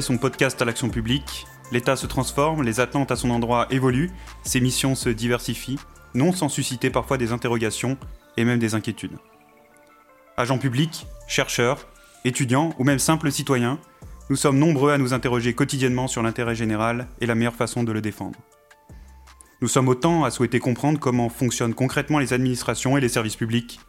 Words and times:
son 0.00 0.18
podcast 0.18 0.60
à 0.60 0.64
l'action 0.64 0.88
publique, 0.88 1.46
l'État 1.70 1.96
se 1.96 2.06
transforme, 2.06 2.62
les 2.62 2.80
attentes 2.80 3.10
à 3.12 3.16
son 3.16 3.30
endroit 3.30 3.66
évoluent, 3.70 4.10
ses 4.42 4.60
missions 4.60 4.94
se 4.94 5.08
diversifient, 5.08 5.78
non 6.14 6.32
sans 6.32 6.48
susciter 6.48 6.90
parfois 6.90 7.18
des 7.18 7.32
interrogations 7.32 7.96
et 8.36 8.44
même 8.44 8.58
des 8.58 8.74
inquiétudes. 8.74 9.18
Agents 10.36 10.58
publics, 10.58 11.06
chercheurs, 11.28 11.86
étudiants 12.24 12.74
ou 12.78 12.84
même 12.84 12.98
simples 12.98 13.30
citoyens, 13.30 13.78
nous 14.30 14.36
sommes 14.36 14.58
nombreux 14.58 14.90
à 14.90 14.98
nous 14.98 15.12
interroger 15.12 15.54
quotidiennement 15.54 16.08
sur 16.08 16.22
l'intérêt 16.22 16.54
général 16.54 17.06
et 17.20 17.26
la 17.26 17.34
meilleure 17.34 17.54
façon 17.54 17.84
de 17.84 17.92
le 17.92 18.00
défendre. 18.00 18.38
Nous 19.60 19.68
sommes 19.68 19.88
autant 19.88 20.24
à 20.24 20.30
souhaiter 20.30 20.58
comprendre 20.58 20.98
comment 20.98 21.28
fonctionnent 21.28 21.74
concrètement 21.74 22.18
les 22.18 22.32
administrations 22.32 22.96
et 22.96 23.00
les 23.00 23.08
services 23.08 23.36
publics, 23.36 23.80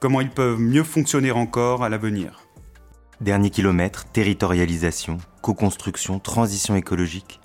comment 0.00 0.20
ils 0.20 0.30
peuvent 0.30 0.60
mieux 0.60 0.84
fonctionner 0.84 1.32
encore 1.32 1.84
à 1.84 1.88
l'avenir. 1.88 2.45
Dernier 3.22 3.48
kilomètre, 3.48 4.04
territorialisation, 4.04 5.16
co-construction, 5.40 6.18
transition 6.18 6.76
écologique. 6.76 7.40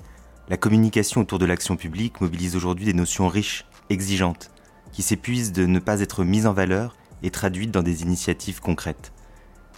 La 0.50 0.58
communication 0.58 1.22
autour 1.22 1.40
de 1.40 1.46
l'action 1.46 1.78
publique 1.78 2.20
mobilise 2.20 2.58
aujourd'hui 2.58 2.84
des 2.84 2.94
notions 2.94 3.30
riches, 3.30 3.66
exigeantes, 3.90 4.52
qui 4.92 5.02
s'épuisent 5.02 5.54
de 5.54 5.66
ne 5.66 5.80
pas 5.80 6.02
être 6.02 6.26
mises 6.26 6.46
en 6.46 6.52
valeur 6.52 6.98
et 7.24 7.32
traduites 7.32 7.72
dans 7.72 7.84
des 7.84 8.02
initiatives 8.02 8.60
concrètes. 8.60 9.14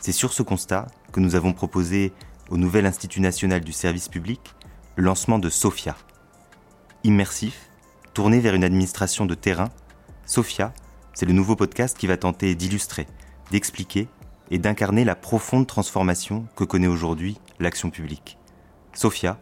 C'est 0.01 0.11
sur 0.11 0.33
ce 0.33 0.41
constat 0.41 0.87
que 1.11 1.19
nous 1.19 1.35
avons 1.35 1.53
proposé 1.53 2.11
au 2.49 2.57
nouvel 2.57 2.87
Institut 2.87 3.21
national 3.21 3.61
du 3.61 3.71
service 3.71 4.09
public 4.09 4.55
le 4.95 5.03
lancement 5.03 5.37
de 5.37 5.51
SOFIA. 5.51 5.95
Immersif, 7.03 7.69
tourné 8.15 8.39
vers 8.39 8.55
une 8.55 8.63
administration 8.63 9.27
de 9.27 9.35
terrain, 9.35 9.69
SOFIA, 10.25 10.73
c'est 11.13 11.27
le 11.27 11.33
nouveau 11.33 11.55
podcast 11.55 11.95
qui 11.95 12.07
va 12.07 12.17
tenter 12.17 12.55
d'illustrer, 12.55 13.05
d'expliquer 13.51 14.07
et 14.51 14.57
d'incarner 14.57 15.05
la 15.05 15.15
profonde 15.15 15.67
transformation 15.67 16.45
que 16.55 16.63
connaît 16.63 16.87
aujourd'hui 16.87 17.37
l'action 17.59 17.89
publique. 17.89 18.37
SOFIA, 18.93 19.37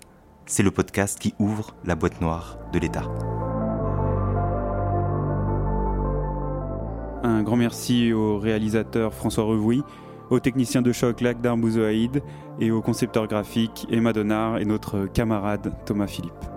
c'est 0.46 0.64
le 0.64 0.72
podcast 0.72 1.20
qui 1.20 1.34
ouvre 1.40 1.76
la 1.86 1.96
boîte 1.96 2.22
noire 2.22 2.58
de 2.74 2.80
l'État. 2.80 3.04
Un 7.24 7.44
grand 7.44 7.56
merci 7.56 8.14
au 8.14 8.40
réalisateur 8.40 9.14
François 9.14 9.44
Revouy 9.44 9.84
aux 10.30 10.40
techniciens 10.40 10.82
de 10.82 10.92
choc 10.92 11.22
Lagdar 11.22 11.58
Bouzoaïd 11.58 12.24
et 12.60 12.72
au 12.72 12.82
concepteur 12.82 13.28
graphique 13.28 13.86
Emma 13.92 14.14
Donard 14.14 14.58
et 14.58 14.66
notre 14.66 15.06
camarade 15.08 15.74
Thomas 15.86 16.08
Philippe. 16.08 16.51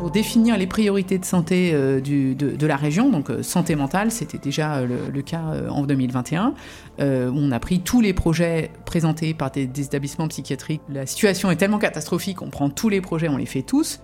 Pour 0.00 0.10
définir 0.10 0.56
les 0.56 0.66
priorités 0.66 1.18
de 1.18 1.26
santé 1.26 1.72
euh, 1.74 2.00
de, 2.00 2.66
la 2.66 2.76
région, 2.76 3.10
donc 3.10 3.28
euh, 3.28 3.42
santé 3.42 3.76
mentale, 3.76 4.10
c'était 4.10 4.38
déjà 4.38 4.76
euh, 4.76 5.10
le, 5.12 5.20
cas 5.20 5.42
en 5.68 5.82
2021. 5.82 6.54
on 6.98 7.52
a 7.52 7.60
pris 7.60 7.80
tous 7.80 8.00
les 8.00 8.14
projets 8.14 8.70
présentés 8.86 9.34
par 9.34 9.50
des, 9.50 9.68
établissements 9.78 10.26
psychiatriques. 10.28 10.80
La 10.88 11.04
situation 11.04 11.50
est 11.50 11.56
tellement 11.56 11.78
catastrophique, 11.78 12.40
on 12.40 12.48
prend 12.48 12.70
tous 12.70 12.88
les 12.88 13.02
projets, 13.02 13.28
on 13.28 13.36
les 13.36 13.44
fait 13.44 13.60
tous. 13.60 14.00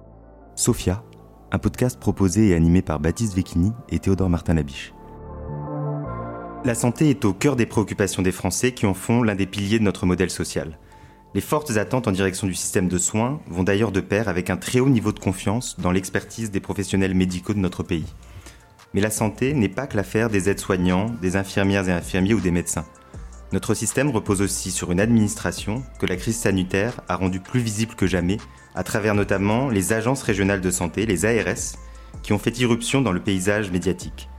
Sophia, 0.55 1.02
un 1.50 1.58
podcast 1.58 1.98
proposé 1.98 2.48
et 2.48 2.55
animé 2.55 2.83
par 2.83 3.00
Baptiste 3.00 3.34
Vecchini 3.34 3.72
et 3.89 3.98
Théodore 3.98 4.28
Martin-Labiche. 4.28 4.92
La 6.67 6.74
santé 6.74 7.08
est 7.08 7.24
au 7.24 7.33
cœur 7.33 7.56
des 7.56 7.64
préoccupations 7.64 8.20
des 8.20 8.33
Français 8.33 8.72
qui 8.72 8.84
en 8.84 8.92
font 8.92 9.22
l'un 9.22 9.34
des 9.34 9.47
piliers 9.47 9.78
de 9.78 9.84
notre 9.84 10.05
modèle 10.05 10.30
social. 10.30 10.78
Les 11.37 11.42
fortes 11.42 11.77
attentes 11.77 12.09
en 12.09 12.12
direction 12.12 12.47
du 12.47 12.55
système 12.55 12.89
de 12.89 12.97
soins 12.97 13.42
vont 13.47 13.62
d'ailleurs 13.62 13.92
de 13.92 14.01
pair 14.01 14.31
avec 14.31 14.48
un 14.48 14.56
très 14.56 14.81
haut 14.81 14.89
niveau 14.89 15.12
de 15.12 15.19
confiance 15.19 15.79
dans 15.79 15.91
l'expertise 15.91 16.51
des 16.51 16.61
professionnels 16.61 17.15
médicaux 17.15 17.53
de 17.53 17.59
notre 17.59 17.83
pays. 17.83 18.06
Mais 18.95 19.03
la 19.03 19.11
santé 19.11 19.53
n'est 19.53 19.69
pas 19.69 19.87
que 19.87 19.98
l'affaire 19.98 20.31
des 20.31 20.48
aides-soignants, 20.48 21.14
des 21.20 21.37
infirmières 21.37 21.91
et 21.91 21.92
infirmiers 21.92 22.33
ou 22.33 22.41
des 22.41 22.51
médecins. 22.51 22.86
Notre 23.52 23.75
système 23.75 24.08
repose 24.08 24.41
aussi 24.41 24.70
sur 24.70 24.92
une 24.92 24.98
administration 24.98 25.83
que 25.98 26.07
la 26.07 26.17
crise 26.17 26.39
sanitaire 26.39 27.02
a 27.07 27.17
rendue 27.17 27.41
plus 27.41 27.61
visible 27.61 27.96
que 27.96 28.07
jamais, 28.07 28.39
à 28.75 28.83
travers 28.83 29.14
notamment 29.14 29.69
les 29.69 29.92
agences 29.92 30.23
régionales 30.23 30.63
de 30.63 30.70
santé, 30.70 31.05
les 31.05 31.27
ARS, 31.27 31.77
qui 32.23 32.33
ont 32.33 32.39
fait 32.39 32.58
irruption 32.61 33.02
dans 33.02 33.13
le 33.13 33.20
paysage 33.20 33.70
médiatique. 33.70 34.30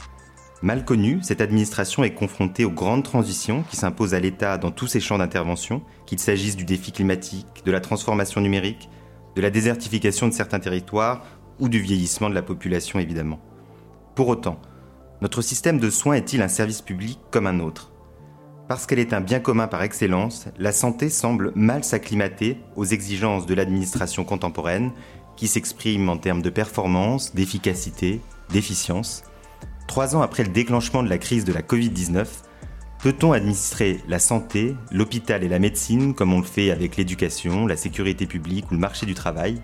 Mal 0.63 0.85
connue, 0.85 1.19
cette 1.21 1.41
administration 1.41 2.03
est 2.03 2.15
confrontée 2.15 2.65
aux 2.65 2.71
grandes 2.71 3.03
transitions 3.03 3.63
qui 3.69 3.75
s'imposent 3.75 4.15
à 4.15 4.19
l'État 4.19 4.57
dans 4.57 4.71
tous 4.71 4.87
ses 4.87 4.99
champs 4.99 5.19
d'intervention, 5.19 5.83
qu'il 6.07 6.17
s'agisse 6.17 6.55
du 6.55 6.65
défi 6.65 6.91
climatique, 6.91 7.45
de 7.63 7.71
la 7.71 7.79
transformation 7.79 8.41
numérique, 8.41 8.89
de 9.35 9.41
la 9.41 9.51
désertification 9.51 10.27
de 10.27 10.33
certains 10.33 10.59
territoires 10.59 11.23
ou 11.59 11.69
du 11.69 11.79
vieillissement 11.79 12.27
de 12.27 12.33
la 12.33 12.41
population 12.41 12.97
évidemment. 12.97 13.39
Pour 14.15 14.29
autant, 14.29 14.59
notre 15.21 15.43
système 15.43 15.77
de 15.79 15.91
soins 15.91 16.15
est-il 16.15 16.41
un 16.41 16.47
service 16.47 16.81
public 16.81 17.19
comme 17.29 17.45
un 17.45 17.59
autre? 17.59 17.91
Parce 18.67 18.87
qu'elle 18.87 18.99
est 18.99 19.13
un 19.13 19.21
bien 19.21 19.39
commun 19.39 19.67
par 19.67 19.83
excellence, 19.83 20.47
la 20.57 20.71
santé 20.71 21.09
semble 21.09 21.51
mal 21.53 21.83
s'acclimater 21.83 22.57
aux 22.75 22.85
exigences 22.85 23.45
de 23.45 23.53
l'administration 23.53 24.23
contemporaine 24.23 24.91
qui 25.35 25.47
s'expriment 25.47 26.09
en 26.09 26.17
termes 26.17 26.41
de 26.41 26.49
performance, 26.49 27.35
d'efficacité, 27.35 28.21
d'efficience 28.49 29.23
Trois 29.87 30.15
ans 30.15 30.21
après 30.21 30.43
le 30.43 30.49
déclenchement 30.49 31.01
de 31.01 31.09
la 31.09 31.17
crise 31.17 31.45
de 31.45 31.53
la 31.53 31.61
Covid-19, 31.61 32.25
peut-on 33.01 33.31
administrer 33.31 34.01
la 34.07 34.19
santé, 34.19 34.75
l'hôpital 34.91 35.43
et 35.43 35.47
la 35.47 35.59
médecine 35.59 36.13
comme 36.13 36.33
on 36.33 36.39
le 36.39 36.45
fait 36.45 36.71
avec 36.71 36.97
l'éducation, 36.97 37.65
la 37.65 37.77
sécurité 37.77 38.27
publique 38.27 38.69
ou 38.69 38.75
le 38.75 38.79
marché 38.79 39.05
du 39.05 39.13
travail? 39.13 39.61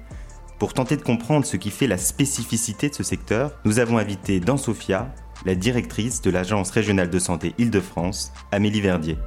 Pour 0.60 0.74
tenter 0.74 0.96
de 0.96 1.02
comprendre 1.02 1.46
ce 1.46 1.58
qui 1.58 1.70
fait 1.70 1.88
la 1.88 1.98
spécificité 1.98 2.90
de 2.90 2.96
ce 2.96 3.04
secteur, 3.04 3.52
nous 3.66 3.80
avons 3.80 3.98
invité 3.98 4.40
dans 4.40 4.58
Sofia 4.58 5.14
la 5.46 5.56
directrice 5.56 6.22
de 6.22 6.32
l'Agence 6.32 6.72
régionale 6.72 7.10
de 7.10 7.20
santé 7.20 7.54
Île-de-France, 7.58 8.32
Amélie 8.52 8.82
Verdier. 8.82 9.18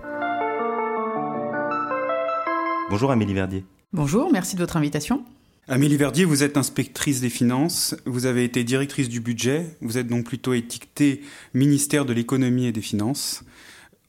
Bonjour 2.88 3.10
Amélie 3.10 3.34
Verdier. 3.34 3.64
Bonjour, 3.92 4.32
merci 4.32 4.56
de 4.56 4.60
votre 4.60 4.76
invitation. 4.76 5.24
Amélie 5.68 5.96
Verdier, 5.96 6.24
vous 6.24 6.44
êtes 6.44 6.56
inspectrice 6.56 7.20
des 7.20 7.28
finances, 7.28 7.96
vous 8.06 8.26
avez 8.26 8.44
été 8.44 8.62
directrice 8.62 9.08
du 9.08 9.18
budget, 9.18 9.66
vous 9.80 9.98
êtes 9.98 10.06
donc 10.06 10.24
plutôt 10.24 10.54
étiquetée 10.54 11.22
ministère 11.54 12.04
de 12.04 12.12
l'économie 12.12 12.66
et 12.66 12.72
des 12.72 12.80
finances. 12.80 13.42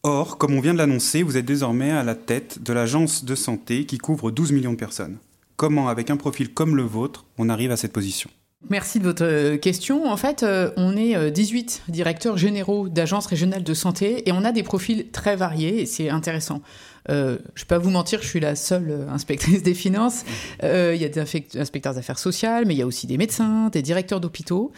Or, 0.03 0.37
comme 0.37 0.53
on 0.53 0.59
vient 0.59 0.73
de 0.73 0.77
l'annoncer, 0.77 1.23
vous 1.23 1.35
êtes 1.35 1.45
désormais 1.45 1.89
à 1.89 2.03
la 2.03 2.13
tête 2.13 2.61
de 2.61 2.73
l'agence 2.73 3.25
de 3.25 3.33
santé 3.33 3.85
qui 3.85 3.97
couvre 3.97 4.29
12 4.29 4.51
millions 4.51 4.73
de 4.73 4.77
personnes. 4.77 5.17
Comment, 5.55 5.89
avec 5.89 6.11
un 6.11 6.17
profil 6.17 6.53
comme 6.53 6.75
le 6.75 6.83
vôtre, 6.83 7.25
on 7.39 7.49
arrive 7.49 7.71
à 7.71 7.77
cette 7.77 7.91
position? 7.91 8.29
Merci 8.69 8.99
de 8.99 9.03
votre 9.03 9.23
euh, 9.23 9.57
question. 9.57 10.05
En 10.11 10.17
fait, 10.17 10.43
euh, 10.43 10.71
on 10.77 10.97
est 10.97 11.31
18 11.31 11.83
euh, 11.89 11.91
directeurs 11.91 12.37
généraux 12.37 12.89
d'agences 12.89 13.27
régionales 13.27 13.63
de 13.63 13.73
santé 13.73 14.27
et 14.27 14.31
on 14.31 14.43
a 14.43 14.51
des 14.51 14.63
profils 14.63 15.09
très 15.11 15.35
variés 15.35 15.81
et 15.81 15.85
c'est 15.85 16.09
intéressant. 16.09 16.61
Euh, 17.09 17.37
je 17.55 17.61
ne 17.61 17.65
vais 17.65 17.67
pas 17.67 17.77
vous 17.77 17.89
mentir, 17.89 18.21
je 18.21 18.27
suis 18.27 18.39
la 18.39 18.55
seule 18.55 18.89
euh, 18.89 19.09
inspectrice 19.09 19.63
des 19.63 19.73
finances. 19.73 20.25
Euh, 20.63 20.93
il 20.95 21.01
y 21.01 21.05
a 21.05 21.09
des 21.09 21.21
inspecteurs 21.55 21.93
d'affaires 21.93 22.19
sociales, 22.19 22.65
mais 22.65 22.73
il 22.73 22.77
y 22.77 22.81
a 22.81 22.87
aussi 22.87 23.07
des 23.07 23.17
médecins, 23.17 23.69
des 23.69 23.81
directeurs 23.81 24.19
d'hôpitaux. 24.19 24.71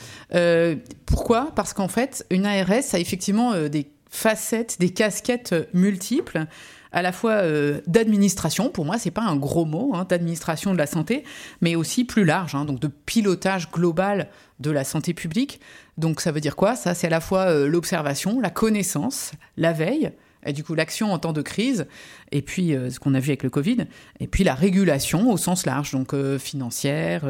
pourquoi? 1.06 1.51
Parce 1.56 1.73
qu'en 1.73 1.88
fait, 1.88 2.25
une 2.29 2.45
ARS 2.45 2.94
a 2.94 3.00
effectivement 3.00 3.53
des 3.67 3.90
facettes, 4.09 4.78
des 4.79 4.90
casquettes 4.90 5.56
multiples 5.73 6.45
à 6.91 7.03
la 7.03 7.12
fois 7.12 7.44
d'administration, 7.85 8.69
pour 8.69 8.84
moi 8.84 8.97
c'est 8.97 9.11
pas 9.11 9.22
un 9.22 9.35
gros 9.35 9.66
mot, 9.66 9.91
hein, 9.94 10.06
d'administration 10.09 10.73
de 10.73 10.78
la 10.78 10.88
santé, 10.88 11.23
mais 11.61 11.75
aussi 11.75 12.03
plus 12.03 12.25
large, 12.25 12.56
hein, 12.56 12.66
donc 12.66 12.79
de 12.79 12.88
pilotage 12.88 13.69
global 13.69 14.29
de 14.59 14.72
la 14.72 14.84
santé 14.84 15.13
publique. 15.13 15.59
Donc 15.97 16.22
ça 16.22 16.31
veut 16.31 16.41
dire 16.41 16.56
quoi? 16.56 16.75
Ça 16.75 16.96
c'est 16.96 17.07
à 17.07 17.11
la 17.11 17.22
fois 17.22 17.53
l'observation, 17.53 18.40
la 18.40 18.50
connaissance, 18.50 19.34
la 19.57 19.72
veille, 19.73 20.11
et 20.45 20.53
du 20.53 20.63
coup, 20.63 20.73
l'action 20.73 21.11
en 21.11 21.19
temps 21.19 21.33
de 21.33 21.41
crise, 21.41 21.85
et 22.31 22.41
puis 22.41 22.73
euh, 22.73 22.89
ce 22.89 23.00
qu'on 23.00 23.13
a 23.13 23.19
vu 23.19 23.29
avec 23.29 23.44
le 23.44 23.50
Covid, 23.50 23.85
et 24.19 24.27
puis 24.27 24.44
la 24.44 24.55
régulation 24.55 25.31
au 25.31 25.38
sens 25.38 25.66
large, 25.66 25.91
donc 25.91 26.13
euh, 26.13 26.39
financière, 26.39 27.23
RH, 27.23 27.27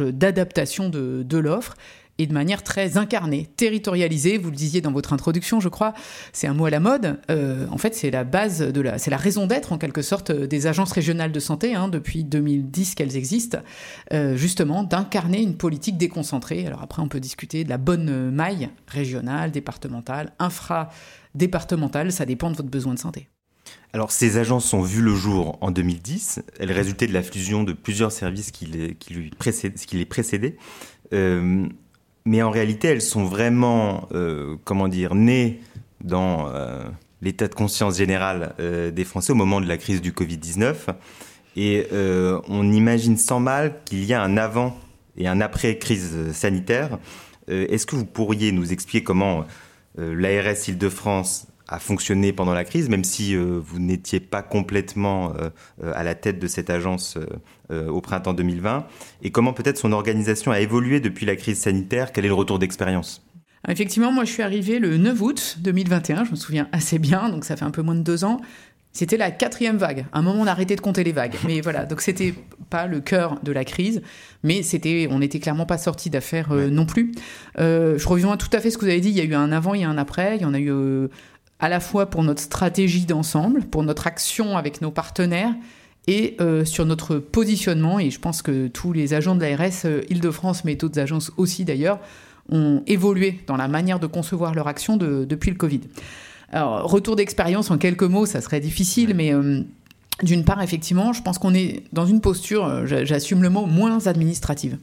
euh, 0.00 0.12
d'adaptation 0.12 0.88
de, 0.88 1.38
l'offre, 1.38 1.74
et 2.18 2.26
de 2.28 2.32
manière 2.32 2.62
très 2.62 2.96
incarnée, 2.96 3.48
territorialisée. 3.56 4.38
Vous 4.38 4.50
le 4.50 4.56
disiez 4.56 4.80
dans 4.80 4.92
votre 4.92 5.12
introduction, 5.12 5.58
je 5.58 5.68
crois, 5.68 5.94
c'est 6.32 6.46
un 6.46 6.54
mot 6.54 6.66
à 6.66 6.70
la 6.70 6.78
mode. 6.78 7.18
en 7.28 7.76
fait, 7.76 7.92
c'est 7.96 8.12
la 8.12 8.22
base 8.22 8.60
de 8.60 8.80
la, 8.80 8.98
c'est 8.98 9.10
la 9.10 9.16
raison 9.16 9.48
d'être 9.48 9.72
en 9.72 9.78
quelque 9.78 10.00
sorte 10.00 10.30
des 10.30 10.68
agences 10.68 10.92
régionales 10.92 11.32
de 11.32 11.40
santé 11.40 11.74
hein, 11.74 11.88
depuis 11.88 12.22
2010 12.22 12.94
qu'elles 12.94 13.16
existent, 13.16 13.58
justement 14.12 14.84
d'incarner 14.84 15.42
une 15.42 15.56
politique 15.56 15.98
déconcentrée. 15.98 16.64
Alors 16.64 16.84
après, 16.84 17.02
on 17.02 17.08
peut 17.08 17.18
discuter 17.18 17.64
de 17.64 17.68
la 17.68 17.78
bonne 17.78 18.30
maille 18.30 18.68
régionale, 18.86 19.50
départementale, 19.50 20.34
infra 20.38 20.90
départementale, 21.34 22.12
ça 22.12 22.26
dépend 22.26 22.50
de 22.50 22.56
votre 22.56 22.70
besoin 22.70 22.94
de 22.94 22.98
santé. 22.98 23.28
Alors 23.92 24.10
ces 24.10 24.38
agences 24.38 24.72
ont 24.74 24.82
vu 24.82 25.00
le 25.00 25.14
jour 25.14 25.56
en 25.60 25.70
2010, 25.70 26.42
elles 26.58 26.72
résultaient 26.72 27.06
de 27.06 27.12
la 27.12 27.22
fusion 27.22 27.62
de 27.62 27.72
plusieurs 27.72 28.12
services 28.12 28.50
qui 28.50 28.66
les, 28.66 28.94
qui 28.94 29.14
lui 29.14 29.30
qui 29.86 29.96
les 29.96 30.04
précédaient, 30.04 30.56
euh, 31.12 31.66
mais 32.24 32.42
en 32.42 32.50
réalité 32.50 32.88
elles 32.88 33.02
sont 33.02 33.24
vraiment, 33.24 34.08
euh, 34.12 34.56
comment 34.64 34.88
dire, 34.88 35.14
nées 35.14 35.60
dans 36.02 36.48
euh, 36.48 36.82
l'état 37.22 37.46
de 37.46 37.54
conscience 37.54 37.96
général 37.96 38.54
des 38.58 39.04
Français 39.04 39.32
au 39.32 39.36
moment 39.36 39.60
de 39.60 39.66
la 39.66 39.78
crise 39.78 40.02
du 40.02 40.10
Covid-19, 40.10 40.74
et 41.56 41.86
on 41.92 42.72
imagine 42.72 43.16
sans 43.16 43.40
mal 43.40 43.80
qu'il 43.84 44.04
y 44.04 44.12
a 44.12 44.20
un 44.20 44.36
avant 44.36 44.76
et 45.16 45.28
un 45.28 45.40
après 45.40 45.78
crise 45.78 46.32
sanitaire. 46.32 46.98
Est-ce 47.48 47.86
que 47.86 47.96
vous 47.96 48.04
pourriez 48.04 48.52
nous 48.52 48.72
expliquer 48.72 49.04
comment 49.04 49.46
l'ARS 49.96 50.68
Île-de-France 50.68 51.46
a 51.66 51.78
fonctionné 51.78 52.32
pendant 52.32 52.52
la 52.52 52.64
crise, 52.64 52.88
même 52.88 53.04
si 53.04 53.34
vous 53.36 53.78
n'étiez 53.78 54.20
pas 54.20 54.42
complètement 54.42 55.32
à 55.82 56.02
la 56.02 56.14
tête 56.14 56.38
de 56.38 56.46
cette 56.46 56.68
agence 56.68 57.16
au 57.70 58.00
printemps 58.00 58.34
2020, 58.34 58.86
et 59.22 59.30
comment 59.30 59.52
peut-être 59.52 59.78
son 59.78 59.92
organisation 59.92 60.52
a 60.52 60.60
évolué 60.60 61.00
depuis 61.00 61.24
la 61.24 61.36
crise 61.36 61.58
sanitaire, 61.58 62.12
quel 62.12 62.24
est 62.24 62.28
le 62.28 62.34
retour 62.34 62.58
d'expérience? 62.58 63.26
Effectivement, 63.66 64.12
moi 64.12 64.24
je 64.24 64.32
suis 64.32 64.42
arrivée 64.42 64.78
le 64.78 64.98
9 64.98 65.22
août 65.22 65.56
2021, 65.60 66.24
je 66.24 66.32
me 66.32 66.36
souviens 66.36 66.68
assez 66.72 66.98
bien, 66.98 67.30
donc 67.30 67.46
ça 67.46 67.56
fait 67.56 67.64
un 67.64 67.70
peu 67.70 67.80
moins 67.80 67.94
de 67.94 68.02
deux 68.02 68.24
ans. 68.24 68.40
C'était 68.94 69.16
la 69.16 69.32
quatrième 69.32 69.76
vague. 69.76 70.06
À 70.12 70.20
un 70.20 70.22
moment, 70.22 70.40
on 70.40 70.46
a 70.46 70.52
arrêté 70.52 70.76
de 70.76 70.80
compter 70.80 71.02
les 71.02 71.10
vagues. 71.10 71.34
Mais 71.48 71.60
voilà, 71.60 71.84
donc 71.84 72.00
c'était 72.00 72.32
pas 72.70 72.86
le 72.86 73.00
cœur 73.00 73.40
de 73.42 73.50
la 73.50 73.64
crise, 73.64 74.02
mais 74.44 74.62
c'était, 74.62 75.08
on 75.10 75.18
n'était 75.18 75.40
clairement 75.40 75.66
pas 75.66 75.78
sorti 75.78 76.10
d'affaires 76.10 76.52
euh, 76.52 76.70
non 76.70 76.86
plus. 76.86 77.10
Euh, 77.58 77.98
je 77.98 78.06
reviens 78.06 78.36
tout 78.36 78.48
à 78.52 78.60
fait 78.60 78.70
ce 78.70 78.78
que 78.78 78.84
vous 78.84 78.90
avez 78.90 79.00
dit. 79.00 79.08
Il 79.08 79.16
y 79.16 79.20
a 79.20 79.24
eu 79.24 79.34
un 79.34 79.50
avant, 79.50 79.74
il 79.74 79.80
y 79.80 79.84
a 79.84 79.90
un 79.90 79.98
après. 79.98 80.36
Il 80.36 80.42
y 80.42 80.44
en 80.44 80.54
a 80.54 80.60
eu 80.60 80.70
euh, 80.70 81.08
à 81.58 81.68
la 81.68 81.80
fois 81.80 82.06
pour 82.06 82.22
notre 82.22 82.40
stratégie 82.40 83.04
d'ensemble, 83.04 83.64
pour 83.64 83.82
notre 83.82 84.06
action 84.06 84.56
avec 84.56 84.80
nos 84.80 84.92
partenaires 84.92 85.54
et 86.06 86.36
sur 86.66 86.84
notre 86.84 87.16
positionnement. 87.16 87.98
Et 87.98 88.10
je 88.10 88.20
pense 88.20 88.42
que 88.42 88.68
tous 88.68 88.92
les 88.92 89.14
agents 89.14 89.34
de 89.34 89.40
l'ARS 89.40 89.86
Île-de-France, 90.10 90.64
mais 90.64 90.76
d'autres 90.76 91.00
agences 91.00 91.32
aussi 91.38 91.64
d'ailleurs, 91.64 91.98
ont 92.50 92.82
évolué 92.86 93.40
dans 93.46 93.56
la 93.56 93.68
manière 93.68 93.98
de 93.98 94.06
concevoir 94.06 94.54
leur 94.54 94.68
action 94.68 94.98
depuis 94.98 95.50
le 95.50 95.56
Covid. 95.56 95.80
Alors, 96.54 96.88
retour 96.88 97.16
d'expérience 97.16 97.72
en 97.72 97.78
quelques 97.78 98.04
mots, 98.04 98.26
ça 98.26 98.40
serait 98.40 98.60
difficile, 98.60 99.14
mais 99.16 99.34
euh, 99.34 99.62
d'une 100.22 100.44
part, 100.44 100.62
effectivement, 100.62 101.12
je 101.12 101.20
pense 101.20 101.38
qu'on 101.38 101.52
est 101.52 101.82
dans 101.92 102.06
une 102.06 102.20
posture, 102.20 102.64
euh, 102.64 102.86
j'assume 102.86 103.42
le 103.42 103.50
mot, 103.50 103.66
moins 103.66 104.06
administrative, 104.06 104.78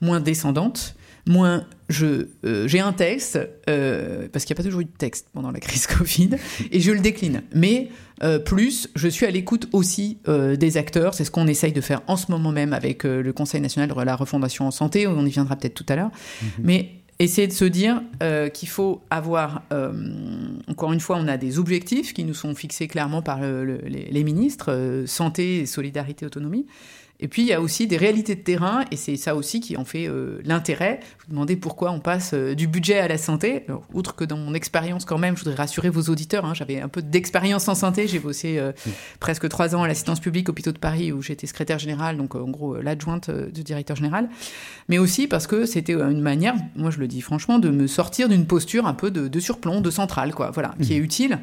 moins 0.00 0.20
descendante, 0.20 0.96
moins 1.26 1.66
je 1.90 2.28
euh, 2.46 2.66
j'ai 2.66 2.80
un 2.80 2.94
texte 2.94 3.38
parce 3.66 4.44
qu'il 4.46 4.54
n'y 4.54 4.58
a 4.58 4.62
pas 4.62 4.62
toujours 4.62 4.80
eu 4.80 4.86
de 4.86 4.96
texte 4.96 5.26
pendant 5.34 5.50
la 5.50 5.60
crise 5.60 5.86
Covid 5.98 6.30
et 6.72 6.80
je 6.80 6.90
le 6.90 7.00
décline. 7.00 7.42
Mais 7.54 7.90
plus 8.46 8.88
je 8.94 9.08
suis 9.08 9.26
à 9.26 9.30
l'écoute 9.30 9.68
aussi 9.72 10.18
des 10.26 10.76
acteurs. 10.78 11.12
C'est 11.12 11.24
ce 11.24 11.30
qu'on 11.30 11.46
essaye 11.46 11.72
de 11.72 11.80
faire 11.80 12.00
en 12.06 12.16
ce 12.16 12.30
moment 12.30 12.52
même 12.52 12.72
avec 12.72 13.04
le 13.04 13.32
Conseil 13.32 13.60
national 13.60 13.90
de 13.90 14.00
la 14.00 14.16
refondation 14.16 14.66
en 14.66 14.70
santé. 14.70 15.06
On 15.06 15.26
y 15.26 15.30
viendra 15.30 15.56
peut-être 15.56 15.74
tout 15.74 15.86
à 15.88 15.96
l'heure. 15.96 16.10
Mm-hmm. 16.10 16.48
mais 16.62 16.99
essayer 17.20 17.46
de 17.46 17.52
se 17.52 17.66
dire 17.66 18.02
euh, 18.22 18.48
qu'il 18.48 18.68
faut 18.68 19.02
avoir, 19.10 19.62
euh, 19.72 19.92
encore 20.68 20.92
une 20.92 21.00
fois, 21.00 21.16
on 21.18 21.28
a 21.28 21.36
des 21.36 21.58
objectifs 21.58 22.14
qui 22.14 22.24
nous 22.24 22.34
sont 22.34 22.54
fixés 22.54 22.88
clairement 22.88 23.22
par 23.22 23.40
les, 23.42 24.24
ministres, 24.24 24.72
euh, 24.72 25.06
santé, 25.06 25.66
solidarité, 25.66 26.24
autonomie. 26.26 26.66
Et 27.20 27.28
puis, 27.28 27.42
il 27.42 27.48
y 27.48 27.52
a 27.52 27.60
aussi 27.60 27.86
des 27.86 27.98
réalités 27.98 28.34
de 28.34 28.40
terrain, 28.40 28.84
et 28.90 28.96
c'est 28.96 29.16
ça 29.16 29.36
aussi 29.36 29.60
qui 29.60 29.76
en 29.76 29.84
fait 29.84 30.08
euh, 30.08 30.40
l'intérêt. 30.42 31.00
Vous 31.20 31.34
demandez 31.34 31.54
pourquoi 31.54 31.90
on 31.90 32.00
passe 32.00 32.32
euh, 32.32 32.54
du 32.54 32.66
budget 32.66 32.98
à 32.98 33.08
la 33.08 33.18
santé. 33.18 33.66
outre 33.92 34.16
que 34.16 34.24
dans 34.24 34.38
mon 34.38 34.54
expérience, 34.54 35.04
quand 35.04 35.18
même, 35.18 35.36
je 35.36 35.44
voudrais 35.44 35.56
rassurer 35.56 35.90
vos 35.90 36.02
auditeurs, 36.04 36.46
hein, 36.46 36.54
j'avais 36.54 36.80
un 36.80 36.88
peu 36.88 37.02
d'expérience 37.02 37.68
en 37.68 37.74
santé. 37.74 38.08
J'ai 38.08 38.18
bossé 38.18 38.58
euh, 38.58 38.72
presque 39.20 39.48
trois 39.50 39.74
ans 39.74 39.82
à 39.82 39.88
l'assistance 39.88 40.18
publique 40.18 40.48
hôpitaux 40.48 40.72
de 40.72 40.78
Paris, 40.78 41.12
où 41.12 41.20
j'étais 41.20 41.46
secrétaire 41.46 41.78
général, 41.78 42.16
donc 42.16 42.34
en 42.34 42.48
gros 42.48 42.80
l'adjointe 42.80 43.30
du 43.30 43.62
directeur 43.64 43.96
général. 43.96 44.30
Mais 44.88 44.98
aussi 44.98 45.26
parce 45.26 45.46
que 45.46 45.66
c'était 45.66 45.94
une 45.94 46.22
manière, 46.22 46.54
moi 46.74 46.90
je 46.90 46.98
le 46.98 47.06
dis 47.06 47.20
franchement, 47.20 47.58
de 47.58 47.68
me 47.68 47.86
sortir 47.86 48.28
d'une 48.28 48.46
posture 48.46 48.86
un 48.86 48.94
peu 48.94 49.10
de, 49.10 49.40
surplomb, 49.40 49.82
de 49.82 49.90
centrale, 49.90 50.34
quoi, 50.34 50.50
voilà, 50.50 50.74
qui 50.80 50.92
mmh. 50.92 50.96
est 50.96 50.98
utile. 50.98 51.38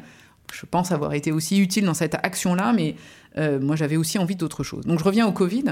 Je 0.52 0.66
pense 0.66 0.92
avoir 0.92 1.14
été 1.14 1.32
aussi 1.32 1.58
utile 1.58 1.84
dans 1.84 1.94
cette 1.94 2.14
action-là, 2.14 2.72
mais 2.74 2.96
euh, 3.36 3.60
moi, 3.60 3.76
j'avais 3.76 3.96
aussi 3.96 4.18
envie 4.18 4.36
d'autre 4.36 4.64
chose. 4.64 4.84
Donc, 4.84 4.98
je 4.98 5.04
reviens 5.04 5.26
au 5.26 5.32
Covid. 5.32 5.64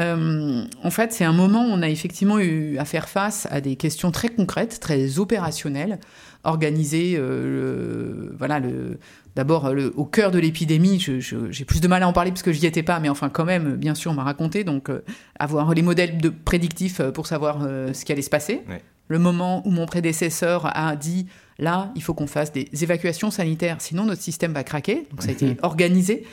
Euh, 0.00 0.64
en 0.82 0.90
fait, 0.90 1.12
c'est 1.12 1.24
un 1.24 1.32
moment 1.32 1.64
où 1.64 1.68
on 1.70 1.82
a 1.82 1.88
effectivement 1.88 2.38
eu 2.38 2.78
à 2.78 2.84
faire 2.84 3.08
face 3.08 3.48
à 3.50 3.60
des 3.60 3.76
questions 3.76 4.10
très 4.10 4.28
concrètes, 4.28 4.78
très 4.80 5.18
opérationnelles, 5.18 5.98
organisées. 6.44 7.16
Euh, 7.16 8.30
voilà, 8.38 8.60
le, 8.60 8.98
d'abord 9.34 9.72
au 9.96 10.04
cœur 10.04 10.30
de 10.30 10.38
l'épidémie. 10.38 11.00
j'ai 11.00 11.64
plus 11.64 11.80
de 11.80 11.88
mal 11.88 12.02
à 12.02 12.08
en 12.08 12.12
parler 12.12 12.30
parce 12.30 12.42
que 12.42 12.52
j'y 12.52 12.66
étais 12.66 12.82
pas, 12.82 13.00
mais 13.00 13.08
enfin, 13.08 13.28
quand 13.28 13.44
même, 13.44 13.76
bien 13.76 13.94
sûr, 13.94 14.12
on 14.12 14.14
m'a 14.14 14.24
raconté. 14.24 14.62
Donc, 14.64 14.90
avoir 15.38 15.74
les 15.74 15.82
modèles 15.82 16.18
de 16.18 16.28
prédictifs 16.28 17.00
pour 17.14 17.26
savoir 17.26 17.62
ce 17.62 18.04
qui 18.04 18.12
allait 18.12 18.22
se 18.22 18.30
passer. 18.30 18.62
Le 19.08 19.18
moment 19.18 19.66
où 19.66 19.72
mon 19.72 19.86
prédécesseur 19.86 20.70
a 20.76 20.94
dit 20.94 21.26
là, 21.60 21.92
il 21.94 22.02
faut 22.02 22.14
qu'on 22.14 22.26
fasse 22.26 22.52
des 22.52 22.68
évacuations 22.82 23.30
sanitaires, 23.30 23.76
sinon 23.78 24.04
notre 24.04 24.22
système 24.22 24.52
va 24.52 24.64
craquer. 24.64 25.06
Donc, 25.10 25.22
ça 25.22 25.28
a 25.28 25.32
été 25.32 25.56
organisé. 25.62 26.24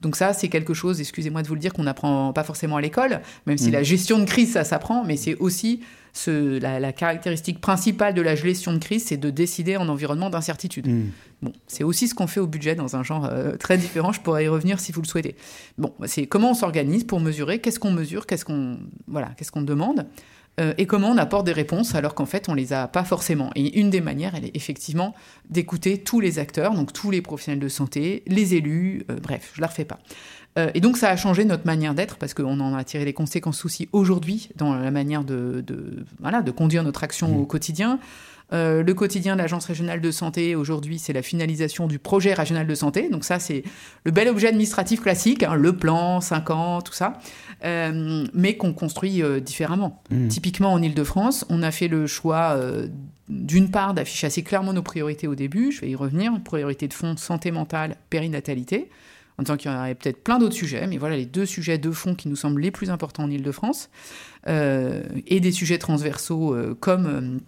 Donc 0.00 0.14
ça, 0.16 0.32
c'est 0.32 0.48
quelque 0.48 0.74
chose, 0.74 1.00
excusez-moi 1.00 1.42
de 1.42 1.48
vous 1.48 1.54
le 1.54 1.60
dire, 1.60 1.72
qu'on 1.72 1.82
n'apprend 1.82 2.32
pas 2.32 2.44
forcément 2.44 2.76
à 2.76 2.80
l'école, 2.80 3.20
même 3.46 3.58
si 3.58 3.68
mm. 3.68 3.72
la 3.72 3.82
gestion 3.82 4.18
de 4.18 4.24
crise, 4.24 4.52
ça 4.52 4.64
s'apprend, 4.64 5.04
mais 5.04 5.16
c'est 5.16 5.34
aussi 5.36 5.80
ce, 6.12 6.58
la, 6.60 6.92
caractéristique 6.92 7.60
principale 7.60 8.14
de 8.14 8.22
la 8.22 8.34
gestion 8.36 8.72
de 8.72 8.78
crise, 8.78 9.06
c'est 9.06 9.16
de 9.16 9.30
décider 9.30 9.76
en 9.76 9.88
environnement 9.88 10.30
d'incertitude. 10.30 10.86
Mm. 10.86 11.10
Bon, 11.42 11.52
c'est 11.66 11.84
aussi 11.84 12.06
ce 12.06 12.14
qu'on 12.14 12.28
fait 12.28 12.40
au 12.40 12.46
budget 12.46 12.76
dans 12.76 12.94
un 12.94 13.02
genre 13.02 13.24
euh, 13.24 13.56
très 13.56 13.76
différent. 13.76 14.12
Je 14.12 14.20
pourrais 14.20 14.44
y 14.44 14.48
revenir 14.48 14.78
si 14.78 14.92
vous 14.92 15.02
le 15.02 15.06
souhaitez. 15.06 15.36
Bon, 15.78 15.92
c'est 16.06 16.26
comment 16.26 16.50
on 16.52 16.54
s'organise 16.54 17.04
pour 17.04 17.20
mesurer, 17.20 17.60
qu'est-ce 17.60 17.80
qu'on 17.80 17.92
mesure, 17.92 18.26
qu'est-ce 18.26 18.44
qu'on 18.44 18.78
voilà, 19.08 19.30
qu'est-ce 19.36 19.50
qu'on 19.50 19.62
demande. 19.62 20.06
Euh, 20.58 20.74
et 20.78 20.86
comment 20.86 21.10
on 21.10 21.16
apporte 21.16 21.46
des 21.46 21.52
réponses 21.52 21.94
alors 21.94 22.14
qu'en 22.14 22.26
fait 22.26 22.48
on 22.48 22.54
les 22.54 22.72
a 22.72 22.88
pas 22.88 23.04
forcément. 23.04 23.50
Et 23.54 23.78
une 23.78 23.90
des 23.90 24.00
manières, 24.00 24.34
elle 24.34 24.44
est 24.44 24.56
effectivement 24.56 25.14
d'écouter 25.50 25.98
tous 25.98 26.20
les 26.20 26.38
acteurs, 26.38 26.74
donc 26.74 26.92
tous 26.92 27.10
les 27.10 27.22
professionnels 27.22 27.60
de 27.60 27.68
santé, 27.68 28.22
les 28.26 28.54
élus, 28.54 29.04
euh, 29.10 29.18
bref, 29.20 29.52
je 29.54 29.60
la 29.60 29.66
refais 29.66 29.84
pas. 29.84 29.98
Euh, 30.58 30.70
et 30.74 30.80
donc 30.80 30.96
ça 30.96 31.10
a 31.10 31.16
changé 31.16 31.44
notre 31.44 31.66
manière 31.66 31.94
d'être 31.94 32.16
parce 32.16 32.34
qu'on 32.34 32.60
en 32.60 32.74
a 32.74 32.84
tiré 32.84 33.04
les 33.04 33.12
conséquences 33.12 33.64
aussi 33.64 33.88
aujourd'hui 33.92 34.48
dans 34.56 34.74
la 34.74 34.90
manière 34.90 35.24
de, 35.24 35.64
voilà, 36.20 36.42
de 36.42 36.50
conduire 36.50 36.82
notre 36.82 37.04
action 37.04 37.28
mmh. 37.28 37.40
au 37.40 37.46
quotidien. 37.46 37.98
Euh, 38.52 38.82
le 38.82 38.94
quotidien 38.94 39.36
de 39.36 39.42
l'Agence 39.42 39.66
régionale 39.66 40.00
de 40.00 40.10
santé, 40.10 40.54
aujourd'hui, 40.54 40.98
c'est 40.98 41.12
la 41.12 41.22
finalisation 41.22 41.86
du 41.86 41.98
projet 41.98 42.32
régional 42.32 42.66
de 42.66 42.74
santé. 42.74 43.08
Donc 43.10 43.24
ça, 43.24 43.38
c'est 43.38 43.62
le 44.04 44.10
bel 44.10 44.28
objet 44.28 44.48
administratif 44.48 45.02
classique, 45.02 45.42
hein, 45.42 45.54
le 45.54 45.76
plan, 45.76 46.20
5 46.20 46.50
ans, 46.50 46.80
tout 46.80 46.94
ça, 46.94 47.18
euh, 47.64 48.26
mais 48.32 48.56
qu'on 48.56 48.72
construit 48.72 49.22
euh, 49.22 49.40
différemment. 49.40 50.02
Mmh. 50.10 50.28
Typiquement, 50.28 50.72
en 50.72 50.82
Ile-de-France, 50.82 51.44
on 51.50 51.62
a 51.62 51.70
fait 51.70 51.88
le 51.88 52.06
choix, 52.06 52.58
d'une 53.28 53.70
part, 53.70 53.94
d'afficher 53.94 54.26
assez 54.26 54.42
clairement 54.42 54.72
nos 54.72 54.82
priorités 54.82 55.26
au 55.26 55.34
début, 55.34 55.72
je 55.72 55.82
vais 55.82 55.90
y 55.90 55.96
revenir, 55.96 56.32
priorité 56.42 56.88
de 56.88 56.94
fond, 56.94 57.16
santé 57.16 57.50
mentale, 57.50 57.96
périnatalité 58.10 58.90
en 59.40 59.44
tant 59.44 59.56
qu'il 59.56 59.70
y 59.70 59.74
aurait 59.74 59.94
peut-être 59.94 60.24
plein 60.24 60.40
d'autres 60.40 60.56
sujets, 60.56 60.88
mais 60.88 60.98
voilà 60.98 61.16
les 61.16 61.24
deux 61.24 61.46
sujets 61.46 61.78
de 61.78 61.92
fond 61.92 62.16
qui 62.16 62.28
nous 62.28 62.34
semblent 62.34 62.60
les 62.60 62.72
plus 62.72 62.90
importants 62.90 63.22
en 63.22 63.30
Ile-de-France, 63.30 63.88
et 64.48 65.40
des 65.40 65.52
sujets 65.52 65.78
transversaux 65.78 66.56
comme 66.80 67.38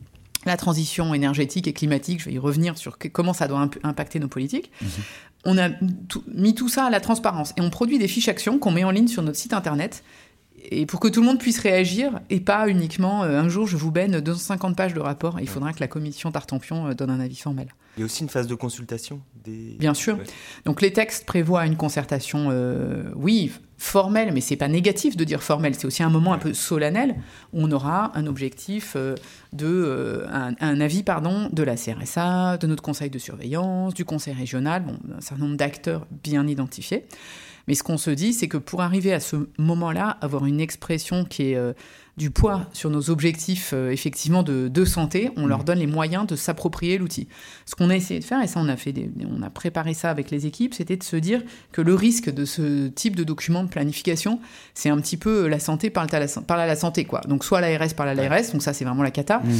la 0.47 0.57
transition 0.57 1.13
énergétique 1.15 1.69
et 1.69 1.73
climatique, 1.73 2.21
je 2.21 2.27
vais 2.27 2.33
y 2.33 2.39
revenir 2.39 2.79
sur 2.79 2.99
comment 3.13 3.33
ça 3.33 3.49
doit 3.49 3.69
impacter 3.83 4.19
nos 4.19 4.29
politiques. 4.29 4.71
Mhm. 4.81 4.89
On 5.45 5.59
a 5.59 5.71
mis 6.35 6.55
tout 6.55 6.69
ça 6.69 6.85
à 6.85 6.91
la 6.91 7.01
transparence 7.01 7.53
et 7.57 7.63
on 7.63 7.71
produit 7.71 7.99
des 7.99 8.09
fiches 8.09 8.29
actions 8.29 8.59
qu'on 8.59 8.71
met 8.71 8.85
en 8.85 8.91
ligne 8.91 9.09
sur 9.09 9.23
notre 9.23 9.39
site 9.39 9.55
internet 9.55 10.03
et 10.71 10.87
pour 10.87 11.01
que 11.01 11.09
tout 11.09 11.21
le 11.21 11.27
monde 11.27 11.39
puisse 11.39 11.59
réagir 11.59 12.21
et 12.31 12.41
pas 12.41 12.69
uniquement 12.69 13.25
euh, 13.25 13.41
un 13.41 13.49
jour 13.49 13.67
je 13.67 13.77
vous 13.77 13.91
baigne 13.91 14.21
250 14.21 14.77
pages 14.77 14.95
de 14.95 15.01
rapport, 15.01 15.41
il 15.41 15.49
faudra 15.49 15.73
que 15.73 15.81
la 15.81 15.89
commission 15.89 16.31
Tartampion 16.31 16.89
euh, 16.89 16.95
donne 16.95 17.11
un 17.11 17.21
avis 17.21 17.37
formel. 17.37 17.69
Il 17.97 18.01
y 18.01 18.03
a 18.03 18.07
aussi 18.07 18.23
une 18.23 18.29
phase 18.29 18.47
de 18.47 18.55
consultation 18.55 19.21
des... 19.45 19.77
Bien 19.79 19.95
sûr. 19.95 20.19
Donc 20.65 20.81
les 20.81 20.93
textes 20.93 21.27
prévoient 21.27 21.67
une 21.67 21.77
concertation, 21.77 22.49
euh, 22.51 23.11
oui, 23.17 23.51
formelle, 23.81 24.33
mais 24.33 24.43
c'est 24.43 24.57
pas 24.57 24.69
négatif 24.69 25.17
de 25.17 25.25
dire 25.25 25.43
formelle, 25.43 25.75
c'est 25.75 25.87
aussi 25.87 26.03
un 26.03 26.11
moment 26.11 26.35
un 26.35 26.39
peu 26.39 26.53
solennel 26.53 27.17
où 27.55 27.63
on 27.63 27.73
aura 27.73 28.13
un 28.15 28.27
objectif 28.27 28.93
euh, 28.95 29.15
de 29.55 29.67
euh, 29.67 30.27
un, 30.29 30.81
avis 30.81 31.03
pardon 31.03 31.49
de 31.51 31.63
la 31.63 31.77
CRSA, 31.77 32.59
de 32.59 32.67
notre 32.67 32.83
conseil 32.83 33.09
de 33.09 33.19
surveillance, 33.19 33.95
du 33.95 34.05
conseil 34.05 34.35
régional, 34.35 34.85
bon, 34.85 34.99
un 35.17 35.23
certain 35.23 35.45
nombre 35.45 35.57
d'acteurs 35.57 36.07
bien 36.23 36.47
identifiés. 36.47 37.07
Mais 37.71 37.77
ce 37.77 37.85
qu'on 37.85 37.99
se 37.99 38.11
dit, 38.11 38.33
c'est 38.33 38.49
que 38.49 38.57
pour 38.57 38.83
arriver 38.83 39.13
à 39.13 39.21
ce 39.21 39.37
moment-là, 39.59 40.19
avoir 40.23 40.45
une 40.45 40.59
expression 40.59 41.25
qui 41.25 41.53
est 41.53 41.55
euh, 41.55 41.73
du 42.17 42.33
poids 42.33 42.67
sur 42.73 42.91
nos 42.91 43.11
objectifs 43.11 43.71
euh, 43.75 43.93
effectivement 43.93 44.43
de, 44.43 44.85
santé, 44.85 45.31
on 45.37 45.47
leur 45.47 45.61
mmh. 45.61 45.65
donne 45.65 45.79
les 45.79 45.87
moyens 45.87 46.27
de 46.27 46.35
s'approprier 46.35 46.99
l'outil. 46.99 47.29
Ce 47.67 47.77
qu'on 47.77 47.89
a 47.89 47.95
essayé 47.95 48.19
de 48.19 48.25
faire, 48.25 48.43
et 48.43 48.49
ça 48.49 48.59
on 48.59 48.69
a 48.69 48.77
fait, 48.77 48.93
on 49.25 49.41
a 49.43 49.51
préparé 49.51 49.95
ça 49.95 50.11
avec 50.11 50.33
les 50.33 50.47
équipes, 50.47 50.75
c'était 50.75 50.97
de 50.97 51.05
se 51.05 51.15
dire 51.15 51.45
que 51.71 51.81
le 51.81 51.95
risque 51.95 52.29
de 52.29 52.45
ce 52.45 52.89
type 52.89 53.15
de 53.15 53.23
document 53.23 53.63
de 53.63 53.69
planification, 53.69 54.41
c'est 54.75 54.89
un 54.89 55.01
petit 55.01 55.17
peu 55.17 55.47
la 55.47 55.61
santé 55.61 55.91
parle 55.91 56.09
à 56.11 56.19
la, 56.19 56.27
parle 56.27 56.63
à 56.63 56.67
la 56.67 56.75
santé 56.75 57.05
quoi. 57.05 57.21
Donc 57.29 57.45
soit 57.45 57.61
l'ARS 57.61 57.95
parle 57.95 58.09
à 58.09 58.15
l'ARS, 58.15 58.51
donc 58.53 58.65
ça 58.65 58.73
c'est 58.73 58.85
vraiment 58.85 59.05
la 59.05 59.13
cata. 59.13 59.39
Mmh. 59.39 59.51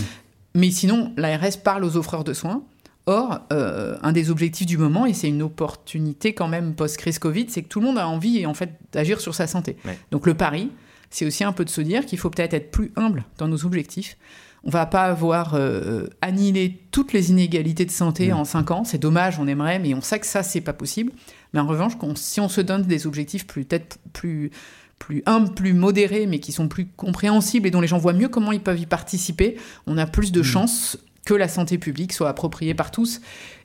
Mais 0.57 0.73
sinon, 0.73 1.13
l'ARS 1.17 1.59
parle 1.63 1.85
aux 1.85 1.97
offreurs 1.97 2.25
de 2.25 2.33
soins. 2.33 2.65
Or, 3.11 3.41
euh, 3.53 3.97
un 4.03 4.13
des 4.13 4.31
objectifs 4.31 4.69
du 4.69 4.79
moment, 4.79 5.05
et 5.05 5.15
c'est 5.15 5.27
une 5.27 5.43
opportunité 5.43 6.33
quand 6.33 6.47
même 6.47 6.77
post-crise 6.77 7.19
Covid, 7.19 7.47
c'est 7.49 7.63
que 7.63 7.69
tout 7.69 7.81
le 7.81 7.87
monde 7.87 7.99
a 7.99 8.07
envie 8.07 8.47
en 8.47 8.55
fait 8.55 8.79
d'agir 8.93 9.21
sur 9.21 9.35
sa 9.35 9.49
santé. 9.49 9.77
Donc 10.13 10.29
le 10.29 10.35
pari, 10.35 10.71
c'est 11.11 11.27
aussi 11.27 11.43
un 11.43 11.51
peu 11.51 11.65
de 11.65 11.71
se 11.71 11.81
dire 11.81 12.07
qu'il 12.07 12.21
faut 12.21 12.31
peut-être 12.31 12.55
être 12.55 12.71
plus 12.71 12.93
humble 12.95 13.25
dans 13.37 13.49
nos 13.49 13.67
objectifs. 13.67 14.17
On 14.63 14.71
va 14.71 14.87
pas 14.87 15.07
avoir 15.07 15.55
euh, 15.55 16.07
annihilé 16.21 16.83
toutes 16.93 17.13
les 17.13 17.33
inégalités 17.33 17.85
de 17.85 17.91
santé 17.91 18.33
en 18.33 18.45
cinq 18.45 18.71
ans. 18.71 18.85
C'est 18.85 18.99
dommage, 18.99 19.41
on 19.41 19.49
aimerait, 19.49 19.81
mais 19.81 19.93
on 19.93 20.03
sait 20.03 20.21
que 20.21 20.27
ça, 20.27 20.45
c'est 20.45 20.61
pas 20.61 20.73
possible. 20.73 21.11
Mais 21.53 21.59
en 21.59 21.67
revanche, 21.67 21.95
si 22.15 22.39
on 22.39 22.49
se 22.49 22.61
donne 22.61 22.83
des 22.83 23.09
objectifs 23.09 23.45
peut-être 23.45 23.99
plus, 24.13 24.53
plus 25.01 25.25
humbles, 25.27 25.53
plus 25.53 25.73
modérés, 25.73 26.27
mais 26.29 26.39
qui 26.39 26.53
sont 26.53 26.69
plus 26.69 26.87
compréhensibles 26.87 27.67
et 27.67 27.73
dont 27.73 27.81
les 27.81 27.89
gens 27.89 27.99
voient 27.99 28.13
mieux 28.13 28.29
comment 28.29 28.53
ils 28.53 28.61
peuvent 28.61 28.79
y 28.79 28.87
participer, 28.87 29.57
on 29.89 29.99
a 29.99 30.07
plus 30.07 30.31
de 30.31 30.45
chances 30.45 30.97
que 31.25 31.35
la 31.35 31.49
santé 31.49 31.79
publique 31.79 32.13
soit 32.13 32.29
appropriée 32.29 32.75
par 32.75 32.91
tous. 32.91 33.21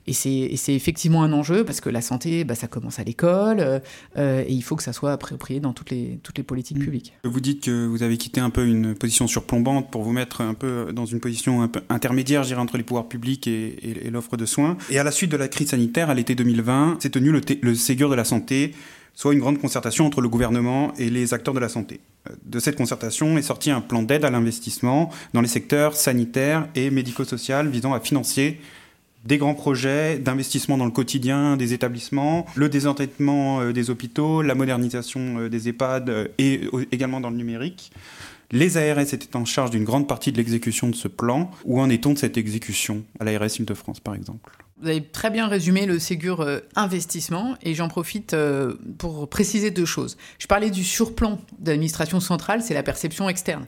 Et 0.08 0.12
c'est 0.12 0.74
effectivement 0.74 1.24
un 1.24 1.32
enjeu 1.32 1.64
parce 1.64 1.80
que 1.80 1.88
la 1.88 2.00
santé, 2.00 2.44
bah, 2.44 2.54
ça 2.54 2.68
commence 2.68 3.00
à 3.00 3.04
l'école 3.04 3.58
euh, 3.58 3.80
euh, 4.16 4.44
et 4.46 4.52
il 4.52 4.62
faut 4.62 4.76
que 4.76 4.84
ça 4.84 4.92
soit 4.92 5.10
approprié 5.10 5.58
dans 5.58 5.72
toutes 5.72 5.90
les, 5.90 6.20
toutes 6.22 6.38
les 6.38 6.44
politiques 6.44 6.78
mm. 6.78 6.84
publiques. 6.84 7.12
Vous 7.24 7.40
dites 7.40 7.64
que 7.64 7.86
vous 7.86 8.04
avez 8.04 8.16
quitté 8.16 8.40
un 8.40 8.50
peu 8.50 8.66
une 8.66 8.94
position 8.94 9.26
surplombante 9.26 9.90
pour 9.90 10.02
vous 10.02 10.12
mettre 10.12 10.42
un 10.42 10.54
peu 10.54 10.92
dans 10.92 11.06
une 11.06 11.18
position 11.18 11.60
un 11.60 11.66
peu 11.66 11.80
intermédiaire, 11.88 12.44
je 12.44 12.48
dirais, 12.48 12.60
entre 12.60 12.76
les 12.76 12.84
pouvoirs 12.84 13.08
publics 13.08 13.48
et, 13.48 14.08
l'offre 14.12 14.36
de 14.36 14.46
soins. 14.46 14.76
Et 14.90 14.98
à 15.00 15.04
la 15.04 15.10
suite 15.10 15.32
de 15.32 15.36
la 15.36 15.48
crise 15.48 15.70
sanitaire, 15.70 16.08
à 16.08 16.14
l'été 16.14 16.36
2020, 16.36 16.98
s'est 17.02 17.10
tenu 17.10 17.32
le, 17.32 17.40
le 17.62 17.74
Ségur 17.74 18.08
de 18.08 18.14
la 18.14 18.24
santé 18.24 18.74
soit 19.16 19.32
une 19.32 19.40
grande 19.40 19.58
concertation 19.58 20.06
entre 20.06 20.20
le 20.20 20.28
gouvernement 20.28 20.92
et 20.98 21.10
les 21.10 21.34
acteurs 21.34 21.54
de 21.54 21.58
la 21.58 21.68
santé. 21.68 21.98
Euh, 22.30 22.34
de 22.44 22.60
cette 22.60 22.76
concertation 22.76 23.36
est 23.36 23.42
sorti 23.42 23.72
un 23.72 23.80
plan 23.80 24.02
d'aide 24.02 24.24
à 24.24 24.30
l'investissement 24.30 25.10
dans 25.32 25.40
les 25.40 25.48
secteurs 25.48 25.96
sanitaires 25.96 26.68
et 26.76 26.90
médico-social 26.90 27.68
visant 27.68 27.94
à 27.94 27.98
financer 27.98 28.60
des 29.24 29.38
grands 29.38 29.54
projets 29.54 30.18
d'investissement 30.18 30.78
dans 30.78 30.84
le 30.84 30.92
quotidien 30.92 31.56
des 31.56 31.72
établissements, 31.72 32.46
le 32.54 32.68
désendettement 32.68 33.60
euh, 33.60 33.72
des 33.72 33.90
hôpitaux, 33.90 34.42
la 34.42 34.54
modernisation 34.54 35.40
euh, 35.40 35.48
des 35.48 35.68
EHPAD 35.68 36.30
et 36.38 36.60
également 36.92 37.20
dans 37.20 37.30
le 37.30 37.36
numérique. 37.36 37.90
Les 38.52 38.76
ARS 38.76 39.00
étaient 39.00 39.34
en 39.34 39.44
charge 39.44 39.70
d'une 39.70 39.82
grande 39.82 40.06
partie 40.06 40.30
de 40.30 40.36
l'exécution 40.36 40.88
de 40.88 40.94
ce 40.94 41.08
plan. 41.08 41.50
Où 41.64 41.80
en 41.80 41.90
est-on 41.90 42.12
de 42.12 42.18
cette 42.18 42.36
exécution 42.36 43.02
à 43.18 43.24
l'ARS 43.24 43.58
Île-de-France, 43.58 43.98
par 43.98 44.14
exemple? 44.14 44.65
Vous 44.80 44.88
avez 44.88 45.02
très 45.02 45.30
bien 45.30 45.48
résumé 45.48 45.86
le 45.86 45.98
Ségur 45.98 46.40
euh, 46.40 46.60
investissement 46.74 47.54
et 47.62 47.74
j'en 47.74 47.88
profite 47.88 48.34
euh, 48.34 48.74
pour 48.98 49.28
préciser 49.28 49.70
deux 49.70 49.86
choses. 49.86 50.16
Je 50.38 50.46
parlais 50.46 50.70
du 50.70 50.84
surplomb 50.84 51.38
de 51.58 51.70
l'administration 51.70 52.20
centrale, 52.20 52.62
c'est 52.62 52.74
la 52.74 52.82
perception 52.82 53.28
externe. 53.28 53.66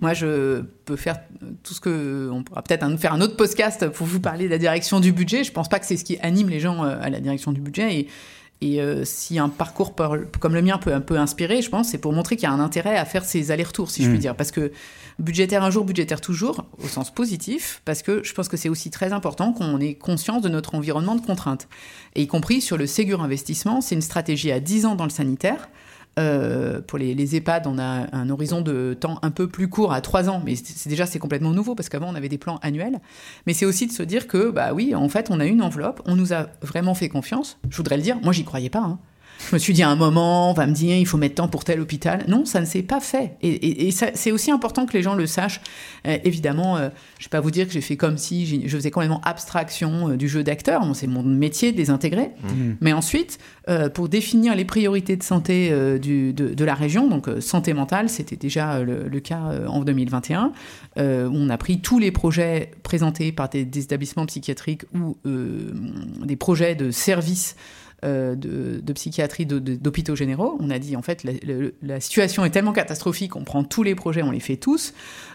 Moi, 0.00 0.12
je 0.12 0.62
peux 0.84 0.96
faire 0.96 1.20
tout 1.62 1.72
ce 1.72 1.80
que. 1.80 2.28
On 2.32 2.42
pourra 2.42 2.62
peut-être 2.62 2.84
faire 2.98 3.12
un 3.12 3.20
autre 3.20 3.36
podcast 3.36 3.88
pour 3.88 4.06
vous 4.06 4.20
parler 4.20 4.46
de 4.46 4.50
la 4.50 4.58
direction 4.58 4.98
du 4.98 5.12
budget. 5.12 5.44
Je 5.44 5.50
ne 5.50 5.54
pense 5.54 5.68
pas 5.68 5.78
que 5.78 5.86
c'est 5.86 5.96
ce 5.96 6.04
qui 6.04 6.18
anime 6.18 6.48
les 6.48 6.58
gens 6.60 6.84
euh, 6.84 6.96
à 7.00 7.10
la 7.10 7.20
direction 7.20 7.52
du 7.52 7.60
budget. 7.60 7.94
Et 7.94 8.08
et 8.60 8.80
euh, 8.80 9.04
si 9.04 9.38
un 9.38 9.48
parcours 9.48 9.94
comme 9.94 10.54
le 10.54 10.62
mien 10.62 10.78
peut 10.78 10.92
un 10.92 11.00
peu 11.00 11.16
inspirer, 11.16 11.62
je 11.62 11.70
pense, 11.70 11.90
c'est 11.90 11.98
pour 11.98 12.12
montrer 12.12 12.36
qu'il 12.36 12.48
y 12.48 12.50
a 12.50 12.52
un 12.52 12.58
intérêt 12.58 12.96
à 12.96 13.04
faire 13.04 13.24
ces 13.24 13.52
allers-retours, 13.52 13.90
si 13.90 14.02
je 14.02 14.08
puis 14.08 14.18
mm. 14.18 14.20
dire. 14.20 14.34
Parce 14.34 14.50
que 14.50 14.72
budgétaire 15.20 15.62
un 15.62 15.70
jour, 15.70 15.84
budgétaire 15.84 16.20
toujours, 16.20 16.64
au 16.82 16.88
sens 16.88 17.12
positif, 17.14 17.82
parce 17.84 18.02
que 18.02 18.22
je 18.24 18.34
pense 18.34 18.48
que 18.48 18.56
c'est 18.56 18.68
aussi 18.68 18.90
très 18.90 19.12
important 19.12 19.52
qu'on 19.52 19.78
ait 19.80 19.94
conscience 19.94 20.42
de 20.42 20.48
notre 20.48 20.74
environnement 20.74 21.14
de 21.14 21.24
contraintes. 21.24 21.68
Et 22.16 22.22
y 22.22 22.26
compris 22.26 22.60
sur 22.60 22.76
le 22.76 22.86
Ségur 22.86 23.22
Investissement, 23.22 23.80
c'est 23.80 23.94
une 23.94 24.02
stratégie 24.02 24.50
à 24.50 24.58
10 24.58 24.86
ans 24.86 24.94
dans 24.96 25.04
le 25.04 25.10
sanitaire. 25.10 25.68
Euh, 26.18 26.80
pour 26.80 26.98
les, 26.98 27.36
EHPAD, 27.36 27.66
on 27.66 27.78
a 27.78 28.06
un 28.12 28.28
horizon 28.30 28.60
de 28.60 28.96
temps 28.98 29.18
un 29.22 29.30
peu 29.30 29.46
plus 29.46 29.68
court, 29.68 29.92
à 29.92 30.00
trois 30.00 30.28
ans, 30.28 30.42
mais 30.44 30.56
c'est 30.56 30.88
déjà 30.88 31.06
c'est 31.06 31.18
complètement 31.18 31.50
nouveau 31.50 31.74
parce 31.74 31.88
qu'avant 31.88 32.08
on 32.10 32.14
avait 32.14 32.28
des 32.28 32.38
plans 32.38 32.58
annuels. 32.62 32.98
Mais 33.46 33.52
c'est 33.52 33.66
aussi 33.66 33.86
de 33.86 33.92
se 33.92 34.02
dire 34.02 34.26
que 34.26 34.50
bah 34.50 34.72
oui, 34.74 34.94
en 34.94 35.08
fait, 35.08 35.30
on 35.30 35.38
a 35.40 35.46
une 35.46 35.62
enveloppe, 35.62 36.02
on 36.06 36.16
nous 36.16 36.32
a 36.32 36.48
vraiment 36.62 36.94
fait 36.94 37.08
confiance. 37.08 37.58
Je 37.70 37.76
voudrais 37.76 37.96
le 37.96 38.02
dire, 38.02 38.18
moi 38.22 38.32
j'y 38.32 38.44
croyais 38.44 38.70
pas. 38.70 38.80
Hein. 38.80 38.98
Je 39.46 39.54
me 39.54 39.58
suis 39.58 39.72
dit 39.72 39.82
à 39.82 39.88
un 39.88 39.96
moment, 39.96 40.50
on 40.50 40.54
va 40.54 40.66
me 40.66 40.72
dire, 40.72 40.96
il 40.96 41.06
faut 41.06 41.16
mettre 41.16 41.36
temps 41.36 41.48
pour 41.48 41.64
tel 41.64 41.80
hôpital. 41.80 42.24
Non, 42.28 42.44
ça 42.44 42.60
ne 42.60 42.66
s'est 42.66 42.82
pas 42.82 43.00
fait. 43.00 43.36
Et, 43.42 43.90
c'est 43.90 44.32
aussi 44.32 44.50
important 44.50 44.84
que 44.84 44.92
les 44.92 45.02
gens 45.02 45.14
le 45.14 45.26
sachent. 45.26 45.60
Euh, 46.06 46.18
évidemment, 46.24 46.76
euh, 46.76 46.88
je 47.18 47.24
ne 47.24 47.28
vais 47.28 47.30
pas 47.30 47.40
vous 47.40 47.50
dire 47.50 47.66
que 47.66 47.72
j'ai 47.72 47.80
fait 47.80 47.96
comme 47.96 48.18
si 48.18 48.68
je 48.68 48.76
faisais 48.76 48.90
complètement 48.90 49.20
abstraction 49.22 50.10
euh, 50.10 50.16
du 50.16 50.28
jeu 50.28 50.42
d'acteur. 50.42 50.84
c'est 50.94 51.06
mon 51.06 51.22
métier 51.22 51.72
de 51.72 51.76
les 51.76 51.90
intégrer. 51.90 52.30
Mmh. 52.42 52.72
Mais 52.80 52.92
ensuite, 52.92 53.38
pour 53.92 54.08
définir 54.08 54.54
les 54.54 54.64
priorités 54.64 55.16
de 55.16 55.22
santé 55.22 55.70
de, 55.70 56.64
la 56.64 56.74
région, 56.74 57.06
donc 57.06 57.28
santé 57.40 57.74
mentale, 57.74 58.08
c'était 58.08 58.36
déjà 58.36 58.82
le, 58.82 59.20
cas 59.20 59.52
en 59.66 59.84
2021, 59.84 60.52
où 60.96 61.00
on 61.00 61.50
a 61.50 61.58
pris 61.58 61.80
tous 61.80 61.98
les 61.98 62.10
projets 62.10 62.70
présentés 62.82 63.30
par 63.30 63.50
des, 63.50 63.66
des 63.66 63.82
établissements 63.82 64.24
psychiatriques 64.24 64.84
ou 64.94 65.18
des 66.24 66.36
projets 66.36 66.74
de 66.74 66.90
services 66.90 67.56
euh, 68.04 68.36
de, 68.36 68.92
psychiatrie 68.92 69.44
d'hôpitaux 69.44 70.14
généraux. 70.14 70.56
On 70.60 70.70
a 70.70 70.78
dit, 70.78 70.94
en 70.94 71.02
fait, 71.02 71.24
la, 71.82 72.00
situation 72.00 72.44
est 72.44 72.50
tellement 72.50 72.72
catastrophique, 72.72 73.34
on 73.34 73.42
prend 73.42 73.64
tous 73.64 73.82
les 73.82 73.96
projets, 73.96 74.22
on 74.22 74.30
les 74.30 74.38
fait 74.38 74.56
tous. 74.56 74.94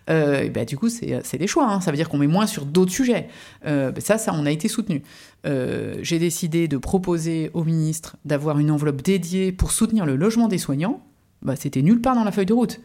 Euh, 0.10 0.44
et 0.44 0.50
ben, 0.50 0.64
du 0.64 0.78
coup, 0.78 0.88
c'est 0.88 1.38
des 1.38 1.48
choix. 1.48 1.70
Hein. 1.70 1.82
Ça 1.82 1.92
veut 1.92 1.98
dire 1.98 2.08
qu'on 2.08 2.18
met 2.18 2.28
moins 2.28 2.48
sur 2.48 2.66
d'autres 2.66 2.92
sujets. 2.92 3.28
Euh, 3.66 3.92
ben, 3.92 4.00
ça, 4.02 4.18
ça, 4.18 4.34
on 4.34 4.46
a 4.46 4.52
été 4.52 4.70
soutenu. 4.70 5.04
J'ai 5.46 6.20
décidé 6.20 6.70
de 6.70 6.78
proposer 6.78 7.52
au 7.54 7.66
ministre 7.66 8.16
d'avoir 8.24 8.60
une 8.60 8.72
enveloppe 8.72 9.02
dédiée 9.02 9.52
pour 9.52 9.72
soutenir 9.72 10.06
le 10.06 10.16
logement 10.16 10.48
des 10.48 10.58
soignants. 10.58 11.02
Bah, 11.42 11.58
C'était 11.58 11.82
nulle 11.82 12.00
part 12.00 12.16
dans 12.16 12.24
la 12.24 12.32
feuille 12.32 12.46
de 12.46 12.54
route. 12.54 12.80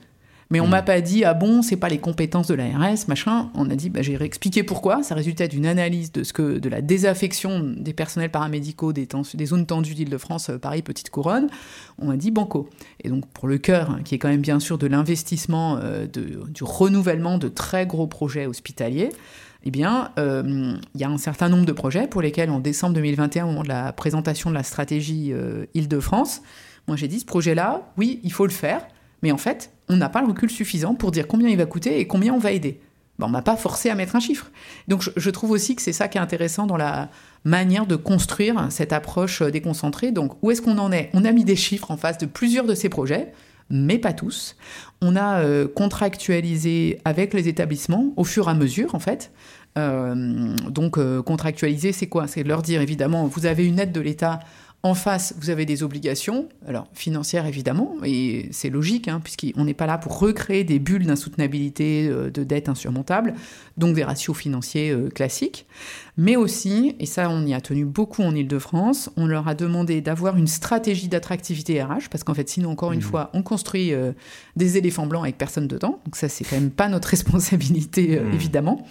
Mais 0.50 0.60
on 0.60 0.66
mm. 0.66 0.70
m'a 0.70 0.82
pas 0.82 1.00
dit, 1.00 1.24
ah 1.24 1.34
bon, 1.34 1.62
c'est 1.62 1.76
pas 1.76 1.88
les 1.88 1.98
compétences 1.98 2.46
de 2.46 2.54
l'ARS, 2.54 3.06
machin. 3.06 3.50
On 3.54 3.68
a 3.70 3.76
dit, 3.76 3.90
bah, 3.90 4.02
j'ai 4.02 4.14
expliqué 4.22 4.62
pourquoi. 4.62 5.02
Ça 5.02 5.14
résultait 5.14 5.48
d'une 5.48 5.66
analyse 5.66 6.12
de 6.12 6.22
ce 6.22 6.32
que, 6.32 6.58
de 6.58 6.68
la 6.68 6.80
désaffection 6.80 7.74
des 7.76 7.92
personnels 7.92 8.30
paramédicaux 8.30 8.92
des, 8.92 9.06
des 9.34 9.46
zones 9.46 9.66
tendues 9.66 9.94
d'Île-de-France, 9.94 10.50
euh, 10.50 10.58
Paris, 10.58 10.82
Petite 10.82 11.10
Couronne. 11.10 11.48
On 11.98 12.10
a 12.10 12.16
dit 12.16 12.30
banco. 12.30 12.68
Et 13.04 13.08
donc, 13.08 13.26
pour 13.28 13.48
le 13.48 13.58
cœur, 13.58 13.90
hein, 13.90 14.00
qui 14.04 14.14
est 14.14 14.18
quand 14.18 14.28
même 14.28 14.40
bien 14.40 14.60
sûr 14.60 14.78
de 14.78 14.86
l'investissement, 14.86 15.78
euh, 15.82 16.06
du 16.06 16.64
renouvellement 16.64 17.38
de 17.38 17.48
très 17.48 17.86
gros 17.86 18.06
projets 18.06 18.46
hospitaliers, 18.46 19.10
eh 19.64 19.70
bien, 19.70 20.12
euh, 20.18 20.76
il 20.94 21.00
y 21.00 21.04
a 21.04 21.10
un 21.10 21.18
certain 21.18 21.48
nombre 21.48 21.66
de 21.66 21.72
projets 21.72 22.06
pour 22.06 22.22
lesquels, 22.22 22.48
en 22.48 22.60
décembre 22.60 22.94
2021, 22.94 23.44
au 23.44 23.48
moment 23.48 23.62
de 23.64 23.68
la 23.68 23.92
présentation 23.92 24.50
de 24.50 24.54
la 24.54 24.62
stratégie 24.62 25.32
Île-de-France, 25.74 26.42
moi 26.86 26.96
j'ai 26.96 27.08
dit, 27.08 27.20
ce 27.20 27.26
projet-là, 27.26 27.82
oui, 27.98 28.20
il 28.22 28.32
faut 28.32 28.46
le 28.46 28.52
faire 28.52 28.86
mais 29.22 29.32
en 29.32 29.38
fait, 29.38 29.72
on 29.88 29.96
n'a 29.96 30.08
pas 30.08 30.20
le 30.20 30.28
recul 30.28 30.50
suffisant 30.50 30.94
pour 30.94 31.10
dire 31.10 31.26
combien 31.26 31.48
il 31.48 31.56
va 31.56 31.66
coûter 31.66 32.00
et 32.00 32.06
combien 32.06 32.34
on 32.34 32.38
va 32.38 32.52
aider. 32.52 32.80
on 33.20 33.26
ne 33.26 33.32
m'a 33.32 33.42
pas 33.42 33.56
forcé 33.56 33.90
à 33.90 33.94
mettre 33.94 34.16
un 34.16 34.20
chiffre. 34.20 34.50
Donc 34.86 35.02
je, 35.16 35.30
trouve 35.30 35.50
aussi 35.50 35.74
que 35.74 35.82
c'est 35.82 35.92
ça 35.92 36.08
qui 36.08 36.18
est 36.18 36.20
intéressant 36.20 36.66
dans 36.66 36.76
la 36.76 37.08
manière 37.44 37.86
de 37.86 37.96
construire 37.96 38.68
cette 38.70 38.92
approche 38.92 39.42
euh, 39.42 39.50
déconcentrée. 39.50 40.12
Donc 40.12 40.32
où 40.42 40.50
est-ce 40.50 40.62
qu'on 40.62 40.78
en 40.78 40.92
est? 40.92 41.10
On 41.14 41.24
a 41.24 41.32
mis 41.32 41.44
des 41.44 41.56
chiffres 41.56 41.90
en 41.90 41.96
face 41.96 42.18
de 42.18 42.26
plusieurs 42.26 42.66
de 42.66 42.74
ces 42.74 42.88
projets, 42.88 43.32
mais 43.70 43.98
pas 43.98 44.12
tous. 44.12 44.56
On 45.02 45.16
a 45.16 45.40
euh, 45.40 45.66
contractualisé 45.66 47.00
avec 47.04 47.34
les 47.34 47.48
établissements 47.48 48.12
au 48.16 48.24
fur 48.24 48.48
et 48.48 48.50
à 48.50 48.54
mesure, 48.54 48.94
en 48.94 49.00
fait. 49.00 49.32
Euh, 49.76 50.56
donc 50.70 50.98
contractualiser, 51.22 51.92
c'est 51.92 52.08
quoi? 52.08 52.26
C'est 52.26 52.42
leur 52.42 52.62
dire, 52.62 52.80
évidemment, 52.80 53.26
vous 53.26 53.46
avez 53.46 53.66
une 53.66 53.78
aide 53.78 53.92
de 53.92 54.00
l'État 54.00 54.40
en 54.84 54.94
face, 54.94 55.34
vous 55.38 55.50
avez 55.50 55.66
des 55.66 55.82
obligations, 55.82 56.48
alors 56.64 56.86
financières 56.94 57.46
évidemment, 57.46 57.96
et 58.04 58.48
c'est 58.52 58.70
logique, 58.70 59.08
hein, 59.08 59.20
puisqu'on 59.22 59.64
n'est 59.64 59.74
pas 59.74 59.86
là 59.86 59.98
pour 59.98 60.20
recréer 60.20 60.62
des 60.62 60.78
bulles 60.78 61.04
d'insoutenabilité, 61.04 62.06
euh, 62.08 62.30
de 62.30 62.44
dette 62.44 62.68
insurmontable, 62.68 63.34
donc 63.76 63.96
des 63.96 64.04
ratios 64.04 64.36
financiers 64.36 64.90
euh, 64.90 65.08
classiques. 65.08 65.66
Mais 66.16 66.36
aussi, 66.36 66.94
et 67.00 67.06
ça 67.06 67.28
on 67.28 67.44
y 67.44 67.54
a 67.54 67.60
tenu 67.60 67.84
beaucoup 67.84 68.22
en 68.22 68.32
Ile-de-France, 68.32 69.10
on 69.16 69.26
leur 69.26 69.48
a 69.48 69.56
demandé 69.56 70.00
d'avoir 70.00 70.36
une 70.36 70.46
stratégie 70.46 71.08
d'attractivité 71.08 71.82
RH, 71.82 72.08
parce 72.08 72.22
qu'en 72.22 72.34
fait 72.34 72.48
sinon 72.48 72.70
encore 72.70 72.92
une 72.92 73.00
mmh. 73.00 73.02
fois, 73.02 73.30
on 73.34 73.42
construit 73.42 73.92
euh, 73.92 74.12
des 74.54 74.76
éléphants 74.76 75.06
blancs 75.06 75.24
avec 75.24 75.38
personne 75.38 75.66
dedans, 75.66 75.98
donc 76.04 76.14
ça 76.14 76.28
c'est 76.28 76.44
quand 76.44 76.56
même 76.56 76.70
pas 76.70 76.88
notre 76.88 77.08
responsabilité 77.10 78.20
mmh. 78.20 78.32
évidemment, 78.32 78.86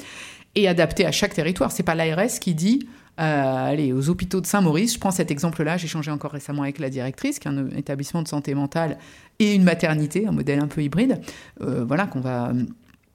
et 0.56 0.68
adapté 0.68 1.06
à 1.06 1.14
chaque 1.14 1.34
territoire. 1.34 1.72
C'est 1.72 1.84
pas 1.84 1.96
l'ARS 1.96 2.40
qui 2.42 2.56
dit 2.56 2.88
allez, 3.18 3.94
aux 3.94 4.10
hôpitaux 4.10 4.42
de 4.42 4.46
Saint-Maurice, 4.46 4.94
je 4.94 5.00
prends 5.00 5.12
cet 5.12 5.32
exemple-là, 5.32 5.78
j'ai 5.78 5.88
changé 5.88 6.12
encore 6.12 6.32
récemment 6.32 6.64
avec 6.64 6.80
la 6.80 6.90
directrice, 6.90 7.40
qui 7.40 7.48
est 7.48 7.52
un 7.52 7.70
établissement 7.72 8.22
de 8.22 8.28
santé 8.28 8.54
mentale 8.54 8.98
et 9.40 9.54
une 9.56 9.64
maternité, 9.64 10.28
un 10.28 10.32
modèle 10.32 10.60
un 10.60 10.68
peu 10.68 10.84
hybride, 10.84 11.20
euh, 11.62 11.84
voilà, 11.86 12.06
qu'on 12.06 12.22
va 12.22 12.54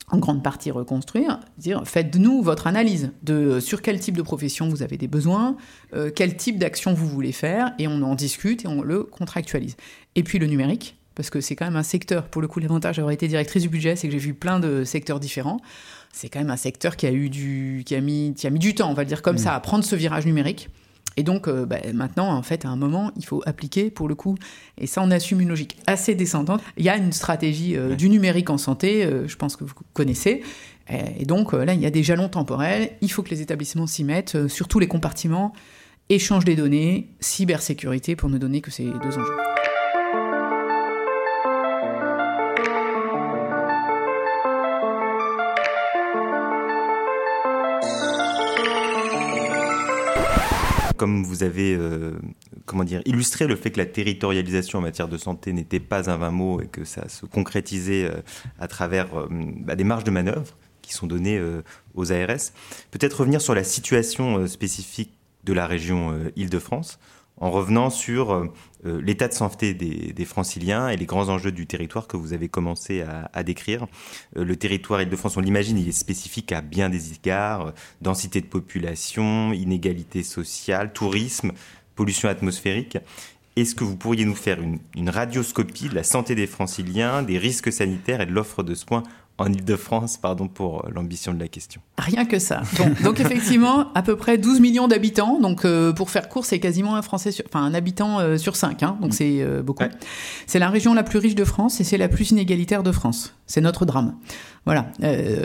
en 0.08 0.18
grande 0.18 0.42
partie 0.42 0.70
reconstruire, 0.70 1.40
dire 1.56 1.82
faites-nous 1.86 2.42
votre 2.42 2.66
analyse 2.66 3.12
de 3.22 3.34
euh, 3.34 3.60
sur 3.60 3.80
quel 3.80 3.98
type 3.98 4.16
de 4.16 4.22
profession 4.22 4.68
vous 4.68 4.82
avez 4.82 4.98
des 4.98 5.08
besoins, 5.08 5.56
quel 6.14 6.36
type 6.36 6.58
d'action 6.58 6.94
vous 6.94 7.06
voulez 7.06 7.32
faire, 7.32 7.72
et 7.78 7.86
on 7.86 8.02
en 8.02 8.14
discute 8.14 8.64
et 8.64 8.68
on 8.68 8.82
le 8.82 9.04
contractualise. 9.04 9.76
Et 10.14 10.22
puis 10.22 10.38
le 10.38 10.46
numérique, 10.46 10.96
parce 11.14 11.30
que 11.30 11.40
c'est 11.40 11.56
quand 11.56 11.64
même 11.64 11.76
un 11.76 11.82
secteur, 11.82 12.24
pour 12.24 12.42
le 12.42 12.48
coup 12.48 12.60
l'avantage 12.60 12.96
d'avoir 12.96 13.12
été 13.12 13.28
directrice 13.28 13.62
du 13.62 13.68
budget, 13.68 13.96
c'est 13.96 14.08
que 14.08 14.12
j'ai 14.12 14.18
vu 14.18 14.34
plein 14.34 14.60
de 14.60 14.84
secteurs 14.84 15.20
différents 15.20 15.60
c'est 16.12 16.28
quand 16.28 16.38
même 16.38 16.50
un 16.50 16.56
secteur 16.56 16.96
qui 16.96 17.06
a 17.06 17.12
eu 17.12 17.30
du, 17.30 17.82
qui 17.84 17.94
a 17.94 18.00
mis, 18.00 18.34
qui 18.36 18.46
a 18.46 18.50
mis 18.50 18.58
du 18.58 18.74
temps, 18.74 18.90
on 18.90 18.94
va 18.94 19.02
le 19.02 19.08
dire 19.08 19.22
comme 19.22 19.36
mm. 19.36 19.38
ça, 19.38 19.54
à 19.54 19.60
prendre 19.60 19.84
ce 19.84 19.96
virage 19.96 20.26
numérique. 20.26 20.68
Et 21.16 21.22
donc, 21.22 21.48
euh, 21.48 21.66
bah, 21.66 21.78
maintenant, 21.92 22.32
en 22.32 22.42
fait, 22.42 22.64
à 22.64 22.68
un 22.68 22.76
moment, 22.76 23.10
il 23.16 23.24
faut 23.24 23.42
appliquer 23.46 23.90
pour 23.90 24.08
le 24.08 24.14
coup. 24.14 24.36
Et 24.78 24.86
ça, 24.86 25.02
on 25.02 25.10
assume 25.10 25.40
une 25.40 25.48
logique 25.48 25.76
assez 25.86 26.14
descendante. 26.14 26.62
Il 26.76 26.84
y 26.84 26.88
a 26.88 26.96
une 26.96 27.12
stratégie 27.12 27.76
euh, 27.76 27.94
du 27.94 28.08
numérique 28.08 28.50
en 28.50 28.58
santé, 28.58 29.04
euh, 29.04 29.28
je 29.28 29.36
pense 29.36 29.56
que 29.56 29.64
vous 29.64 29.74
connaissez. 29.92 30.42
Et 31.18 31.24
donc, 31.24 31.52
là, 31.52 31.72
il 31.72 31.80
y 31.80 31.86
a 31.86 31.90
des 31.90 32.02
jalons 32.02 32.28
temporels. 32.28 32.90
Il 33.00 33.10
faut 33.10 33.22
que 33.22 33.30
les 33.30 33.40
établissements 33.40 33.86
s'y 33.86 34.04
mettent 34.04 34.48
sur 34.48 34.68
tous 34.68 34.78
les 34.80 34.88
compartiments. 34.88 35.54
Échange 36.10 36.44
des 36.44 36.56
données, 36.56 37.08
cybersécurité, 37.20 38.14
pour 38.16 38.28
ne 38.28 38.36
donner 38.36 38.60
que 38.60 38.70
ces 38.70 38.84
deux 38.84 39.16
enjeux. 39.16 39.71
Comme 51.02 51.24
vous 51.24 51.42
avez 51.42 51.74
euh, 51.74 52.12
comment 52.64 52.84
dire, 52.84 53.02
illustré 53.06 53.48
le 53.48 53.56
fait 53.56 53.72
que 53.72 53.78
la 53.78 53.86
territorialisation 53.86 54.78
en 54.78 54.82
matière 54.82 55.08
de 55.08 55.16
santé 55.16 55.52
n'était 55.52 55.80
pas 55.80 56.08
un 56.08 56.16
vain 56.16 56.30
mot 56.30 56.60
et 56.60 56.68
que 56.68 56.84
ça 56.84 57.08
se 57.08 57.26
concrétisait 57.26 58.04
euh, 58.04 58.20
à 58.60 58.68
travers 58.68 59.18
euh, 59.18 59.26
bah, 59.28 59.74
des 59.74 59.82
marges 59.82 60.04
de 60.04 60.12
manœuvre 60.12 60.56
qui 60.80 60.92
sont 60.92 61.08
données 61.08 61.40
aux 61.94 62.12
ARS. 62.12 62.52
Peut-être 62.92 63.20
revenir 63.20 63.40
sur 63.40 63.52
la 63.52 63.64
situation 63.64 64.46
spécifique 64.46 65.12
de 65.42 65.52
la 65.52 65.66
région 65.66 66.16
Île-de-France 66.36 66.98
en 67.42 67.50
revenant 67.50 67.90
sur 67.90 68.30
euh, 68.30 68.46
euh, 68.86 69.02
l'état 69.02 69.26
de 69.26 69.34
santé 69.34 69.74
des, 69.74 70.24
franciliens 70.24 70.88
et 70.88 70.96
les 70.96 71.06
grands 71.06 71.28
enjeux 71.28 71.50
du 71.50 71.66
territoire 71.66 72.06
que 72.06 72.16
vous 72.16 72.32
avez 72.32 72.48
commencé 72.48 73.04
à, 73.32 73.42
décrire. 73.42 73.86
Euh, 74.36 74.44
le 74.44 74.54
territoire 74.54 75.02
Île-de-France, 75.02 75.36
on 75.36 75.40
l'imagine, 75.40 75.76
il 75.76 75.88
est 75.88 75.92
spécifique 75.92 76.52
à 76.52 76.60
bien 76.60 76.88
des 76.88 77.12
égards, 77.12 77.72
densité 78.00 78.40
de 78.40 78.46
population, 78.46 79.52
inégalité 79.52 80.22
sociale, 80.22 80.92
tourisme, 80.92 81.50
pollution 81.96 82.28
atmosphérique. 82.28 82.96
Est-ce 83.56 83.74
que 83.74 83.82
vous 83.82 83.96
pourriez 83.96 84.24
nous 84.24 84.36
faire 84.36 84.60
une, 84.60 84.78
une, 84.94 85.10
radioscopie 85.10 85.88
de 85.88 85.96
la 85.96 86.04
santé 86.04 86.36
des 86.36 86.46
franciliens, 86.46 87.24
des 87.24 87.38
risques 87.38 87.72
sanitaires 87.72 88.20
et 88.20 88.26
de 88.26 88.32
l'offre 88.32 88.62
de 88.62 88.74
soins 88.76 89.02
en 89.42 89.52
Ile-de-France, 89.52 90.16
pardon 90.16 90.46
pour 90.48 90.84
euh, 90.84 90.90
l'ambition 90.94 91.34
de 91.34 91.40
la 91.40 91.48
question. 91.48 91.80
Rien 91.98 92.24
que 92.24 92.38
ça. 92.38 92.62
Donc, 93.02 93.20
effectivement, 93.20 93.92
à 93.94 94.02
peu 94.02 94.16
près 94.16 94.38
12 94.38 94.60
millions 94.60 94.88
d'habitants. 94.88 95.40
Donc 95.40 95.64
euh, 95.64 95.92
pour 95.92 96.10
faire 96.10 96.28
court, 96.28 96.44
c'est 96.44 96.60
quasiment 96.60 96.94
un 96.94 97.02
Français, 97.02 97.32
sur, 97.32 97.44
enfin 97.48 97.64
un 97.64 97.74
habitant 97.74 98.20
euh, 98.20 98.38
sur 98.38 98.56
cinq. 98.56 98.82
Hein, 98.82 98.96
donc 99.00 99.10
mm. 99.10 99.14
c'est 99.14 99.62
beaucoup. 99.62 99.84
C'est 100.46 100.58
la 100.58 100.68
région 100.68 100.94
la 100.94 101.02
plus 101.02 101.18
riche 101.18 101.34
de 101.34 101.44
France 101.44 101.80
et 101.80 101.84
c'est 101.84 101.98
la 101.98 102.08
plus 102.08 102.30
inégalitaire 102.30 102.82
de 102.82 102.92
France. 102.92 103.34
C'est 103.46 103.60
notre 103.60 103.84
drame. 103.84 104.14
Voilà. 104.64 104.86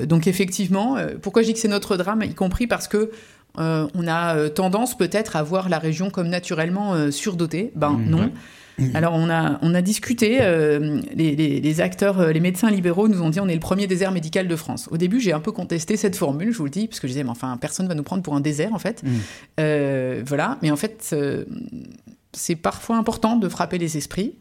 donc 0.06 0.28
effectivement, 0.28 0.98
pourquoi 1.24 1.42
je 1.42 1.48
dis 1.48 1.54
que 1.54 1.60
c'est 1.60 1.68
notre 1.68 1.98
drame, 1.98 2.22
y 2.22 2.36
compris 2.36 2.68
parce 2.68 2.88
que 2.88 3.12
on 3.56 4.08
a 4.08 4.50
tendance 4.50 4.96
peut-être 4.96 5.36
à 5.36 5.42
voir 5.42 5.70
la 5.70 5.80
région 5.80 6.12
comme 6.12 6.28
naturellement 6.28 7.12
surdotée. 7.12 7.72
Ben 7.76 7.92
mm. 7.92 8.10
non. 8.10 8.32
Mm. 8.80 8.96
Alors 8.96 9.14
on 9.16 9.30
a, 9.30 9.58
on 9.62 9.74
a 9.74 9.82
discuté, 9.82 10.40
euh, 10.42 11.02
les, 11.16 11.82
acteurs, 11.82 12.20
euh, 12.20 12.32
les 12.32 12.40
médecins 12.40 12.70
libéraux 12.70 13.08
nous 13.08 13.22
ont 13.22 13.30
dit 13.30 13.40
on 13.40 13.48
est 13.48 13.54
le 13.54 13.60
premier 13.60 13.88
désert 13.88 14.12
médical 14.12 14.48
de 14.48 14.56
France. 14.56 14.88
Au 14.92 14.98
début 14.98 15.20
j'ai 15.20 15.34
un 15.34 15.40
peu 15.40 15.52
contesté 15.52 15.98
cette 15.98 16.16
formule, 16.16 16.52
je 16.52 16.58
vous 16.58 16.66
le 16.66 16.70
dis, 16.70 16.88
parce 16.88 17.00
que 17.00 17.08
je 17.08 17.14
disais 17.14 17.24
mais 17.24 17.32
enfin 17.32 17.58
personne 17.58 17.88
va 17.88 17.96
nous 17.96 18.04
prendre 18.04 18.22
pour 18.22 18.36
un 18.36 18.42
désert 18.42 18.74
en 18.74 18.80
fait. 18.80 19.04
Mm. 19.04 19.08
Euh, 19.60 20.24
voilà, 20.26 20.60
mais 20.62 20.70
en 20.70 20.76
fait 20.76 21.16
c'est 22.34 22.56
parfois 22.56 22.98
important 22.98 23.38
de 23.38 23.50
frapper 23.50 23.78
les 23.78 23.98
esprits. 23.98 24.36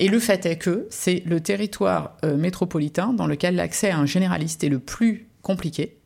Et 0.00 0.06
le 0.06 0.20
fait 0.20 0.46
est 0.46 0.58
que 0.58 0.86
c'est 0.90 1.24
le 1.26 1.40
territoire 1.40 2.16
métropolitain 2.22 3.12
dans 3.12 3.26
lequel 3.26 3.56
l'accès 3.56 3.90
à 3.90 3.98
un 3.98 4.06
généraliste 4.06 4.62
est 4.62 4.68
le 4.68 4.78
plus 4.78 5.26
compliqué 5.42 5.96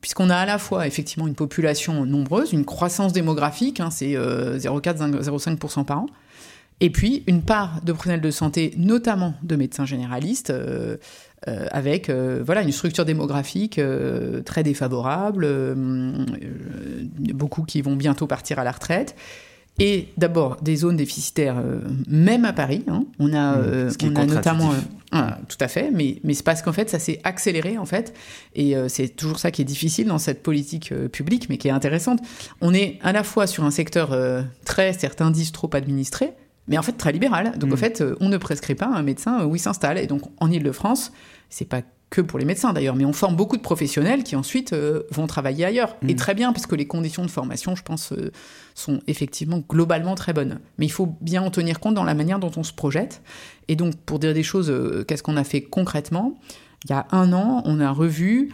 puisqu'on 0.00 0.30
a 0.30 0.36
à 0.36 0.46
la 0.46 0.58
fois 0.58 0.86
effectivement 0.86 1.28
une 1.28 1.36
population 1.36 2.04
nombreuse, 2.04 2.52
une 2.52 2.64
croissance 2.64 3.12
démographique, 3.12 3.78
hein, 3.78 3.90
c'est 3.90 4.14
0,4-0,5% 4.14 5.84
par 5.84 6.00
an, 6.00 6.06
et 6.82 6.90
puis, 6.90 7.22
une 7.28 7.42
part 7.42 7.80
de 7.84 7.92
personnel 7.92 8.20
de 8.20 8.30
santé, 8.32 8.74
notamment 8.76 9.34
de 9.44 9.54
médecins 9.54 9.86
généralistes, 9.86 10.50
euh, 10.50 10.96
euh, 11.46 11.66
avec 11.70 12.10
euh, 12.10 12.42
voilà, 12.44 12.62
une 12.62 12.72
structure 12.72 13.04
démographique 13.04 13.80
très 14.44 14.64
défavorable, 14.64 15.76
beaucoup 17.34 17.62
qui 17.62 17.82
vont 17.82 17.94
bientôt 17.94 18.26
partir 18.26 18.58
à 18.58 18.64
la 18.64 18.72
retraite. 18.72 19.14
Et 19.78 20.08
d'abord, 20.16 20.56
des 20.60 20.74
zones 20.74 20.96
déficitaires, 20.96 21.62
même 22.08 22.44
à 22.44 22.52
Paris. 22.52 22.84
Hein. 22.88 23.04
On 23.20 23.32
a, 23.32 23.56
mmh. 23.56 23.90
on 24.02 24.16
a 24.16 24.26
notamment. 24.26 24.72
tout 25.48 25.56
à 25.60 25.68
fait, 25.68 25.90
mais, 25.92 26.18
mais 26.24 26.34
c'est 26.34 26.42
parce 26.42 26.62
qu'en 26.62 26.72
fait, 26.72 26.90
ça 26.90 26.98
s'est 26.98 27.20
accéléré, 27.22 27.78
en 27.78 27.86
fait. 27.86 28.12
Et 28.56 28.74
c'est 28.88 29.08
toujours 29.08 29.38
ça 29.38 29.52
qui 29.52 29.62
est 29.62 29.64
difficile 29.64 30.08
dans 30.08 30.18
cette 30.18 30.42
politique 30.42 30.92
publique, 31.12 31.48
mais 31.48 31.58
qui 31.58 31.68
est 31.68 31.72
intéressante. 31.72 32.18
On 32.60 32.74
est 32.74 32.98
à 33.02 33.12
la 33.12 33.22
fois 33.22 33.46
sur 33.46 33.62
un 33.62 33.70
secteur 33.70 34.16
très, 34.64 34.92
certains 34.92 35.30
disent 35.30 35.52
trop 35.52 35.70
administré, 35.74 36.34
mais 36.68 36.78
en 36.78 36.82
fait 36.82 36.92
très 36.92 37.12
libéral. 37.12 37.58
Donc 37.58 37.72
en 37.72 37.74
mm. 37.74 37.78
fait, 37.78 38.00
euh, 38.00 38.16
on 38.20 38.28
ne 38.28 38.36
prescrit 38.36 38.74
pas 38.74 38.86
un 38.86 39.02
médecin 39.02 39.44
où 39.44 39.56
il 39.56 39.58
s'installe. 39.58 39.98
Et 39.98 40.06
donc 40.06 40.22
en 40.38 40.50
Ile-de-France, 40.50 41.12
c'est 41.50 41.64
pas 41.64 41.82
que 42.10 42.20
pour 42.20 42.38
les 42.38 42.44
médecins 42.44 42.74
d'ailleurs, 42.74 42.94
mais 42.94 43.06
on 43.06 43.14
forme 43.14 43.36
beaucoup 43.36 43.56
de 43.56 43.62
professionnels 43.62 44.22
qui 44.22 44.36
ensuite 44.36 44.74
euh, 44.74 45.02
vont 45.10 45.26
travailler 45.26 45.64
ailleurs. 45.64 45.96
Et 46.06 46.12
mm. 46.12 46.16
très 46.16 46.34
bien, 46.34 46.52
parce 46.52 46.66
que 46.66 46.74
les 46.74 46.86
conditions 46.86 47.24
de 47.24 47.30
formation, 47.30 47.74
je 47.74 47.82
pense, 47.82 48.12
euh, 48.12 48.30
sont 48.74 49.00
effectivement 49.06 49.62
globalement 49.66 50.14
très 50.14 50.32
bonnes. 50.32 50.60
Mais 50.78 50.86
il 50.86 50.92
faut 50.92 51.16
bien 51.20 51.42
en 51.42 51.50
tenir 51.50 51.80
compte 51.80 51.94
dans 51.94 52.04
la 52.04 52.14
manière 52.14 52.38
dont 52.38 52.52
on 52.56 52.62
se 52.62 52.72
projette. 52.72 53.22
Et 53.68 53.76
donc, 53.76 53.96
pour 53.96 54.18
dire 54.18 54.34
des 54.34 54.42
choses, 54.42 54.72
qu'est-ce 55.06 55.22
qu'on 55.22 55.36
a 55.36 55.44
fait 55.44 55.62
concrètement? 55.62 56.38
Il 56.84 56.90
y 56.90 56.94
a 56.94 57.06
un 57.12 57.32
an, 57.32 57.62
on 57.64 57.80
a 57.80 57.90
revu, 57.90 58.50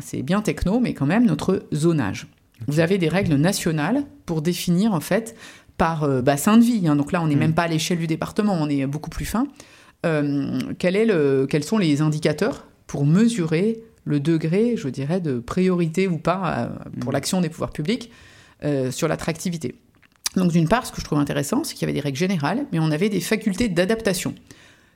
c'est 0.00 0.22
bien 0.22 0.42
techno, 0.42 0.80
mais 0.80 0.92
quand 0.92 1.06
même, 1.06 1.24
notre 1.24 1.66
zonage. 1.72 2.26
Vous 2.68 2.80
avez 2.80 2.98
des 2.98 3.08
règles 3.08 3.34
nationales 3.36 4.04
pour 4.26 4.42
définir 4.42 4.94
en 4.94 5.00
fait 5.00 5.34
par 5.78 6.04
euh, 6.04 6.22
bassin 6.22 6.56
de 6.56 6.62
vie. 6.62 6.86
Hein. 6.86 6.96
donc 6.96 7.12
là, 7.12 7.22
on 7.22 7.26
n'est 7.26 7.36
mm. 7.36 7.40
même 7.40 7.54
pas 7.54 7.62
à 7.64 7.68
l'échelle 7.68 7.98
du 7.98 8.06
département, 8.06 8.54
on 8.54 8.68
est 8.68 8.86
beaucoup 8.86 9.10
plus 9.10 9.24
fin. 9.24 9.46
Euh, 10.04 10.58
quel 10.78 10.96
est 10.96 11.06
le, 11.06 11.46
quels 11.48 11.64
sont 11.64 11.78
les 11.78 12.00
indicateurs 12.00 12.66
pour 12.86 13.06
mesurer 13.06 13.82
le 14.04 14.18
degré, 14.18 14.76
je 14.76 14.88
dirais, 14.88 15.20
de 15.20 15.38
priorité 15.38 16.08
ou 16.08 16.18
pas 16.18 16.54
euh, 16.56 16.66
pour 17.00 17.10
mm. 17.10 17.14
l'action 17.14 17.40
des 17.40 17.48
pouvoirs 17.48 17.72
publics 17.72 18.10
sur 18.90 19.08
l'attractivité? 19.08 19.74
Donc 20.36 20.52
d'une 20.52 20.68
part, 20.68 20.86
ce 20.86 20.92
que 20.92 21.00
je 21.00 21.04
trouve 21.04 21.18
intéressant, 21.18 21.64
c'est 21.64 21.74
qu'il 21.74 21.82
y 21.82 21.84
avait 21.86 21.92
des 21.92 22.00
règles 22.00 22.16
générales, 22.16 22.64
mais 22.70 22.78
on 22.78 22.92
avait 22.92 23.08
des 23.08 23.20
facultés 23.20 23.68
d'adaptation. 23.68 24.34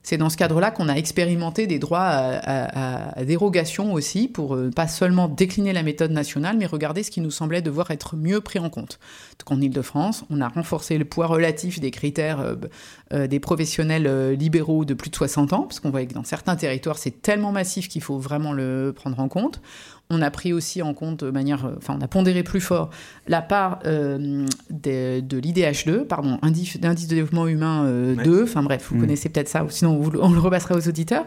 C'est 0.06 0.18
dans 0.18 0.30
ce 0.30 0.36
cadre-là 0.36 0.70
qu'on 0.70 0.88
a 0.88 0.94
expérimenté 0.94 1.66
des 1.66 1.80
droits 1.80 2.06
à, 2.06 3.24
dérogation 3.24 3.92
aussi, 3.92 4.28
pour 4.28 4.54
euh, 4.54 4.70
pas 4.70 4.86
seulement 4.86 5.26
décliner 5.26 5.72
la 5.72 5.82
méthode 5.82 6.12
nationale, 6.12 6.56
mais 6.56 6.66
regarder 6.66 7.02
ce 7.02 7.10
qui 7.10 7.20
nous 7.20 7.32
semblait 7.32 7.60
devoir 7.60 7.90
être 7.90 8.14
mieux 8.14 8.40
pris 8.40 8.60
en 8.60 8.70
compte. 8.70 9.00
Donc 9.38 9.58
en 9.58 9.60
Ile-de-France, 9.60 10.24
on 10.30 10.40
a 10.40 10.48
renforcé 10.48 10.98
le 10.98 11.04
poids 11.04 11.26
relatif 11.26 11.78
des 11.80 11.90
critères 11.90 12.40
euh, 12.40 12.54
euh, 13.12 13.26
des 13.26 13.40
professionnels 13.40 14.32
libéraux 14.32 14.84
de 14.84 14.94
plus 14.94 15.10
de 15.10 15.16
60 15.16 15.52
ans, 15.52 15.62
parce 15.62 15.80
qu'on 15.80 15.90
voit 15.90 16.04
que 16.06 16.14
dans 16.14 16.24
certains 16.24 16.56
territoires, 16.56 16.98
c'est 16.98 17.22
tellement 17.22 17.52
massif 17.52 17.88
qu'il 17.88 18.02
faut 18.02 18.18
vraiment 18.18 18.52
le 18.52 18.92
prendre 18.94 19.18
en 19.20 19.28
compte. 19.28 19.60
On 20.08 20.22
a 20.22 20.30
pris 20.30 20.52
aussi 20.52 20.82
en 20.82 20.94
compte 20.94 21.24
de 21.24 21.30
manière, 21.30 21.66
euh, 21.66 21.74
enfin, 21.78 21.96
on 21.98 22.00
a 22.00 22.06
pondéré 22.06 22.44
plus 22.44 22.60
fort 22.60 22.90
la 23.26 23.42
part 23.42 23.80
euh, 23.86 24.46
de, 24.70 25.36
l'IDH2, 25.36 26.04
pardon, 26.04 26.38
indice, 26.42 26.78
d'indice 26.78 27.08
de 27.08 27.16
développement 27.16 27.48
humain 27.48 27.84
2, 27.84 28.30
euh, 28.30 28.44
enfin 28.44 28.62
bref, 28.62 28.86
vous 28.88 28.96
mm. 28.96 29.00
connaissez 29.00 29.28
peut-être 29.28 29.48
ça, 29.48 29.66
sinon 29.68 30.00
on 30.20 30.30
le 30.32 30.38
repassera 30.38 30.76
aux 30.76 30.88
auditeurs, 30.88 31.24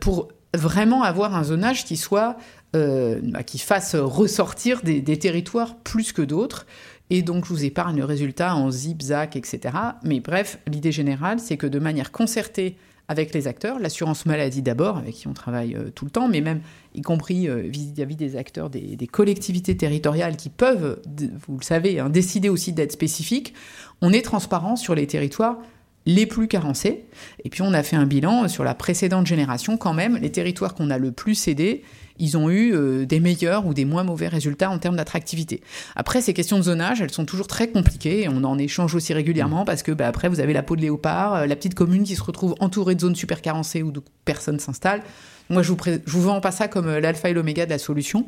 pour 0.00 0.28
vraiment 0.54 1.02
avoir 1.02 1.34
un 1.34 1.44
zonage 1.44 1.84
qui 1.84 1.96
soit, 1.98 2.36
bah, 2.72 3.42
qui 3.44 3.58
fasse 3.58 3.94
ressortir 3.94 4.82
des, 4.82 5.00
des 5.00 5.18
territoires 5.18 5.76
plus 5.76 6.12
que 6.12 6.22
d'autres. 6.22 6.66
Et 7.10 7.22
donc, 7.22 7.44
je 7.44 7.50
vous 7.50 7.64
épargne 7.64 7.98
le 7.98 8.04
résultat 8.04 8.54
en 8.54 8.70
zip, 8.70 9.02
zac, 9.02 9.36
etc. 9.36 9.74
Mais 10.02 10.20
bref, 10.20 10.58
l'idée 10.66 10.92
générale, 10.92 11.38
c'est 11.38 11.56
que 11.56 11.66
de 11.66 11.78
manière 11.78 12.10
concertée 12.10 12.76
avec 13.08 13.32
les 13.32 13.46
acteurs, 13.46 13.78
l'assurance 13.78 14.26
maladie 14.26 14.62
d'abord, 14.62 14.96
avec 14.96 15.14
qui 15.14 15.28
on 15.28 15.32
travaille 15.32 15.76
euh, 15.76 15.90
tout 15.94 16.04
le 16.04 16.10
temps, 16.10 16.28
mais 16.28 16.40
même 16.40 16.60
y 16.94 17.02
compris 17.02 17.48
euh, 17.48 17.62
vis-à-vis 17.64 18.16
des 18.16 18.36
acteurs 18.36 18.68
des, 18.68 18.96
collectivités 19.06 19.76
territoriales 19.76 20.36
qui 20.36 20.48
peuvent, 20.48 21.00
vous 21.46 21.58
le 21.58 21.64
savez, 21.64 22.00
hein, 22.00 22.10
décider 22.10 22.48
aussi 22.48 22.72
d'être 22.72 22.92
spécifiques. 22.92 23.54
On 24.00 24.12
est 24.12 24.22
transparent 24.22 24.74
sur 24.74 24.94
les 24.94 25.06
territoires 25.06 25.58
les 26.06 26.26
plus 26.26 26.48
carencés. 26.48 27.04
Et 27.44 27.50
puis 27.50 27.62
on 27.62 27.72
a 27.72 27.82
fait 27.82 27.96
un 27.96 28.06
bilan 28.06 28.48
sur 28.48 28.64
la 28.64 28.74
précédente 28.74 29.26
génération 29.26 29.76
quand 29.76 29.94
même, 29.94 30.16
les 30.16 30.30
territoires 30.30 30.74
qu'on 30.74 30.90
a 30.90 30.98
le 30.98 31.12
plus 31.12 31.48
aidés, 31.48 31.82
ils 32.18 32.36
ont 32.36 32.50
eu 32.50 32.74
euh, 32.74 33.06
des 33.06 33.20
meilleurs 33.20 33.66
ou 33.66 33.74
des 33.74 33.84
moins 33.84 34.04
mauvais 34.04 34.28
résultats 34.28 34.70
en 34.70 34.78
termes 34.78 34.96
d'attractivité. 34.96 35.60
Après, 35.94 36.20
ces 36.20 36.34
questions 36.34 36.58
de 36.58 36.64
zonage, 36.64 37.00
elles 37.00 37.12
sont 37.12 37.24
toujours 37.24 37.46
très 37.46 37.68
compliquées. 37.68 38.28
on 38.28 38.44
en 38.44 38.58
échange 38.58 38.94
aussi 38.94 39.12
régulièrement 39.12 39.64
parce 39.64 39.82
que 39.82 39.92
bah, 39.92 40.06
après, 40.06 40.28
vous 40.28 40.40
avez 40.40 40.52
la 40.52 40.62
peau 40.62 40.76
de 40.76 40.80
léopard, 40.80 41.34
euh, 41.34 41.46
la 41.46 41.56
petite 41.56 41.74
commune 41.74 42.04
qui 42.04 42.16
se 42.16 42.22
retrouve 42.22 42.54
entourée 42.60 42.94
de 42.94 43.00
zones 43.00 43.16
super 43.16 43.42
carencées 43.42 43.82
où 43.82 43.92
personne 44.24 44.58
s'installe. 44.58 45.02
Moi, 45.48 45.62
je 45.62 45.70
vous, 45.72 45.78
vous 46.06 46.22
vends 46.22 46.40
pas 46.40 46.50
ça 46.50 46.68
comme 46.68 46.88
euh, 46.88 47.00
l'alpha 47.00 47.30
et 47.30 47.34
l'oméga 47.34 47.66
de 47.66 47.70
la 47.70 47.78
solution. 47.78 48.26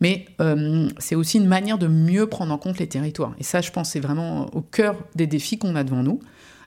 Mais 0.00 0.26
c'est 0.98 1.14
aussi 1.14 1.38
une 1.38 1.46
manière 1.46 1.78
de 1.78 1.86
mieux 1.86 2.26
prendre 2.26 2.52
en 2.52 2.58
compte 2.58 2.78
les 2.78 2.86
territoires. 2.86 3.34
Et 3.38 3.42
ça, 3.42 3.62
je 3.62 3.70
pense, 3.70 3.92
c'est 3.92 4.00
vraiment 4.00 4.54
au 4.54 4.60
cœur 4.60 4.94
des 5.14 5.26
défis 5.26 5.56
qu'on 5.56 5.74
a 5.74 5.84
devant 5.84 6.02
nous. 6.02 6.20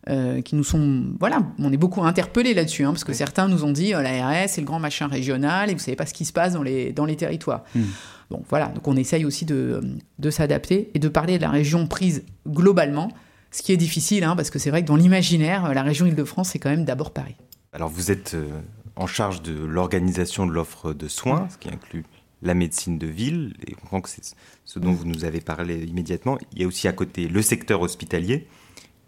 Euh, 0.10 0.41
qui 0.41 0.56
nous 0.56 0.63
sont. 0.63 1.04
Voilà, 1.19 1.43
on 1.60 1.72
est 1.72 1.78
beaucoup 1.78 2.04
interpellés 2.04 2.56
là-dessus, 2.56 2.84
hein, 2.84 2.91
parce 2.91 3.04
que 3.04 3.13
certains 3.13 3.48
nous 3.48 3.63
ont 3.63 3.72
dit 3.72 3.93
oh, 3.95 4.02
la 4.02 4.28
RS, 4.28 4.48
c'est 4.48 4.62
le 4.62 4.65
grand 4.65 4.80
machin 4.80 5.06
régional 5.06 5.69
et 5.69 5.74
vous 5.74 5.80
savez 5.80 5.95
pas 5.95 6.08
ce 6.08 6.15
qui 6.15 6.26
se 6.26 6.34
passe 6.34 6.54
dans 6.54 6.63
les, 6.63 6.91
dans 6.91 7.06
les 7.06 7.15
territoires. 7.15 7.63
Hmm. 7.76 7.84
Bon, 8.32 8.41
voilà, 8.50 8.69
donc 8.69 8.88
on 8.88 8.95
essaye 8.95 9.24
aussi 9.24 9.45
de, 9.45 9.82
de 10.17 10.30
s'adapter 10.32 10.89
et 10.95 11.00
de 11.00 11.10
parler 11.10 11.38
de 11.38 11.43
la 11.43 11.52
région 11.52 11.86
prise 11.86 12.24
globalement, 12.48 13.12
ce 13.52 13.62
qui 13.62 13.72
est 13.72 13.78
difficile, 13.78 14.24
hein, 14.24 14.36
parce 14.36 14.50
que 14.50 14.58
c'est 14.58 14.72
vrai 14.72 14.82
que 14.82 14.88
dans 14.88 14.95
l'imaginaire, 14.95 15.72
la 15.76 15.84
région 15.84 16.08
Île-de-France, 16.08 16.50
c'est 16.50 16.60
quand 16.60 16.72
même 16.72 16.86
d'abord 16.86 17.12
Paris. 17.12 17.36
Alors 17.74 17.89
vous 17.89 18.10
êtes 18.10 18.34
euh, 18.34 18.48
en 18.95 19.06
charge 19.06 19.43
de 19.43 19.54
l'organisation 19.63 20.48
de 20.48 20.52
l'offre 20.52 20.91
de 20.93 21.08
soins, 21.08 21.48
ce 21.52 21.58
qui 21.60 21.69
inclut 21.69 22.04
la 22.41 22.56
médecine 22.56 22.98
de 22.98 23.06
ville, 23.06 23.54
et 23.67 23.74
on 23.78 23.82
comprend 23.82 24.02
que 24.02 24.10
c'est 24.10 24.24
ce 24.65 24.80
dont 24.80 24.91
vous 24.91 25.06
nous 25.06 25.24
avez 25.24 25.41
parlé 25.41 25.84
immédiatement. 25.84 26.39
Il 26.54 26.62
y 26.62 26.63
a 26.63 26.67
aussi 26.67 26.88
à 26.88 26.93
côté 26.93 27.28
le 27.28 27.43
secteur 27.43 27.82
hospitalier 27.82 28.48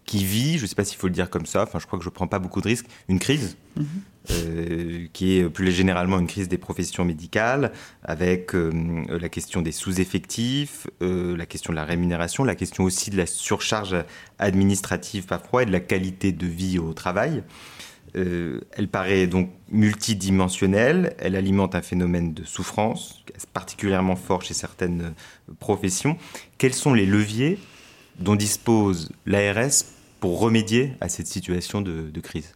qui 0.06 0.26
vit, 0.26 0.58
je 0.58 0.64
ne 0.64 0.68
sais 0.68 0.76
pas 0.76 0.84
s'il 0.84 0.98
faut 0.98 1.08
le 1.08 1.14
dire 1.14 1.30
comme 1.30 1.46
ça, 1.46 1.64
enfin 1.64 1.80
je 1.80 1.86
crois 1.86 2.00
que 2.00 2.04
je 2.04 2.10
ne 2.10 2.14
prends 2.14 2.28
pas 2.28 2.40
beaucoup 2.40 2.62
de 2.62 2.68
risques, 2.68 2.88
une 3.08 3.20
crise, 3.20 3.58
mhm. 3.76 3.86
euh, 4.32 5.08
qui 5.14 5.38
est 5.38 5.50
plus 5.50 5.72
généralement 5.72 6.20
une 6.20 6.28
crise 6.28 6.50
des 6.50 6.58
professions 6.58 7.06
médicales, 7.06 7.72
avec 8.04 8.56
euh, 8.56 8.72
la 9.08 9.30
question 9.30 9.62
des 9.62 9.72
sous-effectifs, 9.72 10.88
euh, 11.02 11.38
la 11.38 11.46
question 11.46 11.72
de 11.72 11.76
la 11.76 11.86
rémunération, 11.86 12.44
la 12.44 12.56
question 12.56 12.84
aussi 12.84 13.10
de 13.10 13.18
la 13.18 13.26
surcharge 13.26 13.96
administrative 14.40 15.26
parfois 15.26 15.64
et 15.64 15.66
de 15.66 15.72
la 15.72 15.80
qualité 15.80 16.32
de 16.32 16.48
vie 16.48 16.80
au 16.80 16.94
travail. 16.94 17.44
elle 18.14 18.90
paraît 18.92 19.28
donc 19.28 19.50
multidimensionnelle, 19.70 21.16
elle 21.20 21.38
alimente 21.38 21.76
un 21.76 21.82
phénomène 21.82 22.34
de 22.34 22.44
souffrance 22.44 23.24
particulièrement 23.54 24.18
fort 24.18 24.42
chez 24.42 24.54
certaines 24.54 25.14
professions. 25.60 26.18
Quels 26.58 26.74
sont 26.74 26.94
les 26.94 27.06
leviers 27.06 27.58
dont 28.19 28.36
dispose 28.36 29.10
l'ARS 29.26 29.84
pour 30.21 30.39
remédier 30.39 30.93
à 31.02 31.10
cette 31.10 31.28
situation 31.28 31.82
de, 31.82 32.19
crise 32.21 32.54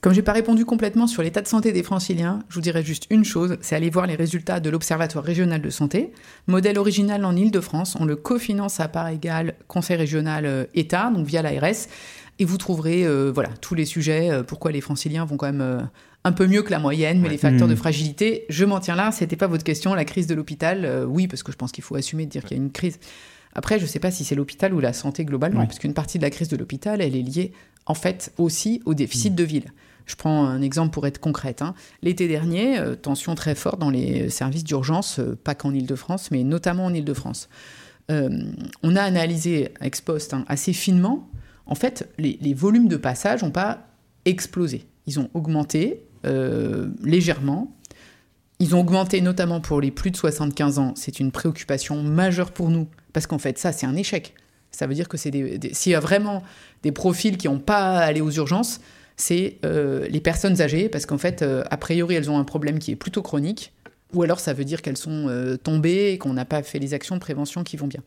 Comme 0.00 0.12
je 0.12 0.18
n'ai 0.18 0.22
pas 0.22 0.32
répondu 0.32 0.64
complètement 0.64 1.08
sur 1.08 1.22
l'état 1.22 1.42
de 1.42 1.48
santé 1.48 1.72
des 1.72 1.82
franciliens, 1.82 2.38
je 2.48 2.54
vous 2.54 2.60
dirais 2.60 2.84
juste 2.84 3.06
une 3.10 3.24
chose, 3.24 3.58
c'est 3.60 3.74
aller 3.74 3.90
voir 3.90 4.06
les 4.06 4.14
résultats 4.14 4.60
de 4.60 4.70
l'Observatoire 4.70 5.24
régional 5.24 5.60
de 5.60 5.70
santé. 5.70 6.12
Modèle 6.46 6.78
original 6.78 7.24
en 7.24 7.34
Ile-de-France, 7.34 7.96
on 7.98 8.04
le 8.04 8.14
cofinance 8.14 8.78
à 8.78 8.86
part 8.86 9.08
égale 9.08 9.54
Conseil 9.66 9.96
régional 9.96 10.46
euh, 10.46 10.64
État, 10.74 11.10
donc 11.10 11.26
via 11.26 11.42
l'ARS, 11.42 11.88
et 12.38 12.44
vous 12.44 12.58
trouverez 12.58 13.04
euh, 13.04 13.32
voilà, 13.34 13.50
tous 13.60 13.74
les 13.74 13.84
sujets, 13.84 14.30
euh, 14.30 14.44
pourquoi 14.44 14.70
les 14.70 14.80
franciliens 14.80 15.24
vont 15.24 15.36
quand 15.36 15.52
même 15.52 15.88
un 16.22 16.32
peu 16.32 16.46
mieux 16.46 16.62
que 16.62 16.70
la 16.70 16.78
moyenne, 16.78 17.20
mais 17.20 17.28
les 17.28 17.38
facteurs 17.38 17.66
de 17.66 17.74
mmh. 17.74 17.76
fragilité, 17.76 18.44
je 18.48 18.64
m'en 18.64 18.78
tiens 18.78 18.94
là, 18.94 19.10
c'était 19.10 19.34
pas 19.34 19.48
votre 19.48 19.64
question, 19.64 19.94
la 19.94 20.04
crise 20.04 20.28
de 20.28 20.36
l'hôpital, 20.36 21.04
oui, 21.08 21.26
parce 21.26 21.42
que 21.42 21.50
je 21.50 21.56
pense 21.56 21.72
qu'il 21.72 21.82
faut 21.82 21.96
assumer 21.96 22.24
de 22.26 22.30
dire 22.30 22.44
qu'il 22.44 22.56
y 22.56 22.60
a 22.60 22.62
une 22.62 22.70
crise. 22.70 23.00
Après, 23.54 23.78
je 23.78 23.84
ne 23.84 23.88
sais 23.88 23.98
pas 23.98 24.10
si 24.10 24.24
c'est 24.24 24.34
l'hôpital 24.34 24.72
ou 24.72 24.80
la 24.80 24.92
santé 24.92 25.24
globalement, 25.24 25.66
parce 25.66 25.78
qu'une 25.78 25.94
partie 25.94 26.18
de 26.18 26.22
la 26.22 26.30
crise 26.30 26.48
de 26.48 26.56
l'hôpital, 26.56 27.00
elle 27.00 27.14
est 27.14 27.22
liée 27.22 27.52
en 27.86 27.94
fait 27.94 28.32
aussi 28.38 28.80
au 28.84 28.94
déficit 28.94 29.32
mm. 29.32 29.36
de 29.36 29.44
ville. 29.44 29.72
Je 30.06 30.16
prends 30.16 30.46
un 30.46 30.62
exemple 30.62 30.92
pour 30.92 31.06
être 31.06 31.18
concrète. 31.18 31.62
Hein. 31.62 31.74
L'été 32.02 32.28
dernier, 32.28 32.78
euh, 32.78 32.94
tension 32.94 33.34
très 33.34 33.54
forte 33.54 33.78
dans 33.78 33.90
les 33.90 34.30
services 34.30 34.64
d'urgence, 34.64 35.18
euh, 35.18 35.38
pas 35.42 35.54
qu'en 35.54 35.72
Ile-de-France, 35.72 36.30
mais 36.30 36.42
notamment 36.44 36.86
en 36.86 36.94
Ile-de-France. 36.94 37.48
Euh, 38.10 38.28
on 38.82 38.96
a 38.96 39.02
analysé 39.02 39.72
ex 39.80 40.00
post 40.00 40.34
hein, 40.34 40.44
assez 40.48 40.72
finement. 40.72 41.28
En 41.66 41.76
fait, 41.76 42.08
les, 42.18 42.54
volumes 42.54 42.88
de 42.88 42.96
passage 42.96 43.42
n'ont 43.42 43.52
pas 43.52 43.86
explosé. 44.24 44.86
Ils 45.06 45.20
ont 45.20 45.30
augmenté 45.34 46.02
légèrement. 47.02 47.74
Ils 48.58 48.76
ont 48.76 48.80
augmenté 48.80 49.20
notamment 49.20 49.60
pour 49.60 49.80
les 49.80 49.90
plus 49.90 50.10
de 50.10 50.16
75 50.16 50.78
ans. 50.78 50.92
C'est 50.96 51.18
une 51.18 51.32
préoccupation 51.32 52.02
majeure 52.02 52.52
pour 52.52 52.68
nous 52.68 52.86
parce 53.12 53.26
qu'en 53.26 53.38
fait, 53.38 53.58
ça, 53.58 53.72
c'est 53.72 53.86
un 53.86 53.96
échec. 53.96 54.34
Ça 54.70 54.86
veut 54.86 54.94
dire 54.94 55.08
que 55.08 55.16
c'est 55.16 55.30
s'il 55.72 55.92
y 55.92 55.94
a 55.94 56.00
vraiment 56.00 56.42
des 56.82 56.92
profils 56.92 57.36
qui 57.36 57.46
n'ont 57.46 57.58
pas 57.58 57.98
à 57.98 58.04
aller 58.04 58.20
aux 58.20 58.30
urgences, 58.30 58.80
c'est 59.16 59.58
euh, 59.64 60.06
les 60.08 60.20
personnes 60.20 60.60
âgées, 60.60 60.88
parce 60.88 61.06
qu'en 61.06 61.18
fait, 61.18 61.42
euh, 61.42 61.62
a 61.70 61.76
priori, 61.76 62.14
elles 62.14 62.30
ont 62.30 62.38
un 62.38 62.44
problème 62.44 62.78
qui 62.78 62.90
est 62.90 62.96
plutôt 62.96 63.22
chronique, 63.22 63.72
ou 64.14 64.22
alors 64.22 64.40
ça 64.40 64.52
veut 64.52 64.64
dire 64.64 64.82
qu'elles 64.82 64.96
sont 64.96 65.26
euh, 65.28 65.56
tombées 65.56 66.12
et 66.12 66.18
qu'on 66.18 66.32
n'a 66.32 66.44
pas 66.44 66.62
fait 66.62 66.78
les 66.78 66.94
actions 66.94 67.14
de 67.14 67.20
prévention 67.20 67.62
qui 67.62 67.76
vont 67.76 67.86
bien. 67.86 68.00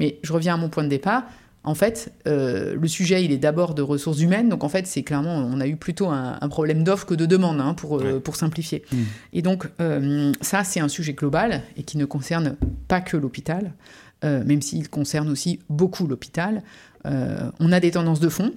Mais 0.00 0.18
je 0.22 0.32
reviens 0.32 0.54
à 0.54 0.56
mon 0.56 0.68
point 0.68 0.84
de 0.84 0.88
départ. 0.88 1.24
En 1.64 1.74
fait, 1.74 2.12
le 2.24 2.86
sujet, 2.86 3.22
il 3.24 3.32
est 3.32 3.36
d'abord 3.36 3.74
de 3.74 3.82
ressources 3.82 4.20
humaines. 4.20 4.48
Donc, 4.48 4.64
en 4.64 4.70
fait, 4.70 4.86
c'est 4.86 5.02
clairement, 5.02 5.36
on 5.36 5.60
a 5.60 5.66
eu 5.66 5.76
plutôt 5.76 6.08
un, 6.08 6.48
problème 6.48 6.82
d'offre 6.82 7.04
que 7.04 7.14
de 7.14 7.26
demande, 7.26 7.60
hein, 7.60 7.74
pour, 7.74 8.02
pour 8.22 8.36
simplifier. 8.36 8.84
Mmh. 8.90 8.96
Et 9.34 9.42
donc, 9.42 9.68
ça, 10.40 10.64
c'est 10.64 10.80
un 10.80 10.88
sujet 10.88 11.12
global 11.12 11.62
et 11.76 11.82
qui 11.82 11.98
ne 11.98 12.06
concerne 12.06 12.56
pas 12.86 13.00
que 13.00 13.18
l'hôpital. 13.18 13.72
Euh, 14.24 14.42
même 14.44 14.62
s'il 14.62 14.88
concerne 14.88 15.28
aussi 15.28 15.60
beaucoup 15.68 16.08
l'hôpital. 16.08 16.62
Euh, 17.06 17.50
on 17.60 17.70
a 17.70 17.78
des 17.78 17.92
tendances 17.92 18.18
de 18.18 18.28
fond. 18.28 18.52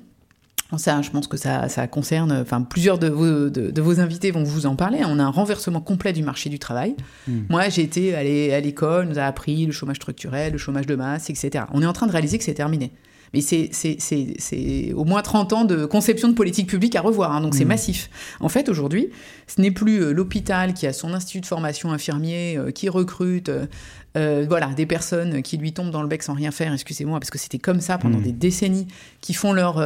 Ça, 0.78 1.02
je 1.02 1.12
pense 1.12 1.28
que 1.28 1.36
ça, 1.36 1.68
concerne, 1.88 2.32
enfin, 2.32 2.62
plusieurs 2.62 2.98
de 2.98 3.10
vos, 3.10 3.50
de, 3.50 3.82
vos, 3.82 4.00
invités 4.00 4.32
vont 4.32 4.44
vous 4.44 4.66
en 4.66 4.76
parler. 4.78 5.02
On 5.06 5.20
a 5.20 5.24
un 5.24 5.30
renversement 5.30 5.82
complet 5.82 6.14
du 6.14 6.24
marché 6.24 6.50
du 6.50 6.60
travail. 6.60 6.96
Hmm. 7.28 7.42
Moi, 7.50 7.68
j'ai 7.70 7.84
été 7.84 8.16
à 8.16 8.60
l'école, 8.62 9.06
on 9.06 9.10
nous 9.10 9.20
a 9.20 9.24
appris 9.24 9.66
le 9.66 9.74
chômage 9.74 9.98
structurel, 9.98 10.54
le 10.54 10.58
chômage 10.58 10.88
de 10.88 10.96
masse, 10.96 11.30
etc. 11.30 11.66
On 11.74 11.82
est 11.82 11.86
en 11.86 11.94
train 11.94 12.08
de 12.08 12.12
réaliser 12.14 12.38
que 12.38 12.46
c'est 12.46 12.54
terminé. 12.54 12.94
Mais 13.34 13.42
c'est 13.42 14.94
au 14.94 15.06
moins 15.06 15.22
30 15.22 15.54
ans 15.54 15.66
de 15.66 15.86
conception 15.86 16.28
de 16.28 16.34
politique 16.34 16.68
publique 16.68 16.96
à 16.96 17.02
revoir, 17.02 17.32
hein, 17.32 17.42
donc 17.42 17.56
c'est 17.56 17.64
mmh. 17.64 17.70
massif. 17.70 18.10
En 18.40 18.50
fait, 18.50 18.68
aujourd'hui, 18.68 19.10
ce 19.48 19.62
n'est 19.62 19.72
plus 19.72 20.02
euh, 20.02 20.12
l'hôpital 20.12 20.74
qui 20.74 20.86
a 20.86 20.94
son 20.94 21.14
institut 21.14 21.40
de 21.40 21.46
formation 21.46 21.92
infirmier, 21.92 22.58
euh, 22.58 22.72
qui 22.72 22.90
recrute 22.90 23.50
euh, 24.18 24.46
voilà, 24.48 24.68
des 24.68 24.86
personnes 24.86 25.42
qui 25.42 25.58
lui 25.58 25.74
tombent 25.74 25.92
dans 25.92 26.02
le 26.02 26.08
bec 26.08 26.24
sans 26.24 26.34
rien 26.34 26.52
faire, 26.52 26.74
excusez-moi, 26.74 27.20
parce 27.20 27.30
que 27.30 27.38
c'était 27.38 27.60
comme 27.60 27.82
ça 27.82 27.98
pendant 27.98 28.20
mmh. 28.20 28.24
des 28.24 28.32
décennies, 28.32 28.88
qui 29.22 29.34
font 29.34 29.54
leur 29.54 29.84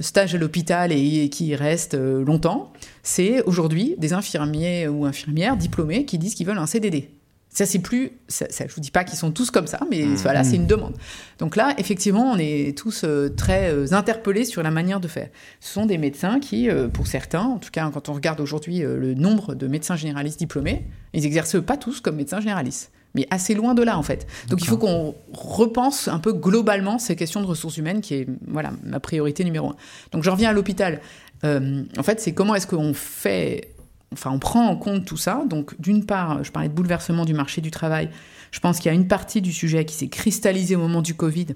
stage 0.00 0.34
à 0.34 0.38
l'hôpital 0.38 0.92
et, 0.92 1.24
et, 1.24 1.28
qui 1.28 1.46
y 1.48 1.56
restent 1.56 1.94
longtemps. 1.94 2.72
C'est 3.02 3.42
aujourd'hui 3.42 3.94
des 3.98 4.12
infirmiers 4.12 4.88
ou 4.88 5.04
infirmières 5.04 5.56
diplômés 5.56 6.04
qui 6.04 6.18
disent 6.18 6.34
qu'ils 6.34 6.46
veulent 6.46 6.58
un 6.58 6.66
CDD. 6.66 7.10
Ça, 7.54 7.66
c'est 7.66 7.78
plus. 7.78 8.10
Ça, 8.26 8.46
je 8.50 8.74
vous 8.74 8.80
dis 8.80 8.90
pas 8.90 9.04
qu'ils 9.04 9.16
sont 9.16 9.30
tous 9.30 9.52
comme 9.52 9.68
ça, 9.68 9.78
mais 9.88 10.02
mmh. 10.02 10.14
voilà, 10.16 10.42
c'est 10.42 10.56
une 10.56 10.66
demande. 10.66 10.94
Donc 11.38 11.54
là, 11.54 11.72
effectivement, 11.78 12.32
on 12.32 12.36
est 12.36 12.76
tous 12.76 13.02
euh, 13.04 13.28
très 13.28 13.70
euh, 13.70 13.86
interpellés 13.92 14.44
sur 14.44 14.64
la 14.64 14.72
manière 14.72 14.98
de 14.98 15.06
faire. 15.06 15.28
Ce 15.60 15.72
sont 15.72 15.86
des 15.86 15.96
médecins 15.96 16.40
qui, 16.40 16.68
euh, 16.68 16.88
pour 16.88 17.06
certains, 17.06 17.44
en 17.44 17.58
tout 17.58 17.70
cas, 17.70 17.88
quand 17.94 18.08
on 18.08 18.12
regarde 18.12 18.40
aujourd'hui 18.40 18.80
le 18.80 19.14
nombre 19.14 19.54
de 19.54 19.68
médecins 19.68 19.94
généralistes 19.94 20.40
diplômés, 20.40 20.84
ils 21.12 21.22
n'exercent 21.22 21.62
pas 21.64 21.76
tous 21.76 22.00
comme 22.00 22.16
médecins 22.16 22.40
généralistes. 22.40 22.90
Mais 23.14 23.26
assez 23.30 23.54
loin 23.54 23.74
de 23.74 23.82
là, 23.82 23.96
en 23.96 24.02
fait. 24.02 24.26
Donc 24.48 24.60
il 24.62 24.66
faut 24.66 24.76
qu'on 24.76 25.14
repense 25.32 26.08
un 26.08 26.18
peu 26.18 26.32
globalement 26.32 26.98
ces 26.98 27.14
questions 27.14 27.40
de 27.40 27.46
ressources 27.46 27.76
humaines, 27.76 28.00
qui 28.00 28.14
est 28.14 28.26
voilà 28.46 28.72
ma 28.82 29.00
priorité 29.00 29.44
numéro 29.44 29.68
un. 29.68 29.76
Donc 30.12 30.24
je 30.24 30.30
reviens 30.30 30.50
à 30.50 30.52
l'hôpital. 30.52 31.00
en 31.44 32.02
fait, 32.02 32.20
c'est 32.20 32.32
comment 32.32 32.54
est-ce 32.54 32.66
qu'on 32.66 32.94
fait 32.94 33.74
enfin, 34.14 34.30
on 34.30 34.38
prend 34.38 34.66
en 34.66 34.76
compte 34.76 35.04
tout 35.04 35.16
ça. 35.16 35.44
Donc, 35.46 35.78
d'une 35.80 36.06
part, 36.06 36.42
je 36.42 36.50
parlais 36.50 36.68
de 36.68 36.74
bouleversement 36.74 37.24
du 37.24 37.34
marché 37.34 37.60
du 37.60 37.70
travail. 37.70 38.08
Je 38.50 38.60
pense 38.60 38.78
qu'il 38.78 38.86
y 38.86 38.90
a 38.90 38.94
une 38.94 39.08
partie 39.08 39.42
du 39.42 39.52
sujet 39.52 39.84
qui 39.84 39.94
s'est 39.94 40.08
cristallisée 40.08 40.76
au 40.76 40.78
moment 40.78 41.02
du 41.02 41.14
Covid, 41.14 41.48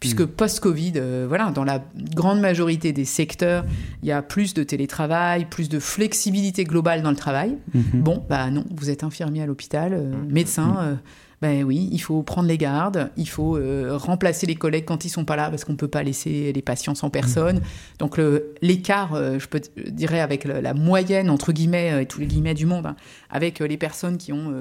puisque 0.00 0.22
mm. 0.22 0.28
post-Covid, 0.28 0.92
euh, 0.96 1.26
voilà, 1.28 1.50
dans 1.50 1.64
la 1.64 1.84
grande 2.14 2.40
majorité 2.40 2.92
des 2.92 3.04
secteurs, 3.04 3.64
il 4.02 4.08
y 4.08 4.12
a 4.12 4.22
plus 4.22 4.54
de 4.54 4.62
télétravail, 4.62 5.44
plus 5.44 5.68
de 5.68 5.78
flexibilité 5.78 6.64
globale 6.64 7.02
dans 7.02 7.10
le 7.10 7.16
travail. 7.16 7.58
Mm-hmm. 7.76 8.00
Bon, 8.00 8.24
bah 8.28 8.50
non, 8.50 8.64
vous 8.74 8.90
êtes 8.90 9.04
infirmier 9.04 9.42
à 9.42 9.46
l'hôpital, 9.46 9.92
euh, 9.92 10.12
médecin. 10.28 10.66
Mm. 10.66 10.78
Euh, 10.80 10.94
ben 11.42 11.64
oui, 11.64 11.88
il 11.90 12.00
faut 12.00 12.22
prendre 12.22 12.48
les 12.48 12.58
gardes, 12.58 13.10
il 13.16 13.26
faut 13.26 13.58
remplacer 13.92 14.44
les 14.44 14.56
collègues 14.56 14.84
quand 14.84 15.06
ils 15.06 15.08
sont 15.08 15.24
pas 15.24 15.36
là 15.36 15.48
parce 15.48 15.64
qu'on 15.64 15.74
peut 15.74 15.88
pas 15.88 16.02
laisser 16.02 16.52
les 16.52 16.60
patients 16.60 16.94
sans 16.94 17.08
personne. 17.08 17.62
Donc 17.98 18.20
l'écart, 18.60 19.16
je 19.16 19.46
peux 19.46 19.62
dirais 19.90 20.20
avec 20.20 20.44
la, 20.44 20.74
moyenne 20.74 21.30
entre 21.30 21.52
guillemets 21.52 22.02
et 22.02 22.04
tous 22.04 22.20
les 22.20 22.26
guillemets 22.26 22.52
du 22.52 22.66
monde, 22.66 22.84
hein, 22.84 22.96
avec 23.30 23.60
les 23.60 23.78
personnes 23.78 24.18
qui 24.18 24.34
ont 24.34 24.52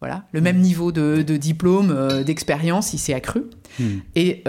voilà 0.00 0.24
le 0.32 0.40
même 0.40 0.58
niveau 0.58 0.92
de, 0.92 1.22
diplôme, 1.36 2.22
d'expérience, 2.24 2.92
il 2.92 2.98
s'est 2.98 3.14
accru. 3.14 3.44
Mmh. 3.78 3.84
Et 4.14 4.42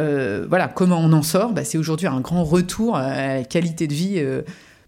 voilà, 0.49 0.67
comment 0.67 0.99
on 0.99 1.13
en 1.13 1.23
sort? 1.23 1.53
Ben, 1.53 1.63
C'est 1.63 1.77
aujourd'hui 1.77 2.07
un 2.07 2.19
grand 2.21 2.43
retour 2.43 2.97
à 2.97 3.37
la 3.37 3.43
qualité 3.43 3.87
de 3.87 3.93
vie 3.93 4.21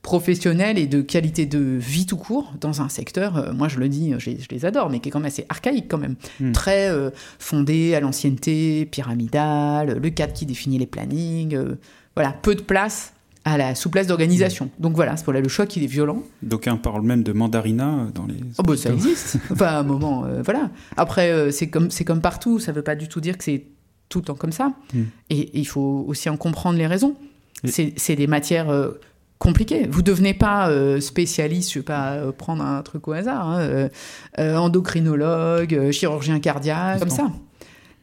professionnelle 0.01 0.77
et 0.77 0.87
de 0.87 1.01
qualité 1.01 1.45
de 1.45 1.59
vie 1.59 2.05
tout 2.05 2.17
court 2.17 2.53
dans 2.59 2.81
un 2.81 2.89
secteur, 2.89 3.37
euh, 3.37 3.53
moi 3.53 3.67
je 3.67 3.79
le 3.79 3.89
dis, 3.89 4.13
je, 4.17 4.31
les 4.49 4.65
adore, 4.65 4.89
mais 4.89 4.99
qui 4.99 5.09
est 5.09 5.11
quand 5.11 5.19
même 5.19 5.27
assez 5.27 5.45
archaïque 5.49 5.85
quand 5.89 5.97
même. 5.97 6.15
Hmm. 6.39 6.51
Très 6.51 6.89
euh, 6.89 7.09
fondé 7.37 7.93
à 7.95 7.99
l'ancienneté, 7.99 8.85
pyramidale, 8.85 9.99
le 10.01 10.09
cadre 10.09 10.33
qui 10.33 10.45
définit 10.45 10.77
les 10.77 10.87
plannings, 10.87 11.55
euh, 11.55 11.75
voilà, 12.15 12.31
peu 12.31 12.55
de 12.55 12.61
place 12.61 13.13
à 13.45 13.57
la 13.57 13.75
souplesse 13.75 14.07
d'organisation. 14.07 14.65
Hmm. 14.65 14.81
Donc 14.81 14.95
voilà, 14.95 15.17
c'est 15.17 15.23
pour 15.23 15.33
là 15.33 15.41
le 15.41 15.47
choc, 15.47 15.75
il 15.75 15.83
est 15.83 15.87
violent. 15.87 16.23
D'aucuns 16.41 16.77
parlent 16.77 17.03
même 17.03 17.23
de 17.23 17.31
mandarina 17.31 18.07
dans 18.13 18.25
les... 18.25 18.35
Oh 18.57 18.63
bah 18.63 18.77
ça 18.77 18.91
existe, 18.91 19.37
enfin 19.51 19.67
à 19.67 19.79
un 19.79 19.83
moment, 19.83 20.25
voilà. 20.43 20.69
Après, 20.97 21.51
c'est 21.51 21.69
comme, 21.69 21.89
comme 22.05 22.21
partout, 22.21 22.59
ça 22.59 22.71
veut 22.71 22.81
pas 22.81 22.95
du 22.95 23.07
tout 23.07 23.21
dire 23.21 23.37
que 23.37 23.43
c'est 23.43 23.65
tout 24.09 24.19
le 24.19 24.25
temps 24.25 24.35
comme 24.35 24.51
ça. 24.51 24.73
Hmm. 24.93 25.03
Et, 25.29 25.59
il 25.59 25.67
faut 25.67 26.05
aussi 26.07 26.29
en 26.29 26.37
comprendre 26.37 26.77
les 26.77 26.87
raisons. 26.87 27.15
C'est 27.63 28.15
des 28.15 28.27
matières 28.27 28.71
compliqué. 29.39 29.87
Vous 29.89 30.01
devenez 30.01 30.33
pas 30.33 30.69
euh, 30.69 30.99
spécialiste, 30.99 31.71
je 31.71 31.79
vais 31.79 31.83
pas 31.83 32.11
euh, 32.11 32.31
prendre 32.31 32.63
un 32.63 32.81
truc 32.83 33.07
au 33.07 33.13
hasard, 33.13 33.47
hein, 33.47 33.89
euh, 34.37 34.55
endocrinologue, 34.55 35.91
chirurgien 35.91 36.39
cardiaque, 36.39 36.99
comme 36.99 37.09
ça. 37.09 37.31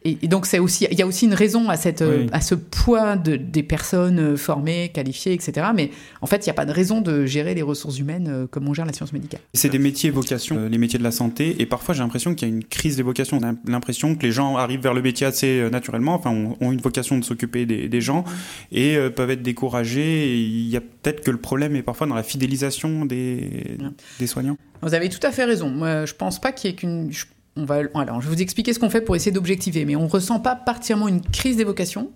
Et, 0.06 0.28
donc, 0.28 0.46
c'est 0.46 0.60
aussi, 0.60 0.86
il 0.90 0.98
y 0.98 1.02
a 1.02 1.06
aussi 1.06 1.24
une 1.24 1.34
raison 1.34 1.68
à, 1.68 1.76
cette, 1.76 2.04
à 2.30 2.40
ce 2.40 2.54
poids 2.54 3.16
de, 3.16 3.34
des 3.34 3.64
personnes 3.64 4.20
euh, 4.20 4.36
formées, 4.36 4.90
qualifiées, 4.94 5.32
etc. 5.32 5.68
Mais 5.74 5.90
en 6.20 6.26
fait, 6.26 6.38
il 6.38 6.48
n'y 6.48 6.50
a 6.50 6.54
pas 6.54 6.64
de 6.64 6.70
raison 6.72 7.00
de 7.00 7.26
gérer 7.26 7.54
les 7.54 7.62
ressources 7.62 7.98
humaines 7.98 8.28
euh, 8.28 8.46
comme 8.46 8.68
on 8.68 8.74
gère 8.74 8.86
la 8.86 8.92
science 8.92 9.12
médicale. 9.12 9.40
C'est 9.52 9.68
des 9.68 9.80
métiers 9.80 10.10
vocations, 10.10 10.58
euh, 10.58 10.68
les 10.68 10.78
métiers 10.78 11.00
de 11.00 11.04
la 11.04 11.10
santé. 11.10 11.56
Et 11.58 11.66
parfois, 11.66 11.92
j'ai 11.92 12.02
l'impression 12.02 12.36
qu'il 12.36 12.48
y 12.48 12.50
a 12.52 12.54
une 12.54 12.62
crise 12.62 12.96
des 12.96 13.02
vocations. 13.02 13.38
On 13.42 13.48
a 13.48 13.54
l'impression 13.66 14.14
que 14.14 14.22
les 14.22 14.30
gens 14.30 14.56
arrivent 14.56 14.82
vers 14.82 14.94
le 14.94 15.02
métier 15.02 15.26
assez 15.26 15.68
naturellement, 15.70 16.14
enfin, 16.14 16.30
ont, 16.60 16.70
une 16.70 16.80
vocation 16.80 17.18
de 17.18 17.24
s'occuper 17.24 17.66
des, 17.66 17.88
des, 17.88 18.00
gens 18.00 18.24
et 18.70 18.96
peuvent 19.14 19.30
être 19.30 19.42
découragés. 19.42 20.36
il 20.36 20.68
y 20.68 20.76
a 20.76 20.80
peut-être 20.80 21.22
que 21.22 21.30
le 21.30 21.38
problème 21.38 21.74
est 21.74 21.82
parfois 21.82 22.06
dans 22.06 22.14
la 22.14 22.22
fidélisation 22.22 23.04
des, 23.04 23.78
des 24.20 24.26
soignants. 24.26 24.56
Vous 24.82 24.94
avez 24.94 25.08
tout 25.08 25.24
à 25.26 25.32
fait 25.32 25.44
raison. 25.44 25.70
Moi, 25.70 26.04
je 26.04 26.14
pense 26.14 26.40
pas 26.40 26.52
qu'il 26.52 26.70
y 26.70 26.72
ait 26.72 26.76
qu'une 26.76 27.10
va, 27.64 27.80
alors, 27.94 28.20
je 28.20 28.28
vais 28.28 28.34
vous 28.34 28.42
expliquer 28.42 28.72
ce 28.72 28.78
qu'on 28.78 28.90
fait 28.90 29.00
pour 29.00 29.16
essayer 29.16 29.32
d'objectiver, 29.32 29.84
mais 29.84 29.96
on 29.96 30.04
ne 30.04 30.08
ressent 30.08 30.40
pas 30.40 30.54
particulièrement 30.54 31.08
une 31.08 31.22
crise 31.22 31.56
d'évocation. 31.56 32.10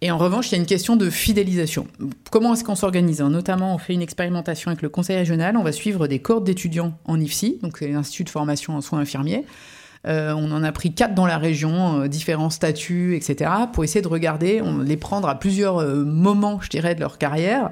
Et 0.00 0.10
en 0.10 0.18
revanche, 0.18 0.50
il 0.50 0.52
y 0.52 0.54
a 0.56 0.58
une 0.58 0.66
question 0.66 0.96
de 0.96 1.08
fidélisation. 1.08 1.86
Comment 2.30 2.54
est-ce 2.54 2.64
qu'on 2.64 2.74
s'organise 2.74 3.20
Notamment, 3.20 3.74
on 3.74 3.78
fait 3.78 3.92
une 3.92 4.02
expérimentation 4.02 4.70
avec 4.70 4.82
le 4.82 4.88
conseil 4.88 5.16
régional. 5.16 5.56
On 5.56 5.62
va 5.62 5.70
suivre 5.70 6.08
des 6.08 6.18
cohortes 6.18 6.44
d'étudiants 6.44 6.98
en 7.04 7.20
IFSI, 7.20 7.58
donc 7.62 7.78
c'est 7.78 7.88
l'Institut 7.88 8.24
de 8.24 8.30
formation 8.30 8.74
en 8.76 8.80
soins 8.80 9.00
infirmiers. 9.00 9.44
On 10.04 10.50
en 10.52 10.62
a 10.62 10.72
pris 10.72 10.94
quatre 10.94 11.14
dans 11.14 11.26
la 11.26 11.38
région, 11.38 12.06
différents 12.06 12.50
statuts, 12.50 13.16
etc., 13.16 13.50
pour 13.72 13.84
essayer 13.84 14.02
de 14.02 14.08
regarder, 14.08 14.60
on 14.62 14.78
les 14.78 14.96
prendre 14.96 15.28
à 15.28 15.38
plusieurs 15.38 15.84
moments, 16.04 16.60
je 16.60 16.68
dirais, 16.68 16.94
de 16.94 17.00
leur 17.00 17.18
carrière 17.18 17.70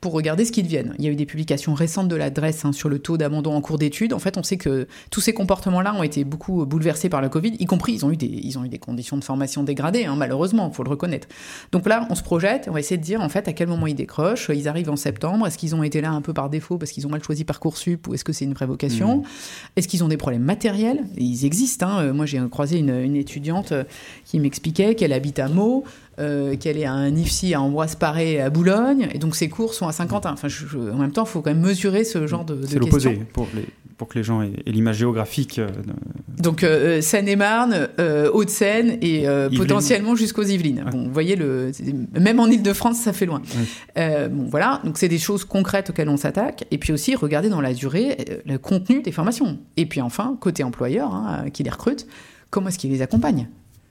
pour 0.00 0.12
regarder 0.12 0.44
ce 0.44 0.52
qu'ils 0.52 0.64
deviennent. 0.64 0.94
Il 0.98 1.04
y 1.04 1.08
a 1.08 1.10
eu 1.10 1.16
des 1.16 1.26
publications 1.26 1.74
récentes 1.74 2.08
de 2.08 2.16
l'adresse 2.16 2.64
hein, 2.64 2.72
sur 2.72 2.88
le 2.88 2.98
taux 2.98 3.16
d'abandon 3.16 3.54
en 3.54 3.60
cours 3.60 3.78
d'études. 3.78 4.12
En 4.12 4.18
fait, 4.18 4.36
on 4.36 4.42
sait 4.42 4.56
que 4.56 4.86
tous 5.10 5.20
ces 5.20 5.32
comportements-là 5.32 5.94
ont 5.94 6.02
été 6.02 6.24
beaucoup 6.24 6.64
bouleversés 6.66 7.08
par 7.08 7.20
le 7.20 7.28
Covid, 7.28 7.56
y 7.58 7.66
compris 7.66 7.94
ils 7.94 8.06
ont 8.06 8.10
eu 8.10 8.16
des, 8.16 8.26
ils 8.26 8.58
ont 8.58 8.64
eu 8.64 8.68
des 8.68 8.78
conditions 8.78 9.16
de 9.16 9.24
formation 9.24 9.64
dégradées, 9.64 10.04
hein, 10.04 10.14
malheureusement, 10.16 10.68
il 10.72 10.76
faut 10.76 10.84
le 10.84 10.90
reconnaître. 10.90 11.26
Donc 11.72 11.86
là, 11.88 12.06
on 12.10 12.14
se 12.14 12.22
projette, 12.22 12.66
on 12.68 12.72
va 12.72 12.80
essayer 12.80 12.96
de 12.96 13.02
dire 13.02 13.20
en 13.20 13.28
fait 13.28 13.48
à 13.48 13.52
quel 13.52 13.68
moment 13.68 13.86
ils 13.86 13.94
décrochent. 13.94 14.50
Ils 14.54 14.68
arrivent 14.68 14.90
en 14.90 14.96
septembre. 14.96 15.46
Est-ce 15.46 15.58
qu'ils 15.58 15.74
ont 15.74 15.82
été 15.82 16.00
là 16.00 16.10
un 16.10 16.20
peu 16.20 16.32
par 16.32 16.48
défaut 16.48 16.78
parce 16.78 16.92
qu'ils 16.92 17.06
ont 17.06 17.10
mal 17.10 17.22
choisi 17.22 17.44
Parcoursup 17.44 18.06
ou 18.06 18.14
est-ce 18.14 18.24
que 18.24 18.32
c'est 18.32 18.44
une 18.44 18.54
vraie 18.54 18.66
vocation? 18.66 19.18
Mmh. 19.18 19.22
Est-ce 19.76 19.88
qu'ils 19.88 20.04
ont 20.04 20.08
des 20.08 20.16
problèmes 20.16 20.42
matériels? 20.42 21.04
Ils 21.16 21.44
existent. 21.44 21.67
Hein. 21.82 22.12
Moi, 22.12 22.26
j'ai 22.26 22.40
croisé 22.50 22.78
une, 22.78 22.90
une 22.90 23.16
étudiante 23.16 23.72
qui 24.24 24.40
m'expliquait 24.40 24.94
qu'elle 24.94 25.12
habite 25.12 25.38
à 25.38 25.48
Meaux. 25.48 25.84
Euh, 26.18 26.56
qu'elle 26.56 26.78
est 26.78 26.84
à 26.84 26.92
un 26.92 27.14
IFSI 27.14 27.54
à 27.54 27.60
Ambroise 27.60 27.94
Paré 27.94 28.40
à 28.40 28.50
Boulogne, 28.50 29.08
et 29.14 29.18
donc 29.18 29.36
ses 29.36 29.48
cours 29.48 29.72
sont 29.72 29.86
à 29.86 29.92
Saint-Quentin. 29.92 30.32
Enfin, 30.32 30.48
en 30.74 30.96
même 30.96 31.12
temps, 31.12 31.22
il 31.24 31.28
faut 31.28 31.42
quand 31.42 31.50
même 31.50 31.60
mesurer 31.60 32.02
ce 32.02 32.26
genre 32.26 32.44
de, 32.44 32.56
de 32.56 32.66
C'est 32.66 32.78
l'opposé 32.80 33.20
pour, 33.32 33.46
pour 33.96 34.08
que 34.08 34.18
les 34.18 34.24
gens 34.24 34.42
aient, 34.42 34.50
l'image 34.66 34.96
géographique. 34.96 35.60
Euh, 35.60 35.68
donc 36.38 36.64
euh, 36.64 37.00
Seine-et-Marne, 37.00 37.88
Haute-Seine 38.32 38.98
et 39.00 39.26
potentiellement 39.56 40.16
jusqu'aux 40.16 40.42
Yvelines. 40.42 40.86
Bon, 40.90 41.04
vous 41.04 41.12
voyez, 41.12 41.36
le, 41.36 41.70
même 42.18 42.40
en 42.40 42.48
Ile-de-France, 42.48 42.98
ça 42.98 43.12
fait 43.12 43.26
loin. 43.26 43.40
bon, 43.96 44.48
voilà, 44.50 44.80
donc 44.84 44.98
c'est 44.98 45.08
des 45.08 45.18
choses 45.18 45.44
concrètes 45.44 45.90
auxquelles 45.90 46.08
on 46.08 46.16
s'attaque. 46.16 46.64
Et 46.72 46.78
puis 46.78 46.92
aussi, 46.92 47.14
regarder 47.14 47.48
dans 47.48 47.60
la 47.60 47.74
durée 47.74 48.42
le 48.44 48.58
contenu 48.58 49.02
des 49.02 49.12
formations. 49.12 49.58
Et 49.76 49.86
puis 49.86 50.00
enfin, 50.00 50.36
côté 50.40 50.64
employeur, 50.64 51.14
hein, 51.14 51.44
qui 51.52 51.62
les 51.62 51.70
recrute, 51.70 52.08
comment 52.50 52.70
est-ce 52.70 52.78
qu'il 52.78 52.90
les 52.90 53.02
accompagne 53.02 53.48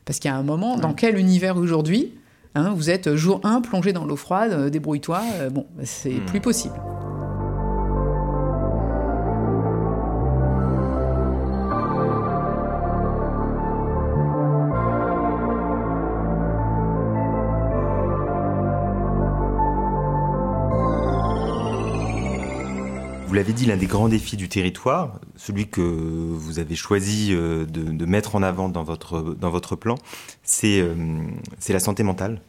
parce 0.07 0.19
qu'il 0.19 0.31
y 0.31 0.33
a 0.33 0.37
un 0.37 0.43
moment, 0.43 0.77
dans 0.77 0.93
quel 0.93 1.17
univers 1.17 1.57
aujourd'hui, 1.57 2.13
hein, 2.55 2.73
vous 2.73 2.89
êtes 2.89 3.15
jour 3.15 3.41
1 3.43 3.59
plongé 3.59 3.91
dans 3.91 4.05
l'eau 4.05 4.15
froide, 4.15 4.53
euh, 4.53 4.69
débrouille-toi, 4.69 5.21
euh, 5.33 5.49
bon, 5.49 5.67
c'est 5.83 6.13
hmm. 6.13 6.25
plus 6.25 6.39
possible. 6.39 6.75
Vous 23.27 23.33
l'avez 23.33 23.51
dit, 23.51 23.65
l'un 23.65 23.75
des 23.75 23.87
grands 23.87 24.07
défis 24.07 24.37
du 24.37 24.47
territoire, 24.47 25.19
celui 25.35 25.67
que 25.67 25.81
vous 25.81 26.59
avez 26.59 26.75
choisi 26.75 27.33
euh, 27.33 27.65
de, 27.65 28.05
mettre 28.05 28.37
en 28.37 28.41
avant 28.41 28.69
dans 28.69 28.83
votre, 28.83 29.21
dans 29.21 29.49
votre 29.49 29.75
plan, 29.75 29.97
c'est 30.43 30.79
euh, 30.79 30.95
la 31.67 31.79
santé 31.81 32.03
mentale. 32.03 32.41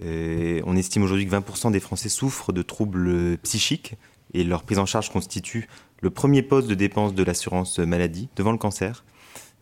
on 0.00 0.76
estime 0.76 1.02
aujourd'hui 1.02 1.26
que 1.26 1.34
20% 1.34 1.72
des 1.72 1.80
Français 1.80 2.08
souffrent 2.08 2.52
de 2.52 2.62
troubles 2.62 3.38
psychiques 3.38 3.96
et 4.34 4.44
leur 4.44 4.62
prise 4.62 4.78
en 4.78 4.86
charge 4.86 5.10
constitue 5.10 5.66
le 6.00 6.10
premier 6.10 6.42
poste 6.42 6.68
de 6.68 6.76
dépense 6.76 7.12
de 7.12 7.24
l'assurance 7.24 7.80
maladie 7.80 8.28
devant 8.36 8.52
le 8.52 8.58
cancer. 8.58 9.04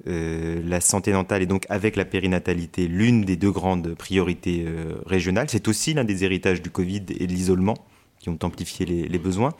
Euh, 0.06 0.60
la 0.66 0.82
santé 0.82 1.14
mentale 1.14 1.40
est 1.40 1.46
donc 1.46 1.64
avec 1.70 1.96
la 1.96 2.04
périnatalité 2.04 2.88
l'une 2.88 3.24
des 3.24 3.36
deux 3.36 3.52
grandes 3.52 3.94
priorités 3.94 4.66
régionales. 5.06 5.48
C'est 5.48 5.66
aussi 5.66 5.94
l'un 5.94 6.04
des 6.04 6.24
héritages 6.24 6.60
du 6.60 6.68
Covid 6.68 7.06
et 7.18 7.26
de 7.26 7.32
l'isolement 7.32 7.78
qui 8.26 8.30
ont 8.30 8.46
amplifié 8.46 8.84
les, 8.86 9.18
besoins. 9.18 9.54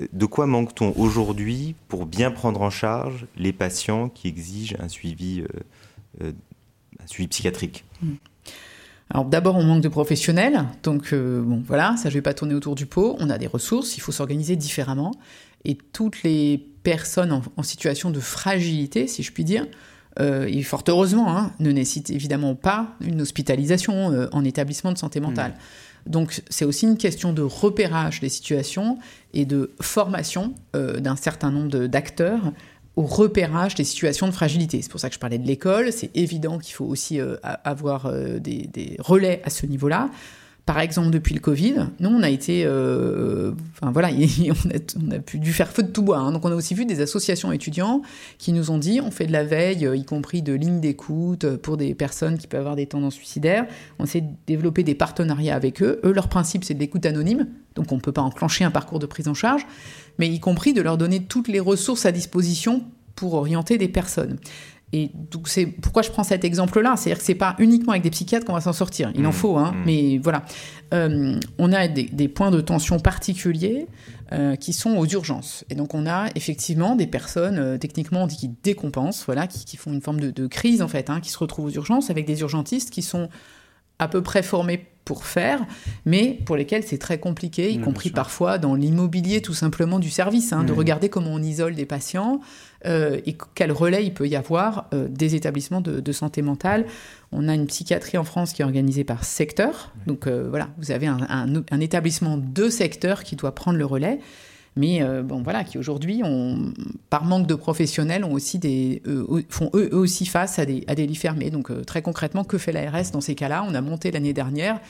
Euh, 0.00 0.06
de 0.12 0.26
quoi 0.26 0.46
manque-t-on 0.46 0.92
aujourd'hui 0.98 1.74
pour 1.88 2.04
bien 2.04 2.30
prendre 2.30 2.60
en 2.60 2.70
charge 2.70 3.26
les 3.36 3.52
patients 3.52 4.10
qui 4.10 4.28
exigent 4.28 4.76
un 4.78 4.88
suivi, 4.88 5.40
euh, 5.40 5.46
euh, 6.22 6.32
un 7.02 7.06
suivi 7.06 7.28
psychiatrique? 7.28 7.84
Hmm. 8.02 8.14
Alors 9.08 9.24
d'abord, 9.24 9.56
on 9.56 9.62
manque 9.62 9.82
de 9.82 9.88
professionnels, 9.88 10.64
donc 10.82 11.12
bon 11.12 11.62
voilà, 11.66 11.96
ça 11.98 12.08
je 12.08 12.14
vais 12.14 12.22
pas 12.22 12.32
tourner 12.32 12.54
autour 12.54 12.74
du 12.74 12.86
pot. 12.86 13.14
On 13.18 13.28
a 13.28 13.36
des 13.36 13.46
ressources, 13.46 13.98
il 13.98 14.00
faut 14.00 14.12
s'organiser 14.12 14.56
différemment, 14.56 15.12
et 15.66 15.76
toutes 15.76 16.22
les 16.22 16.56
personnes 16.82 17.42
en, 17.56 17.62
situation 17.62 18.10
de 18.10 18.20
fragilité, 18.20 19.06
si 19.06 19.22
je 19.22 19.30
puis 19.30 19.44
dire, 19.44 19.66
et 20.18 20.62
fort 20.62 20.82
heureusement, 20.88 21.36
hein, 21.36 21.52
ne 21.60 21.72
nécessitent 21.72 22.08
évidemment 22.08 22.54
pas 22.54 22.96
une 23.02 23.20
hospitalisation 23.20 24.28
en 24.32 24.44
établissement 24.46 24.92
de 24.92 24.98
santé 24.98 25.20
mentale. 25.20 25.50
Hmm. 25.50 25.91
Donc 26.06 26.42
c'est 26.48 26.64
aussi 26.64 26.86
une 26.86 26.98
question 26.98 27.32
de 27.32 27.42
repérage 27.42 28.20
des 28.20 28.28
situations 28.28 28.98
et 29.34 29.44
de 29.44 29.70
formation 29.80 30.54
euh, 30.74 31.00
d'un 31.00 31.16
certain 31.16 31.50
nombre 31.50 31.86
d'acteurs 31.86 32.52
au 32.96 33.02
repérage 33.02 33.74
des 33.74 33.84
situations 33.84 34.26
de 34.26 34.32
fragilité. 34.32 34.82
C'est 34.82 34.90
pour 34.90 35.00
ça 35.00 35.08
que 35.08 35.14
je 35.14 35.20
parlais 35.20 35.38
de 35.38 35.46
l'école. 35.46 35.92
C'est 35.92 36.10
évident 36.14 36.58
qu'il 36.58 36.74
faut 36.74 36.84
aussi 36.84 37.20
euh, 37.20 37.36
avoir 37.42 38.06
euh, 38.06 38.38
des, 38.38 38.96
relais 38.98 39.40
à 39.44 39.50
ce 39.50 39.66
niveau-là. 39.66 40.10
Par 40.64 40.78
exemple, 40.78 41.10
depuis 41.10 41.34
le 41.34 41.40
Covid, 41.40 41.74
nous, 41.98 42.08
on 42.08 42.22
a 42.22 42.30
été, 42.30 42.62
euh, 42.64 43.50
enfin 43.72 43.90
voilà, 43.90 44.10
on 44.96 45.10
a, 45.10 45.18
pu 45.18 45.40
dû 45.40 45.52
faire 45.52 45.68
feu 45.68 45.82
de 45.82 45.88
tout 45.88 46.02
bois. 46.02 46.18
Hein. 46.18 46.30
Donc, 46.30 46.44
on 46.44 46.52
a 46.52 46.54
aussi 46.54 46.74
vu 46.74 46.86
des 46.86 47.00
associations 47.00 47.50
étudiants 47.50 48.02
qui 48.38 48.52
nous 48.52 48.70
ont 48.70 48.78
dit, 48.78 49.00
on 49.00 49.10
fait 49.10 49.26
de 49.26 49.32
la 49.32 49.42
veille, 49.42 49.86
euh, 49.86 49.96
y 49.96 50.04
compris 50.04 50.40
de 50.40 50.52
lignes 50.52 50.80
d'écoute 50.80 51.56
pour 51.56 51.76
des 51.76 51.94
personnes 51.94 52.38
qui 52.38 52.46
peuvent 52.46 52.60
avoir 52.60 52.76
des 52.76 52.86
tendances 52.86 53.14
suicidaires. 53.14 53.66
On 53.98 54.04
essaie 54.04 54.20
de 54.20 54.30
développer 54.46 54.84
des 54.84 54.94
partenariats 54.94 55.56
avec 55.56 55.82
eux. 55.82 56.00
Eux, 56.04 56.12
leur 56.12 56.28
principe, 56.28 56.62
c'est 56.62 56.74
de 56.74 56.78
l'écoute 56.78 57.06
anonyme. 57.06 57.48
Donc, 57.74 57.90
on 57.90 57.96
ne 57.96 58.00
peut 58.00 58.12
pas 58.12 58.22
enclencher 58.22 58.62
un 58.62 58.70
parcours 58.70 59.00
de 59.00 59.06
prise 59.06 59.26
en 59.26 59.34
charge, 59.34 59.66
mais 60.18 60.28
y 60.28 60.38
compris 60.38 60.74
de 60.74 60.82
leur 60.82 60.96
donner 60.96 61.24
toutes 61.24 61.48
les 61.48 61.60
ressources 61.60 62.06
à 62.06 62.12
disposition 62.12 62.84
pour 63.16 63.34
orienter 63.34 63.78
des 63.78 63.88
personnes. 63.88 64.38
Et 64.92 65.10
donc 65.30 65.48
c'est 65.48 65.66
pourquoi 65.66 66.02
je 66.02 66.10
prends 66.10 66.22
cet 66.22 66.44
exemple-là, 66.44 66.96
c'est-à-dire 66.96 67.18
que 67.18 67.24
c'est 67.24 67.34
pas 67.34 67.56
uniquement 67.58 67.92
avec 67.92 68.02
des 68.02 68.10
psychiatres 68.10 68.44
qu'on 68.44 68.52
va 68.52 68.60
s'en 68.60 68.74
sortir. 68.74 69.10
Il 69.14 69.26
en 69.26 69.30
mmh. 69.30 69.32
faut, 69.32 69.56
hein, 69.56 69.72
mmh. 69.72 69.82
mais 69.86 70.18
voilà. 70.18 70.44
Euh, 70.92 71.40
on 71.58 71.72
a 71.72 71.88
des, 71.88 72.28
points 72.28 72.50
de 72.50 72.60
tension 72.60 72.98
particuliers 72.98 73.86
euh, 74.32 74.56
qui 74.56 74.74
sont 74.74 74.96
aux 74.96 75.06
urgences. 75.06 75.64
Et 75.70 75.74
donc 75.74 75.94
on 75.94 76.06
a 76.06 76.26
effectivement 76.34 76.94
des 76.94 77.06
personnes 77.06 77.58
euh, 77.58 77.78
techniquement 77.78 78.24
on 78.24 78.26
dit 78.26 78.36
qui 78.36 78.50
décompensent, 78.62 79.24
voilà, 79.24 79.46
qui, 79.46 79.76
font 79.78 79.92
une 79.92 80.02
forme 80.02 80.20
de, 80.20 80.46
crise 80.46 80.82
en 80.82 80.88
fait, 80.88 81.08
hein, 81.08 81.20
qui 81.20 81.30
se 81.30 81.38
retrouvent 81.38 81.66
aux 81.66 81.70
urgences 81.70 82.10
avec 82.10 82.26
des 82.26 82.40
urgentistes 82.40 82.90
qui 82.90 83.00
sont 83.00 83.30
à 83.98 84.08
peu 84.08 84.22
près 84.22 84.42
formés 84.42 84.86
pour 85.04 85.24
faire, 85.24 85.64
mais 86.04 86.38
pour 86.44 86.56
lesquels 86.56 86.84
c'est 86.84 86.98
très 86.98 87.18
compliqué, 87.18 87.72
y 87.72 87.80
compris 87.80 88.10
parfois 88.10 88.58
dans 88.58 88.74
l'immobilier 88.74 89.42
tout 89.42 89.54
simplement 89.54 89.98
du 89.98 90.10
service, 90.10 90.52
hein, 90.52 90.62
de 90.62 90.72
regarder 90.72 91.08
comment 91.08 91.32
on 91.32 91.42
isole 91.42 91.74
des 91.74 91.86
patients 91.86 92.40
euh, 92.86 93.20
et 93.26 93.36
quel 93.54 93.72
relais 93.72 94.04
il 94.04 94.12
peut 94.12 94.28
y 94.28 94.36
avoir 94.36 94.88
euh, 94.92 95.08
des 95.08 95.34
établissements 95.34 95.80
de, 95.80 96.12
santé 96.12 96.42
mentale. 96.42 96.86
On 97.30 97.48
a 97.48 97.54
une 97.54 97.66
psychiatrie 97.66 98.18
en 98.18 98.24
France 98.24 98.52
qui 98.52 98.62
est 98.62 98.64
organisée 98.64 99.04
par 99.04 99.24
secteur, 99.24 99.92
donc 100.06 100.26
euh, 100.26 100.46
voilà, 100.48 100.68
vous 100.78 100.90
avez 100.90 101.06
un, 101.06 101.18
un, 101.28 101.80
établissement 101.80 102.36
de 102.36 102.68
secteur 102.68 103.24
qui 103.24 103.36
doit 103.36 103.54
prendre 103.54 103.78
le 103.78 103.86
relais 103.86 104.18
mais 104.74 105.02
bon 105.22 105.42
voilà, 105.42 105.64
qui 105.64 105.76
aujourd'hui, 105.76 106.22
par 107.10 107.26
manque 107.26 107.46
de 107.46 107.54
professionnels, 107.54 108.24
ont 108.24 108.32
aussi 108.32 108.58
des, 108.58 109.02
font 109.50 109.70
eux, 109.74 109.90
aussi 109.92 110.24
face 110.24 110.58
à 110.58 110.64
des, 110.64 110.82
à 110.86 110.94
des 110.94 111.06
lits 111.06 111.14
fermés. 111.14 111.50
Donc 111.50 111.70
très 111.84 112.00
concrètement, 112.00 112.42
que 112.42 112.56
fait 112.56 112.72
l'ARS 112.72 113.10
dans 113.12 113.20
ces 113.20 113.34
cas-là? 113.34 113.66
On 113.68 113.74
a 113.74 113.82
monté 113.82 114.10
l'année 114.10 114.32
dernière 114.32 114.80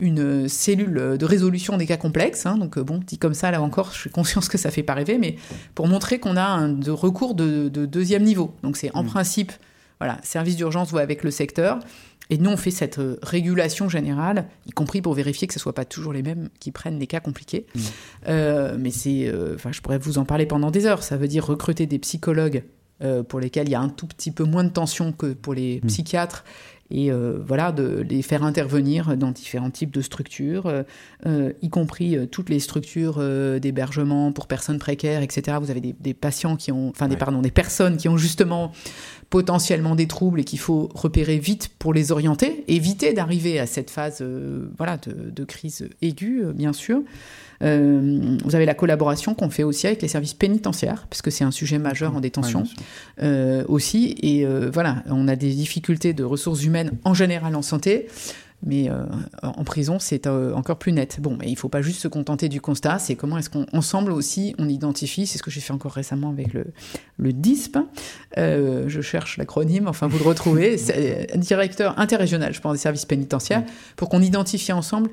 une 0.00 0.48
cellule 0.48 1.16
de 1.18 1.24
résolution 1.24 1.76
des 1.76 1.86
cas 1.86 1.96
complexes. 1.96 2.46
Hein. 2.46 2.56
donc 2.56 2.78
bon, 2.78 3.00
dit 3.04 3.18
comme 3.18 3.34
ça, 3.34 3.50
là 3.50 3.60
encore, 3.62 3.92
je 3.92 3.98
suis 3.98 4.10
conscience 4.10 4.48
que 4.48 4.58
ça 4.58 4.70
fait 4.70 4.82
pas 4.82 4.94
rêver, 4.94 5.18
mais 5.18 5.36
pour 5.74 5.88
montrer 5.88 6.18
qu'on 6.18 6.36
a 6.36 6.44
un 6.44 6.68
de 6.68 6.90
recours 6.90 7.34
de, 7.34 7.68
deuxième 7.68 8.22
niveau. 8.22 8.54
Donc 8.62 8.76
c'est 8.76 8.94
en 8.94 9.02
mmh. 9.02 9.06
principe, 9.06 9.52
voilà, 10.00 10.18
service 10.22 10.56
d'urgence 10.56 10.90
voit 10.90 11.00
avec 11.00 11.24
le 11.24 11.30
secteur. 11.30 11.80
Et 12.30 12.36
nous, 12.36 12.50
on 12.50 12.56
fait 12.56 12.70
cette 12.70 12.98
euh, 12.98 13.18
régulation 13.22 13.88
générale, 13.88 14.46
y 14.66 14.70
compris 14.70 15.00
pour 15.00 15.14
vérifier 15.14 15.46
que 15.48 15.54
ce 15.54 15.58
ne 15.58 15.62
soit 15.62 15.74
pas 15.74 15.86
toujours 15.86 16.12
les 16.12 16.22
mêmes 16.22 16.50
qui 16.60 16.72
prennent 16.72 16.98
les 16.98 17.06
cas 17.06 17.20
compliqués. 17.20 17.66
Mmh. 17.74 17.80
Euh, 18.28 18.76
mais 18.78 18.90
c'est, 18.90 19.28
euh, 19.28 19.56
je 19.70 19.80
pourrais 19.80 19.98
vous 19.98 20.18
en 20.18 20.24
parler 20.24 20.46
pendant 20.46 20.70
des 20.70 20.86
heures. 20.86 21.02
Ça 21.02 21.16
veut 21.16 21.28
dire 21.28 21.46
recruter 21.46 21.86
des 21.86 21.98
psychologues 21.98 22.64
pour 23.28 23.38
lesquels 23.38 23.68
il 23.68 23.70
y 23.70 23.76
a 23.76 23.80
un 23.80 23.90
tout 23.90 24.08
petit 24.08 24.32
peu 24.32 24.42
moins 24.42 24.64
de 24.64 24.70
tension 24.70 25.12
que 25.12 25.32
pour 25.32 25.54
les 25.54 25.76
mmh. 25.76 25.86
psychiatres 25.86 26.44
et 26.90 27.12
euh, 27.12 27.38
voilà 27.44 27.72
de 27.72 28.04
les 28.08 28.22
faire 28.22 28.42
intervenir 28.42 29.16
dans 29.16 29.30
différents 29.30 29.70
types 29.70 29.90
de 29.90 30.00
structures, 30.00 30.66
euh, 30.66 30.82
euh, 31.26 31.52
y 31.60 31.68
compris 31.68 32.16
toutes 32.30 32.48
les 32.48 32.60
structures 32.60 33.22
d'hébergement 33.60 34.32
pour 34.32 34.46
personnes 34.46 34.78
précaires, 34.78 35.22
etc. 35.22 35.58
Vous 35.60 35.70
avez 35.70 35.80
des, 35.80 36.14
patients 36.14 36.56
qui 36.56 36.72
ont, 36.72 36.88
enfin 36.90 37.08
des 37.08 37.16
pardon, 37.16 37.42
des 37.42 37.50
personnes 37.50 37.96
qui 37.96 38.08
ont 38.08 38.16
justement 38.16 38.72
potentiellement 39.30 39.94
des 39.94 40.06
troubles 40.06 40.40
et 40.40 40.44
qu'il 40.44 40.58
faut 40.58 40.88
repérer 40.94 41.38
vite 41.38 41.70
pour 41.78 41.92
les 41.92 42.12
orienter, 42.12 42.64
éviter 42.68 43.12
d'arriver 43.12 43.58
à 43.60 43.66
cette 43.66 43.90
phase 43.90 44.24
voilà 44.76 44.96
de, 44.96 45.30
de, 45.30 45.44
crise 45.44 45.88
aiguë, 46.00 46.44
bien 46.54 46.72
sûr. 46.72 47.02
Euh, 47.62 48.38
vous 48.44 48.54
avez 48.54 48.66
la 48.66 48.74
collaboration 48.74 49.34
qu'on 49.34 49.50
fait 49.50 49.62
aussi 49.62 49.86
avec 49.86 50.02
les 50.02 50.08
services 50.08 50.34
pénitentiaires, 50.34 51.06
parce 51.08 51.22
que 51.22 51.30
c'est 51.30 51.44
un 51.44 51.50
sujet 51.50 51.78
majeur 51.78 52.14
en 52.14 52.20
détention 52.20 52.64
euh, 53.22 53.64
aussi. 53.68 54.16
Et 54.22 54.46
euh, 54.46 54.70
voilà, 54.72 55.02
on 55.06 55.28
a 55.28 55.36
des 55.36 55.52
difficultés 55.54 56.12
de 56.12 56.24
ressources 56.24 56.64
humaines 56.64 56.92
en 57.04 57.14
général 57.14 57.54
en 57.56 57.62
santé. 57.62 58.08
Mais 58.66 58.90
euh, 58.90 59.04
en 59.42 59.62
prison, 59.62 59.98
c'est 60.00 60.26
euh, 60.26 60.52
encore 60.52 60.78
plus 60.78 60.92
net. 60.92 61.18
Bon, 61.20 61.36
mais 61.38 61.46
il 61.46 61.52
ne 61.52 61.56
faut 61.56 61.68
pas 61.68 61.82
juste 61.82 62.00
se 62.00 62.08
contenter 62.08 62.48
du 62.48 62.60
constat, 62.60 62.98
c'est 62.98 63.14
comment 63.14 63.38
est-ce 63.38 63.50
qu'ensemble 63.50 64.10
aussi 64.10 64.54
on 64.58 64.68
identifie, 64.68 65.26
c'est 65.26 65.38
ce 65.38 65.44
que 65.44 65.50
j'ai 65.50 65.60
fait 65.60 65.72
encore 65.72 65.92
récemment 65.92 66.30
avec 66.30 66.52
le, 66.52 66.66
le 67.18 67.32
DISP. 67.32 67.78
Euh, 68.36 68.88
je 68.88 69.00
cherche 69.00 69.36
l'acronyme, 69.36 69.86
enfin 69.86 70.08
vous 70.08 70.18
le 70.18 70.24
retrouvez, 70.24 70.76
c'est 70.78 71.36
directeur 71.36 71.98
interrégional, 72.00 72.52
je 72.52 72.60
pense, 72.60 72.72
des 72.72 72.80
services 72.80 73.06
pénitentiaires, 73.06 73.62
pour 73.94 74.08
qu'on 74.08 74.22
identifie 74.22 74.72
ensemble 74.72 75.10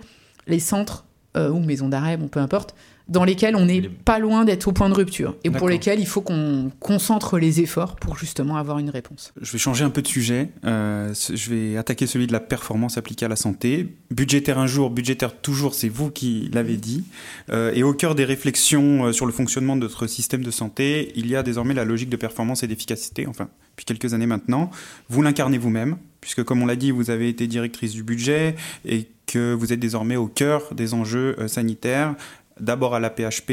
les 0.48 0.60
centres 0.60 1.06
ou 1.36 1.60
maisons 1.60 1.90
d'arrêt, 1.90 2.18
bon, 2.18 2.28
peu 2.28 2.40
importe, 2.40 2.76
dans 3.08 3.24
lesquels 3.24 3.56
on 3.56 3.66
n'est 3.66 3.82
pas 3.82 4.20
loin 4.20 4.46
d'être 4.46 4.68
au 4.68 4.72
point 4.72 4.90
de 4.90 4.96
rupture 4.96 5.36
et 5.44 5.52
pour 5.52 5.70
lesquels 5.70 6.00
il 6.00 6.08
faut 6.08 6.22
qu'on 6.22 6.72
concentre 6.80 7.38
les 7.38 7.62
efforts 7.62 7.96
pour 7.98 8.18
justement 8.18 8.58
avoir 8.58 8.80
une 8.80 8.90
réponse. 8.90 9.32
Je 9.40 9.52
vais 9.52 9.58
changer 9.58 9.84
un 9.84 9.90
peu 9.92 10.02
de 10.02 10.08
sujet. 10.08 10.50
Euh, 10.66 11.14
je 11.14 11.50
vais 11.50 11.78
attaquer 11.78 12.08
celui 12.08 12.26
de 12.26 12.34
la 12.34 12.40
performance 12.40 12.98
appliquée 12.98 13.26
à 13.26 13.30
la 13.30 13.36
santé. 13.36 13.96
Budgétaire 14.10 14.58
un 14.58 14.68
jour, 14.68 14.90
budgétaire 14.90 15.40
toujours, 15.40 15.76
c'est 15.76 15.90
vous 15.90 16.10
qui 16.10 16.50
l'avez 16.52 16.78
dit. 16.78 17.04
Euh, 17.52 17.72
et 17.76 17.84
au 17.84 17.94
cœur 17.94 18.16
des 18.16 18.26
réflexions 18.26 19.06
euh, 19.06 19.12
sur 19.12 19.28
le 19.28 19.32
fonctionnement 19.32 19.76
de 19.76 19.82
notre 19.82 20.08
système 20.08 20.44
de 20.44 20.52
santé, 20.52 21.12
il 21.16 21.28
y 21.28 21.36
a 21.36 21.44
désormais 21.44 21.76
la 21.76 21.86
logique 21.86 22.10
de 22.10 22.18
performance 22.18 22.64
et 22.64 22.68
d'efficacité, 22.68 23.28
enfin, 23.28 23.50
depuis 23.72 23.86
quelques 23.86 24.14
années 24.16 24.26
maintenant. 24.26 24.72
Vous 25.10 25.22
l'incarnez 25.22 25.60
vous-même, 25.60 25.98
puisque 26.22 26.44
comme 26.44 26.64
on 26.64 26.66
l'a 26.66 26.76
dit, 26.76 26.90
vous 26.90 27.12
avez 27.12 27.30
été 27.30 27.46
directrice 27.46 27.94
du 27.94 28.04
budget 28.04 28.56
et 28.84 29.08
que 29.26 29.54
vous 29.54 29.74
êtes 29.74 29.80
désormais 29.80 30.16
au 30.16 30.28
cœur 30.28 30.74
des 30.74 30.94
enjeux 30.94 31.36
sanitaires 31.48 32.16
d'abord 32.60 32.96
à 32.96 33.00
la 33.00 33.10
PHP 33.10 33.52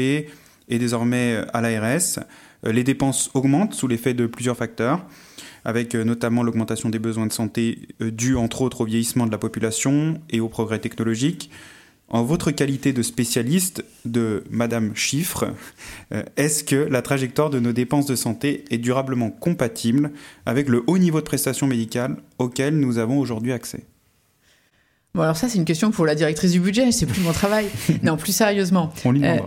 et 0.69 0.79
désormais 0.79 1.41
à 1.53 1.61
l'ARS. 1.61 2.19
Euh, 2.65 2.71
les 2.71 2.83
dépenses 2.83 3.29
augmentent 3.33 3.73
sous 3.73 3.87
l'effet 3.87 4.13
de 4.13 4.27
plusieurs 4.27 4.57
facteurs, 4.57 5.05
avec 5.65 5.95
euh, 5.95 6.03
notamment 6.03 6.43
l'augmentation 6.43 6.89
des 6.89 6.99
besoins 6.99 7.27
de 7.27 7.33
santé 7.33 7.79
euh, 8.01 8.11
due 8.11 8.35
entre 8.35 8.61
autres 8.61 8.81
au 8.81 8.85
vieillissement 8.85 9.25
de 9.25 9.31
la 9.31 9.37
population 9.37 10.21
et 10.29 10.39
au 10.39 10.49
progrès 10.49 10.79
technologique. 10.79 11.49
En 12.09 12.23
votre 12.23 12.51
qualité 12.51 12.93
de 12.93 13.01
spécialiste 13.01 13.83
de 14.05 14.43
Madame 14.51 14.93
Chiffre, 14.93 15.45
est-ce 16.35 16.63
que 16.63 16.75
la 16.75 17.01
trajectoire 17.01 17.49
de 17.49 17.59
nos 17.59 17.71
dépenses 17.71 18.05
de 18.05 18.15
santé 18.15 18.65
est 18.69 18.77
durablement 18.77 19.31
compatible 19.31 20.11
avec 20.45 20.69
le 20.69 20.83
haut 20.85 20.99
niveau 20.99 21.21
de 21.21 21.25
prestations 21.25 21.65
médicales 21.65 22.17
auquel 22.37 22.77
nous 22.77 22.99
avons 22.99 23.17
aujourd'hui 23.17 23.51
accès? 23.51 23.85
Bon, 25.15 25.21
alors 25.21 25.37
ça, 25.37 25.47
c'est 25.47 25.59
une 25.59 25.65
question 25.65 25.91
pour 25.91 26.07
la 26.07 26.15
directrice 26.15 26.53
du 26.53 26.59
budget, 26.59 26.91
c'est 26.91 27.05
plus 27.05 27.21
mon 27.21 27.33
travail. 27.33 27.67
non, 28.01 28.17
plus 28.17 28.31
sérieusement. 28.31 28.91
On 29.05 29.15
euh, 29.21 29.37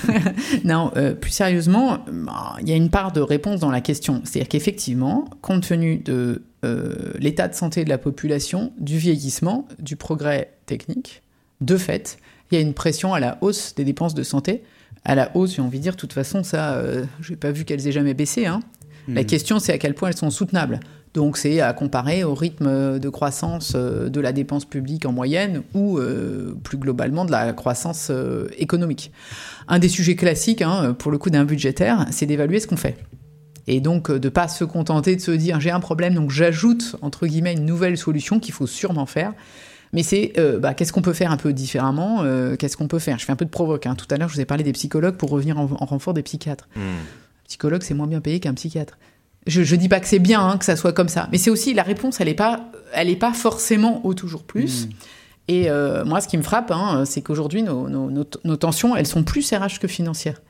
non, 0.64 0.92
euh, 0.96 1.12
plus 1.12 1.30
sérieusement, 1.30 1.98
bah, 2.10 2.56
il 2.62 2.70
y 2.70 2.72
a 2.72 2.76
une 2.76 2.88
part 2.88 3.12
de 3.12 3.20
réponse 3.20 3.60
dans 3.60 3.70
la 3.70 3.82
question. 3.82 4.22
C'est-à-dire 4.24 4.48
qu'effectivement, 4.48 5.28
compte 5.42 5.68
tenu 5.68 5.98
de 5.98 6.44
euh, 6.64 7.12
l'état 7.18 7.48
de 7.48 7.54
santé 7.54 7.84
de 7.84 7.90
la 7.90 7.98
population, 7.98 8.72
du 8.78 8.96
vieillissement, 8.96 9.68
du 9.78 9.94
progrès 9.94 10.54
technique, 10.64 11.20
de 11.60 11.76
fait, 11.76 12.16
il 12.50 12.54
y 12.54 12.58
a 12.58 12.62
une 12.62 12.72
pression 12.72 13.12
à 13.12 13.20
la 13.20 13.36
hausse 13.42 13.74
des 13.74 13.84
dépenses 13.84 14.14
de 14.14 14.22
santé. 14.22 14.62
À 15.04 15.14
la 15.14 15.36
hausse, 15.36 15.56
j'ai 15.56 15.60
envie 15.60 15.80
de 15.80 15.82
dire, 15.82 15.92
de 15.92 16.00
toute 16.00 16.14
façon, 16.14 16.42
ça, 16.42 16.82
je 17.20 17.30
n'ai 17.30 17.36
pas 17.36 17.50
vu 17.50 17.66
qu'elles 17.66 17.86
aient 17.86 17.92
jamais 17.92 18.14
baissé. 18.14 18.46
Hein. 18.46 18.60
La 19.06 19.22
hmm. 19.22 19.26
question, 19.26 19.58
c'est 19.58 19.72
à 19.72 19.78
quel 19.78 19.92
point 19.92 20.08
elles 20.08 20.16
sont 20.16 20.30
soutenables. 20.30 20.80
Donc 21.14 21.36
c'est 21.36 21.60
à 21.60 21.72
comparer 21.72 22.22
au 22.22 22.34
rythme 22.34 22.98
de 22.98 23.08
croissance 23.08 23.72
euh, 23.74 24.08
de 24.08 24.20
la 24.20 24.32
dépense 24.32 24.64
publique 24.64 25.06
en 25.06 25.12
moyenne 25.12 25.62
ou 25.74 25.98
euh, 25.98 26.54
plus 26.62 26.78
globalement 26.78 27.24
de 27.24 27.32
la 27.32 27.52
croissance 27.52 28.08
euh, 28.10 28.48
économique. 28.56 29.10
Un 29.66 29.80
des 29.80 29.88
sujets 29.88 30.14
classiques, 30.14 30.62
hein, 30.62 30.94
pour 30.96 31.10
le 31.10 31.18
coup 31.18 31.30
d'un 31.30 31.44
budgétaire, 31.44 32.06
c'est 32.12 32.26
d'évaluer 32.26 32.60
ce 32.60 32.68
qu'on 32.68 32.76
fait. 32.76 32.96
Et 33.66 33.80
donc 33.80 34.10
de 34.10 34.28
pas 34.28 34.46
se 34.46 34.64
contenter 34.64 35.16
de 35.16 35.20
se 35.20 35.32
dire 35.32 35.60
j'ai 35.60 35.70
un 35.70 35.80
problème, 35.80 36.14
donc 36.14 36.30
j'ajoute 36.30 36.96
entre 37.02 37.26
guillemets 37.26 37.54
une 37.54 37.66
nouvelle 37.66 37.98
solution 37.98 38.38
qu'il 38.38 38.54
faut 38.54 38.66
sûrement 38.66 39.06
faire. 39.06 39.32
Mais 39.92 40.04
c'est 40.04 40.32
bah, 40.60 40.72
qu'est-ce 40.74 40.92
qu'on 40.92 41.02
peut 41.02 41.12
faire 41.12 41.32
un 41.32 41.36
peu 41.36 41.52
différemment 41.52 42.24
Qu'est-ce 42.56 42.76
qu'on 42.76 42.86
peut 42.86 43.00
faire? 43.00 43.18
Je 43.18 43.24
fais 43.24 43.32
un 43.32 43.36
peu 43.36 43.44
de 43.44 43.50
provoque. 43.50 43.86
Hein. 43.86 43.96
Tout 43.96 44.06
à 44.10 44.16
l'heure, 44.16 44.28
je 44.28 44.34
vous 44.34 44.40
ai 44.40 44.44
parlé 44.44 44.62
des 44.62 44.72
psychologues 44.72 45.16
pour 45.16 45.30
revenir 45.30 45.58
en, 45.58 45.66
renfort 45.66 46.14
des 46.14 46.22
psychiatres. 46.22 46.68
Mmh. 46.76 46.80
Psychologue, 47.48 47.82
c'est 47.82 47.94
moins 47.94 48.06
bien 48.06 48.20
payé 48.20 48.38
qu'un 48.38 48.54
psychiatre. 48.54 48.96
Je, 49.46 49.62
je 49.62 49.76
dis 49.76 49.88
pas 49.88 50.00
que 50.00 50.06
c'est 50.06 50.18
bien 50.18 50.46
hein, 50.46 50.58
que 50.58 50.64
ça 50.64 50.76
soit 50.76 50.92
comme 50.92 51.08
ça, 51.08 51.28
mais 51.32 51.38
c'est 51.38 51.50
aussi 51.50 51.72
la 51.74 51.82
réponse, 51.82 52.20
elle 52.20 52.28
est 52.28 52.34
pas, 52.34 52.70
elle 52.92 53.08
est 53.08 53.16
pas 53.16 53.32
forcément 53.32 54.04
au 54.04 54.14
toujours 54.14 54.44
plus. 54.44 54.86
Hmm. 54.86 54.90
Et 55.50 55.68
euh, 55.68 56.04
moi, 56.04 56.20
ce 56.20 56.28
qui 56.28 56.38
me 56.38 56.44
frappe, 56.44 56.70
hein, 56.70 57.04
c'est 57.04 57.22
qu'aujourd'hui, 57.22 57.64
nos, 57.64 57.88
nos, 57.88 58.08
nos, 58.44 58.56
tensions, 58.56 58.94
elles 58.94 59.08
sont 59.08 59.24
plus 59.24 59.52
RH 59.52 59.80
que 59.80 59.88
financières. 59.88 60.40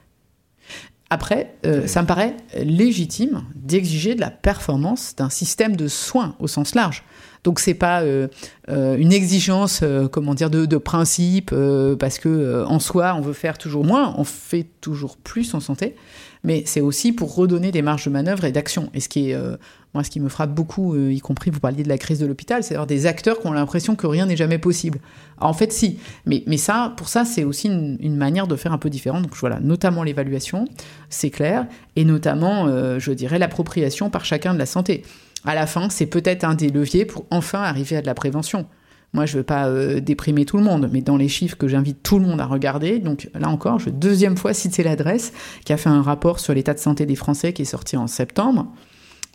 Après, 1.08 1.54
euh, 1.64 1.86
ça 1.86 2.02
me 2.02 2.06
paraît 2.06 2.36
légitime 2.54 3.42
d'exiger 3.54 4.14
de 4.14 4.20
la 4.20 4.30
performance 4.30 5.16
d'un 5.16 5.30
système 5.30 5.74
de 5.74 5.88
soins 5.88 6.36
au 6.38 6.48
sens 6.48 6.74
large. 6.74 7.02
Donc 7.44 7.60
c'est 7.60 7.72
pas 7.72 8.02
euh, 8.02 8.28
une 8.68 9.10
exigence, 9.10 9.82
comment 10.12 10.34
dire, 10.34 10.50
de, 10.50 10.66
de 10.66 10.76
principe, 10.76 11.54
parce 11.98 12.18
que 12.18 12.64
en 12.66 12.78
soi 12.78 13.14
on 13.16 13.22
veut 13.22 13.32
faire 13.32 13.56
toujours 13.56 13.84
moins, 13.84 14.14
on 14.18 14.24
fait 14.24 14.66
toujours 14.82 15.16
plus 15.16 15.54
en 15.54 15.60
santé 15.60 15.96
mais 16.42 16.62
c'est 16.66 16.80
aussi 16.80 17.12
pour 17.12 17.34
redonner 17.34 17.70
des 17.70 17.82
marges 17.82 18.06
de 18.06 18.10
manœuvre 18.10 18.44
et 18.44 18.52
d'action. 18.52 18.90
Et 18.94 19.00
ce 19.00 19.08
qui 19.08 19.30
est, 19.30 19.34
euh, 19.34 19.56
moi, 19.92 20.04
ce 20.04 20.10
qui 20.10 20.20
me 20.20 20.28
frappe 20.28 20.54
beaucoup, 20.54 20.94
euh, 20.94 21.12
y 21.12 21.20
compris, 21.20 21.50
vous 21.50 21.60
parliez 21.60 21.82
de 21.82 21.88
la 21.88 21.98
crise 21.98 22.18
de 22.18 22.26
l'hôpital, 22.26 22.62
c'est 22.62 22.74
d'avoir 22.74 22.86
des 22.86 23.06
acteurs 23.06 23.40
qui 23.40 23.46
ont 23.46 23.52
l'impression 23.52 23.94
que 23.96 24.06
rien 24.06 24.26
n'est 24.26 24.36
jamais 24.36 24.58
possible. 24.58 24.98
en 25.40 25.52
fait, 25.52 25.72
si. 25.72 25.98
Mais, 26.26 26.56
ça, 26.56 26.94
pour 26.96 27.08
ça, 27.08 27.24
c'est 27.24 27.44
aussi 27.44 27.68
une, 27.68 28.16
manière 28.16 28.46
de 28.46 28.56
faire 28.56 28.72
un 28.72 28.78
peu 28.78 28.90
différente. 28.90 29.22
Donc 29.22 29.36
voilà, 29.36 29.60
notamment 29.60 30.02
l'évaluation, 30.02 30.66
c'est 31.08 31.30
clair, 31.30 31.66
et 31.96 32.04
notamment, 32.04 32.66
euh, 32.66 32.98
je 32.98 33.12
dirais, 33.12 33.38
l'appropriation 33.38 34.10
par 34.10 34.24
chacun 34.24 34.54
de 34.54 34.58
la 34.58 34.66
santé. 34.66 35.02
À 35.44 35.54
la 35.54 35.66
fin, 35.66 35.88
c'est 35.88 36.06
peut-être 36.06 36.44
un 36.44 36.54
des 36.54 36.68
leviers 36.68 37.06
pour 37.06 37.24
enfin 37.30 37.62
arriver 37.62 37.96
à 37.96 38.02
de 38.02 38.06
la 38.06 38.14
prévention. 38.14 38.66
Moi, 39.12 39.26
je 39.26 39.34
ne 39.34 39.38
veux 39.38 39.44
pas 39.44 39.66
euh, 39.66 40.00
déprimer 40.00 40.44
tout 40.44 40.56
le 40.56 40.62
monde, 40.62 40.88
mais 40.92 41.00
dans 41.00 41.16
les 41.16 41.28
chiffres 41.28 41.56
que 41.56 41.66
j'invite 41.66 42.02
tout 42.02 42.18
le 42.18 42.26
monde 42.26 42.40
à 42.40 42.46
regarder, 42.46 43.00
donc 43.00 43.28
là 43.34 43.48
encore, 43.48 43.80
je 43.80 43.90
deuxième 43.90 44.36
fois 44.36 44.54
citer 44.54 44.82
l'adresse 44.84 45.32
qui 45.64 45.72
a 45.72 45.76
fait 45.76 45.88
un 45.88 46.02
rapport 46.02 46.38
sur 46.38 46.54
l'état 46.54 46.74
de 46.74 46.78
santé 46.78 47.06
des 47.06 47.16
Français 47.16 47.52
qui 47.52 47.62
est 47.62 47.66
sorti 47.66 47.96
en 47.96 48.06
septembre. 48.06 48.72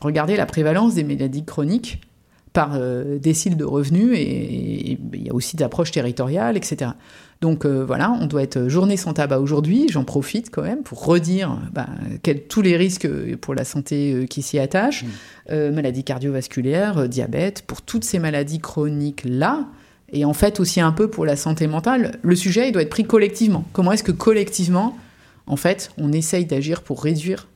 Regardez 0.02 0.38
la 0.38 0.46
prévalence 0.46 0.94
des 0.94 1.04
maladies 1.04 1.44
chroniques 1.44 2.02
par 2.54 2.72
euh, 2.76 3.20
décile 3.20 3.58
de 3.58 3.66
revenus 3.66 4.18
et 4.18 4.98
il 5.14 5.24
y 5.28 5.30
a 5.30 5.34
aussi 5.34 5.58
d'approches 5.58 5.92
territoriales, 5.92 6.56
etc. 6.56 6.92
Donc 7.42 7.66
euh, 7.66 7.84
voilà, 7.86 8.12
on 8.12 8.28
doit 8.28 8.44
être 8.44 8.68
journée 8.68 8.98
sans 8.98 9.14
tabac 9.14 9.40
aujourd'hui. 9.40 9.88
J'en 9.90 10.04
profite 10.04 10.50
quand 10.50 10.64
même 10.64 10.84
pour 10.84 11.06
redire 11.06 11.60
bah, 11.74 11.88
tous 12.50 12.62
les 12.62 12.78
risques 12.78 13.08
pour 13.38 13.54
la 13.54 13.66
santé 13.66 14.14
euh, 14.14 14.26
qui 14.26 14.42
s'y 14.42 14.60
attachent, 14.60 15.04
mmh. 15.50 15.70
maladies 15.72 16.04
cardiovasculaires, 16.04 17.08
diabète, 17.08 17.64
pour 17.64 17.82
toutes 17.82 18.04
ces 18.04 18.20
maladies 18.20 18.60
chroniques 18.60 19.24
là. 19.26 19.68
Et 20.12 20.24
en 20.24 20.34
fait 20.34 20.60
aussi 20.60 20.82
un 20.82 20.92
peu 20.92 21.10
pour 21.10 21.26
la 21.26 21.36
santé 21.36 21.68
mentale, 21.68 22.20
le 22.22 22.36
sujet 22.36 22.70
il 22.70 22.72
doit 22.72 22.84
être 22.84 22.90
pris 22.90 23.06
collectivement. 23.06 23.66
Comment 23.74 23.92
est-ce 23.92 24.04
que 24.04 24.12
collectivement 24.12 24.98
en 25.48 25.58
fait, 25.58 25.92
on 26.00 26.12
essaye 26.12 26.46
d'agir 26.46 26.82
pour 26.82 27.04
réduire 27.04 27.48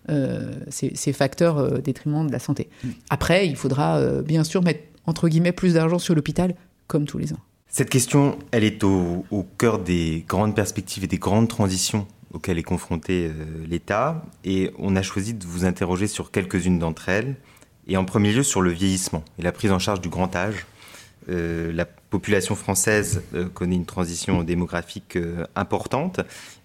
ces, 0.69 1.11
facteurs 1.11 1.57
au 1.57 1.77
détriment 1.79 2.27
de 2.27 2.31
la 2.31 2.37
santé? 2.37 2.69
Mmh. 2.83 2.87
Après, 3.09 3.47
il 3.47 3.55
faudra 3.55 4.21
bien 4.21 4.43
sûr 4.43 4.61
mettre 4.61 4.81
entre 5.09 5.27
guillemets, 5.27 5.51
plus 5.51 5.73
d'argent 5.73 5.99
sur 5.99 6.15
l'hôpital, 6.15 6.55
comme 6.87 7.05
tous 7.05 7.17
les 7.17 7.33
ans. 7.33 7.39
Cette 7.71 7.91
question, 7.91 8.39
elle 8.51 8.63
est 8.63 8.83
au, 8.83 9.23
cœur 9.59 9.77
des 9.77 10.25
grandes 10.27 10.55
perspectives 10.55 11.03
et 11.03 11.07
des 11.07 11.19
grandes 11.19 11.47
transitions 11.47 12.07
auxquelles 12.33 12.57
est 12.57 12.63
confronté 12.63 13.27
euh, 13.27 13.33
l'État. 13.67 14.25
Et 14.43 14.71
on 14.79 14.95
a 14.95 15.03
choisi 15.03 15.35
de 15.35 15.45
vous 15.45 15.65
interroger 15.65 16.07
sur 16.07 16.31
quelques-unes 16.31 16.79
d'entre 16.79 17.09
elles. 17.09 17.35
Et 17.87 17.95
en 17.95 18.05
premier 18.05 18.33
lieu 18.33 18.41
sur 18.41 18.61
le 18.61 18.71
vieillissement 18.71 19.23
et 19.37 19.43
la 19.43 19.51
prise 19.51 19.71
en 19.71 19.77
charge 19.77 20.01
du 20.01 20.09
grand 20.09 20.35
âge. 20.35 20.65
Euh, 21.29 21.71
la 21.71 21.85
population 21.85 22.55
française 22.55 23.21
euh, 23.35 23.47
connaît 23.47 23.75
une 23.75 23.85
transition 23.85 24.43
démographique 24.43 25.17
importante. 25.55 26.21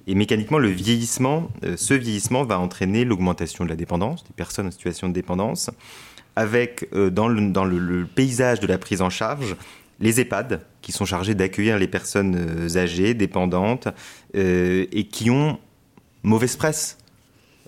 Et 0.06 0.14
mécaniquement, 0.14 0.58
le 0.58 0.68
vieillissement, 0.68 1.50
ce 1.76 1.92
vieillissement 1.92 2.44
va 2.44 2.58
entraîner 2.58 3.04
l'augmentation 3.04 3.64
de 3.64 3.68
la 3.70 3.76
dépendance, 3.76 4.24
des 4.24 4.34
personnes 4.34 4.68
en 4.68 4.70
situation 4.70 5.08
de 5.08 5.14
dépendance, 5.14 5.70
avec 6.36 6.90
dans 6.92 7.28
le, 7.28 8.06
paysage 8.06 8.60
de 8.60 8.66
la 8.66 8.76
prise 8.76 9.00
en 9.00 9.08
charge 9.08 9.56
les 10.00 10.20
EHPAD 10.20 10.60
qui 10.82 10.92
sont 10.92 11.04
chargés 11.04 11.34
d'accueillir 11.34 11.78
les 11.78 11.88
personnes 11.88 12.36
euh, 12.36 12.76
âgées, 12.76 13.14
dépendantes 13.14 13.88
euh, 14.36 14.86
et 14.92 15.04
qui 15.04 15.30
ont 15.30 15.58
mauvaise 16.22 16.56
presse. 16.56 16.98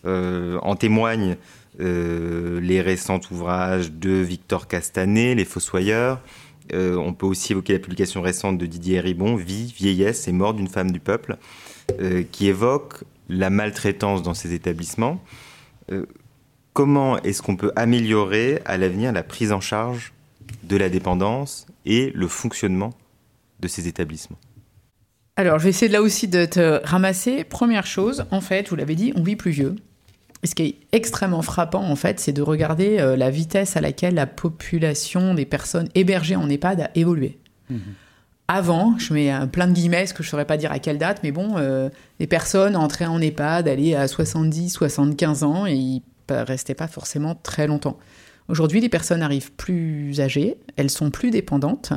en 0.04 0.76
témoignent 0.76 1.36
les 1.78 2.80
récents 2.80 3.20
ouvrages 3.30 3.92
de 3.92 4.10
Victor 4.10 4.66
Castanet, 4.66 5.34
Les 5.34 5.44
Fossoyeurs. 5.44 6.22
on 6.72 7.12
peut 7.12 7.26
aussi 7.26 7.52
évoquer 7.52 7.74
la 7.74 7.80
publication 7.80 8.22
récente 8.22 8.56
de 8.56 8.64
Didier 8.64 9.00
Ribon, 9.00 9.36
Vie, 9.36 9.74
vieillesse 9.76 10.26
et 10.26 10.32
mort 10.32 10.54
d'une 10.54 10.68
femme 10.68 10.90
du 10.90 11.00
peuple, 11.00 11.36
qui 12.32 12.46
évoque 12.46 13.04
la 13.28 13.50
maltraitance 13.50 14.22
dans 14.22 14.32
ces 14.32 14.54
établissements 14.54 15.20
comment 16.76 17.16
est-ce 17.22 17.40
qu'on 17.40 17.56
peut 17.56 17.72
améliorer 17.74 18.60
à 18.66 18.76
l'avenir 18.76 19.10
la 19.10 19.22
prise 19.22 19.50
en 19.50 19.62
charge 19.62 20.12
de 20.64 20.76
la 20.76 20.88
dépendance 20.88 21.66
et 21.84 22.12
le 22.14 22.28
fonctionnement 22.28 22.92
de 23.60 23.68
ces 23.68 23.88
établissements 23.88 24.38
Alors, 25.36 25.58
je 25.58 25.64
vais 25.64 25.70
essayer 25.70 25.88
de 25.88 25.92
là 25.92 26.02
aussi 26.02 26.28
de 26.28 26.44
te 26.44 26.80
ramasser. 26.84 27.44
Première 27.44 27.86
chose, 27.86 28.26
en 28.30 28.40
fait, 28.40 28.68
vous 28.68 28.76
l'avez 28.76 28.94
dit, 28.94 29.12
on 29.16 29.22
vit 29.22 29.36
plus 29.36 29.50
vieux. 29.50 29.76
Et 30.42 30.46
ce 30.46 30.54
qui 30.54 30.62
est 30.62 30.76
extrêmement 30.92 31.42
frappant, 31.42 31.82
en 31.82 31.96
fait, 31.96 32.20
c'est 32.20 32.32
de 32.32 32.42
regarder 32.42 32.98
euh, 32.98 33.16
la 33.16 33.30
vitesse 33.30 33.76
à 33.76 33.80
laquelle 33.80 34.14
la 34.14 34.26
population 34.26 35.34
des 35.34 35.46
personnes 35.46 35.88
hébergées 35.94 36.36
en 36.36 36.48
EHPAD 36.48 36.80
a 36.80 36.90
évolué. 36.94 37.38
Mmh. 37.68 37.78
avant, 38.46 38.96
je 38.96 39.12
mets 39.12 39.32
plein 39.50 39.66
de 39.66 39.72
guillemets, 39.72 40.06
ce 40.06 40.14
que 40.14 40.22
je 40.22 40.28
ne 40.28 40.30
saurais 40.30 40.44
pas 40.44 40.56
dire 40.56 40.70
à 40.70 40.78
quelle 40.78 40.98
date, 40.98 41.18
mais 41.24 41.32
bon, 41.32 41.56
les 42.20 42.26
personnes 42.28 42.76
entraient 42.76 43.06
en 43.06 43.20
EHPAD, 43.20 43.66
allaient 43.66 43.96
à 43.96 44.06
70, 44.06 44.70
75 44.70 45.42
ans 45.42 45.66
et 45.66 45.74
ils 45.74 46.02
restaient 46.28 46.74
pas 46.74 46.86
forcément 46.86 47.34
très 47.34 47.66
longtemps. 47.66 47.98
Aujourd'hui, 48.48 48.80
les 48.80 48.88
personnes 48.88 49.22
arrivent 49.22 49.52
plus 49.52 50.20
âgées, 50.20 50.56
elles 50.76 50.90
sont 50.90 51.10
plus 51.10 51.30
dépendantes, 51.30 51.92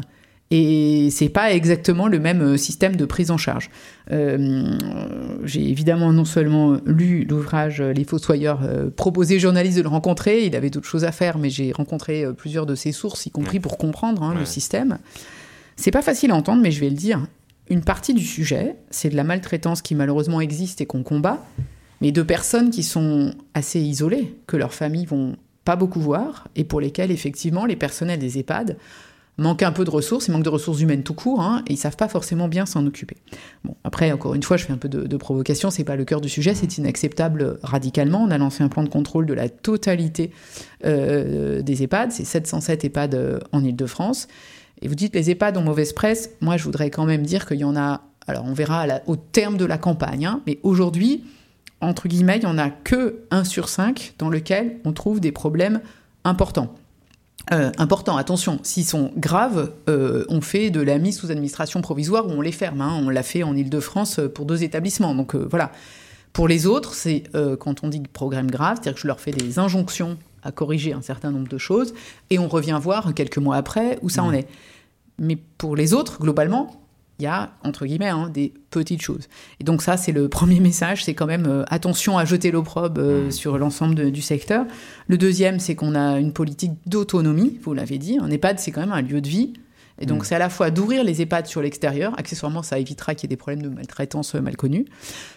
et 0.52 1.10
c'est 1.12 1.30
pas 1.30 1.54
exactement 1.54 2.08
le 2.08 2.20
même 2.20 2.42
euh, 2.42 2.58
système 2.58 2.96
de 2.96 3.06
prise 3.06 3.30
en 3.30 3.38
charge. 3.38 3.70
Euh, 4.12 4.76
j'ai 5.44 5.70
évidemment 5.70 6.12
non 6.12 6.26
seulement 6.26 6.78
lu 6.86 7.24
l'ouvrage 7.24 7.82
Les 7.82 8.04
Fossoyeurs, 8.04 8.62
euh, 8.64 8.90
proposé 8.90 9.36
aux 9.36 9.40
journalistes 9.40 9.78
de 9.78 9.84
le 9.84 9.90
rencontrer, 9.90 10.46
il 10.46 10.56
avait 10.56 10.72
d'autres 10.72 10.88
choses 10.88 11.06
à 11.06 11.12
faire, 11.12 11.38
mais 11.38 11.52
j'ai 11.52 11.72
rencontré 11.72 12.26
plusieurs 12.36 12.66
de 12.66 12.74
ses 12.74 12.92
sources, 12.92 13.28
y 13.28 13.32
compris 13.32 13.60
pour 13.60 13.78
comprendre 13.78 14.24
hein, 14.24 14.34
le 14.34 14.46
système. 14.46 14.98
C'est 15.76 15.92
pas 15.92 16.02
facile 16.02 16.32
à 16.32 16.36
entendre, 16.36 16.64
mais 16.64 16.72
je 16.72 16.80
vais 16.80 16.90
le 16.90 16.96
dire. 16.96 17.26
Une 17.70 17.84
partie 17.84 18.16
du 18.16 18.26
sujet, 18.26 18.76
c'est 18.90 19.10
de 19.10 19.16
la 19.16 19.24
maltraitance 19.24 19.84
qui 19.84 19.94
malheureusement 19.94 20.42
existe 20.42 20.82
et 20.82 20.88
qu'on 20.88 21.04
combat, 21.04 21.46
mais 22.02 22.12
de 22.12 22.24
personnes 22.24 22.72
qui 22.72 22.82
sont 22.82 23.36
assez 23.54 23.80
isolées, 23.80 24.36
que 24.48 24.58
leurs 24.58 24.74
familles 24.74 25.06
vont 25.06 25.36
pas 25.66 25.76
beaucoup 25.76 26.00
voir, 26.00 26.48
et 26.56 26.64
pour 26.64 26.82
lesquelles 26.82 27.12
effectivement 27.12 27.66
les 27.66 27.76
personnels 27.76 28.20
des 28.20 28.40
EHPAD 28.40 28.78
manquent 29.40 29.64
un 29.64 29.72
peu 29.72 29.86
de 29.86 29.90
ressources, 29.90 30.28
ils 30.28 30.32
manquent 30.32 30.44
de 30.44 30.50
ressources 30.50 30.82
humaines 30.82 31.04
tout 31.04 31.14
court, 31.14 31.42
hein, 31.42 31.64
et 31.68 31.74
ils 31.74 31.78
savent 31.78 31.96
pas 31.96 32.08
forcément 32.08 32.48
bien 32.48 32.66
s'en 32.66 32.86
occuper. 32.86 33.18
Bon, 33.64 33.76
après, 33.84 34.12
encore 34.12 34.36
une 34.36 34.44
fois, 34.44 34.58
je 34.58 34.66
fais 34.66 34.74
un 34.74 34.78
peu 34.78 34.90
de, 34.90 35.08
de 35.08 35.18
provocation, 35.18 35.70
c'est 35.70 35.84
pas 35.84 35.96
le 35.96 36.06
cœur 36.06 36.22
du 36.22 36.30
sujet, 36.30 36.54
c'est 36.54 36.78
inacceptable 36.78 37.58
radicalement. 37.64 38.24
On 38.24 38.32
a 38.32 38.38
lancé 38.38 38.64
un 38.64 38.68
plan 38.68 38.84
de 38.84 38.90
contrôle 38.90 39.26
de 39.26 39.34
la 39.34 39.50
totalité 39.50 40.32
euh, 40.86 41.62
des 41.62 41.84
EHPAD, 41.84 42.12
c'est 42.12 42.26
707 42.26 42.86
EHPAD 42.86 43.16
euh, 43.16 43.40
en 43.52 43.64
Ile-de-France. 43.64 44.28
Et 44.82 44.88
vous 44.88 44.96
dites 44.96 45.14
les 45.16 45.30
EHPAD 45.30 45.58
ont 45.58 45.64
mauvaise 45.64 45.94
presse, 45.94 46.32
moi 46.42 46.58
je 46.58 46.64
voudrais 46.64 46.90
quand 46.90 47.06
même 47.06 47.24
dire 47.24 47.46
qu'il 47.46 47.58
y 47.58 47.64
en 47.64 47.76
a, 47.76 48.02
alors 48.28 48.46
on 48.46 48.54
verra 48.54 48.86
au 49.08 49.16
terme 49.16 49.58
de 49.58 49.66
la 49.66 49.78
campagne, 49.78 50.26
hein, 50.26 50.42
mais 50.48 50.60
aujourd'hui, 50.64 51.24
entre 51.82 52.08
guillemets, 52.08 52.38
il 52.38 52.42
n'y 52.42 52.46
en 52.46 52.58
a 52.58 52.70
que 52.70 53.24
1 53.32 53.44
sur 53.44 53.70
5 53.70 54.16
dans 54.18 54.30
lequel 54.30 54.80
on 54.86 54.94
trouve 54.94 55.20
des 55.20 55.32
problèmes 55.32 55.82
importants. 56.24 56.76
Euh, 57.52 57.72
important, 57.78 58.18
attention, 58.18 58.60
s'ils 58.64 58.86
sont 58.86 59.12
graves, 59.16 59.72
euh, 59.88 60.26
on 60.30 60.42
fait 60.42 60.70
de 60.70 60.82
la 60.82 60.98
mise 61.00 61.18
sous 61.18 61.32
administration 61.32 61.82
provisoire 61.82 62.28
ou 62.28 62.32
on 62.32 62.42
les 62.42 62.52
ferme. 62.52 62.82
Hein. 62.82 63.00
On 63.02 63.10
l'a 63.10 63.24
fait 63.24 63.44
en 63.44 63.56
Ile-de-France 63.56 64.20
euh, 64.20 64.28
pour 64.28 64.46
deux 64.46 64.64
établissements. 64.64 65.16
Donc 65.16 65.36
voilà. 65.36 65.72
Pour 66.32 66.48
les 66.48 66.68
autres, 66.68 66.94
c'est 66.94 67.24
quand 67.60 67.84
on 67.84 67.88
dit 67.88 68.02
problème 68.02 68.52
grave, 68.52 68.76
c'est-à-dire 68.76 68.94
que 68.94 69.00
je 69.02 69.08
leur 69.08 69.20
fais 69.20 69.32
des 69.32 69.58
injonctions 69.58 70.16
à 70.44 70.52
corriger 70.52 70.94
un 70.94 71.02
certain 71.02 71.32
nombre 71.32 71.48
de 71.48 71.58
choses 71.58 71.96
et 72.30 72.38
on 72.38 72.48
revient 72.48 72.80
voir 72.80 73.16
quelques 73.16 73.40
mois 73.40 73.56
après 73.56 73.98
où 74.04 74.10
ça 74.10 74.22
en 74.22 74.30
mmh. 74.30 74.36
est. 74.36 74.48
Mais 75.18 75.38
pour 75.58 75.76
les 75.76 75.96
autres, 75.96 76.20
globalement, 76.20 76.80
il 77.20 77.24
y 77.24 77.28
a, 77.28 77.52
entre 77.64 77.86
guillemets, 77.86 78.10
hein, 78.10 78.30
des 78.34 78.54
petites 78.72 79.02
choses. 79.02 79.28
Et 79.60 79.64
donc 79.64 79.82
ça, 79.82 79.98
c'est 79.98 80.14
le 80.14 80.30
premier 80.30 80.60
message, 80.60 81.04
c'est 81.04 81.14
quand 81.14 81.26
même 81.26 81.46
euh, 81.48 81.64
attention 81.68 82.18
à 82.18 82.26
jeter 82.26 82.52
l'opprobre 82.52 83.02
euh, 83.02 83.28
mmh. 83.28 83.32
sur 83.32 83.58
l'ensemble 83.58 84.12
du 84.12 84.22
secteur. 84.22 84.66
Le 85.08 85.18
deuxième, 85.18 85.60
c'est 85.60 85.76
qu'on 85.76 85.96
a 85.96 86.20
une 86.20 86.32
politique 86.32 86.74
d'autonomie, 86.86 87.60
vous 87.62 87.74
l'avez 87.74 87.98
dit. 87.98 88.18
Un 88.22 88.30
EHPAD, 88.32 88.60
c'est 88.60 88.72
quand 88.72 88.82
même 88.82 88.94
un 88.94 89.02
lieu 89.02 89.22
de 89.22 89.28
vie. 89.28 89.54
Et 90.02 90.06
donc, 90.06 90.22
mmh. 90.22 90.26
c'est 90.26 90.36
à 90.36 90.40
la 90.40 90.50
fois 90.50 90.72
d'ouvrir 90.72 91.04
les 91.04 91.22
EHPAD 91.22 91.46
sur 91.46 91.62
l'extérieur, 91.62 92.18
accessoirement, 92.18 92.64
ça 92.64 92.80
évitera 92.80 93.16
qu'il 93.16 93.26
y 93.26 93.28
ait 93.28 93.36
des 93.36 93.38
problèmes 93.38 93.64
de 93.64 93.68
maltraitance 93.68 94.34
euh, 94.36 94.40
mal 94.40 94.56
connus. 94.56 94.86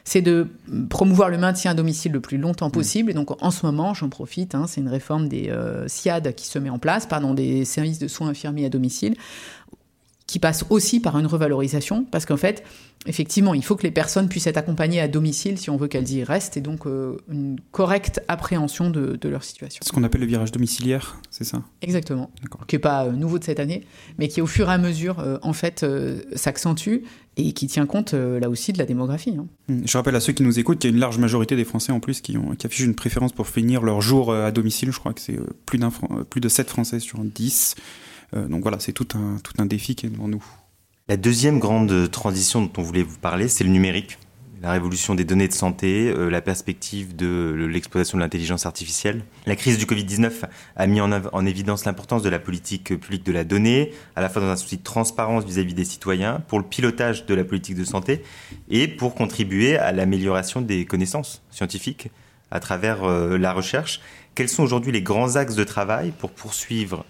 C'est 0.04 0.22
de 0.22 0.46
promouvoir 0.88 1.30
le 1.30 1.38
maintien 1.38 1.72
à 1.72 1.74
domicile 1.74 2.12
le 2.12 2.20
plus 2.20 2.38
longtemps 2.38 2.68
mmh. 2.68 2.72
possible. 2.72 3.10
Et 3.10 3.14
donc, 3.14 3.42
en 3.42 3.50
ce 3.50 3.66
moment, 3.66 3.92
j'en 3.92 4.08
profite, 4.08 4.54
hein, 4.54 4.66
c'est 4.68 4.80
une 4.80 4.88
réforme 4.88 5.26
des 5.26 5.52
SIAD 5.88 6.32
qui 6.36 6.46
se 6.46 6.60
met 6.60 6.70
en 6.70 6.78
place, 6.78 7.06
pardon, 7.06 7.34
des 7.34 7.64
services 7.64 7.98
de 7.98 8.06
soins 8.06 8.28
infirmiers 8.28 8.66
à 8.66 8.68
domicile, 8.68 9.16
qui 10.32 10.38
passe 10.38 10.64
aussi 10.70 10.98
par 10.98 11.18
une 11.18 11.26
revalorisation, 11.26 12.06
parce 12.10 12.24
qu'en 12.24 12.38
fait, 12.38 12.64
effectivement, 13.04 13.52
il 13.52 13.62
faut 13.62 13.76
que 13.76 13.82
les 13.82 13.90
personnes 13.90 14.30
puissent 14.30 14.46
être 14.46 14.56
accompagnées 14.56 14.98
à 14.98 15.06
domicile 15.06 15.58
si 15.58 15.68
on 15.68 15.76
veut 15.76 15.88
qu'elles 15.88 16.10
y 16.10 16.24
restent, 16.24 16.56
et 16.56 16.62
donc 16.62 16.86
euh, 16.86 17.18
une 17.30 17.60
correcte 17.70 18.22
appréhension 18.28 18.88
de, 18.88 19.28
leur 19.28 19.44
situation. 19.44 19.82
Ce 19.84 19.92
qu'on 19.92 20.04
appelle 20.04 20.22
le 20.22 20.26
virage 20.26 20.50
domiciliaire, 20.50 21.18
c'est 21.30 21.44
ça? 21.44 21.62
Exactement, 21.82 22.30
qui 22.66 22.76
n'est 22.76 22.80
pas 22.80 23.04
euh, 23.04 23.12
nouveau 23.12 23.38
de 23.38 23.44
cette 23.44 23.60
année, 23.60 23.84
mais 24.16 24.28
qui 24.28 24.40
au 24.40 24.46
fur 24.46 24.70
et 24.70 24.72
à 24.72 24.78
mesure, 24.78 25.20
euh, 25.20 25.36
en 25.42 25.52
fait, 25.52 25.84
s'accentue 26.34 27.04
et 27.36 27.52
qui 27.52 27.66
tient 27.66 27.84
compte 27.84 28.14
là 28.14 28.48
aussi 28.48 28.72
de 28.72 28.78
la 28.78 28.86
démographie. 28.86 29.36
Hein. 29.38 29.46
Mmh. 29.68 29.82
Je 29.84 29.98
rappelle 29.98 30.16
à 30.16 30.20
ceux 30.20 30.32
qui 30.32 30.42
nous 30.42 30.58
écoutent 30.58 30.78
qu'il 30.78 30.88
y 30.88 30.92
a 30.92 30.94
une 30.94 31.00
large 31.00 31.18
majorité 31.18 31.56
des 31.56 31.64
Français 31.64 31.92
en 31.92 32.00
plus 32.00 32.22
qui, 32.22 32.38
ont, 32.38 32.54
qui 32.54 32.66
affichent 32.66 32.86
une 32.86 32.94
préférence 32.94 33.32
pour 33.32 33.48
finir 33.48 33.82
leur 33.82 34.00
jour 34.00 34.32
à 34.34 34.50
domicile. 34.50 34.92
Je 34.92 34.98
crois 34.98 35.12
que 35.12 35.20
c'est 35.20 35.38
plus, 35.66 35.78
plus 36.30 36.40
de 36.40 36.48
7 36.48 36.70
Français 36.70 37.00
sur 37.00 37.18
10 37.18 37.74
euh, 37.78 37.82
donc 38.34 38.62
voilà, 38.62 38.78
c'est 38.80 38.92
tout 38.92 39.08
un, 39.14 39.38
tout 39.38 39.54
un 39.58 39.66
défi 39.66 39.94
qui 39.94 40.06
est 40.06 40.10
devant 40.10 40.28
nous. 40.28 40.44
La 41.08 41.16
deuxième 41.16 41.58
grande 41.58 42.10
transition 42.10 42.62
dont 42.62 42.72
on 42.78 42.82
voulait 42.82 43.02
vous 43.02 43.18
parler, 43.18 43.48
c'est 43.48 43.64
le 43.64 43.70
numérique 43.70 44.18
la 44.62 44.70
révolution 44.70 45.16
des 45.16 45.24
données 45.24 45.48
de 45.48 45.52
santé, 45.52 46.08
euh, 46.08 46.30
la 46.30 46.40
perspective 46.40 47.16
de 47.16 47.66
l'exploitation 47.68 48.16
de 48.16 48.22
l'intelligence 48.22 48.64
artificielle. 48.64 49.24
La 49.44 49.56
crise 49.56 49.76
du 49.76 49.86
Covid-19 49.86 50.44
a 50.76 50.86
mis 50.86 51.00
en, 51.00 51.10
en 51.10 51.46
évidence 51.46 51.84
l'importance 51.84 52.22
de 52.22 52.28
la 52.28 52.38
politique 52.38 52.96
publique 53.00 53.26
de 53.26 53.32
la 53.32 53.42
donnée, 53.42 53.92
à 54.14 54.20
la 54.20 54.28
fois 54.28 54.40
dans 54.40 54.48
un 54.48 54.56
souci 54.56 54.76
de 54.76 54.84
transparence 54.84 55.44
vis-à-vis 55.44 55.74
des 55.74 55.84
citoyens, 55.84 56.44
pour 56.46 56.60
le 56.60 56.64
pilotage 56.64 57.26
de 57.26 57.34
la 57.34 57.42
politique 57.42 57.76
de 57.76 57.84
santé 57.84 58.22
et 58.70 58.86
pour 58.86 59.16
contribuer 59.16 59.76
à 59.76 59.90
l'amélioration 59.90 60.60
des 60.60 60.84
connaissances 60.86 61.42
scientifiques 61.50 62.10
à 62.52 62.60
travers 62.60 63.02
euh, 63.02 63.36
la 63.38 63.52
recherche. 63.52 64.00
Quels 64.36 64.48
sont 64.48 64.62
aujourd'hui 64.62 64.92
les 64.92 65.02
grands 65.02 65.34
axes 65.34 65.56
de 65.56 65.64
travail 65.64 66.12
pour 66.16 66.30
poursuivre 66.30 67.04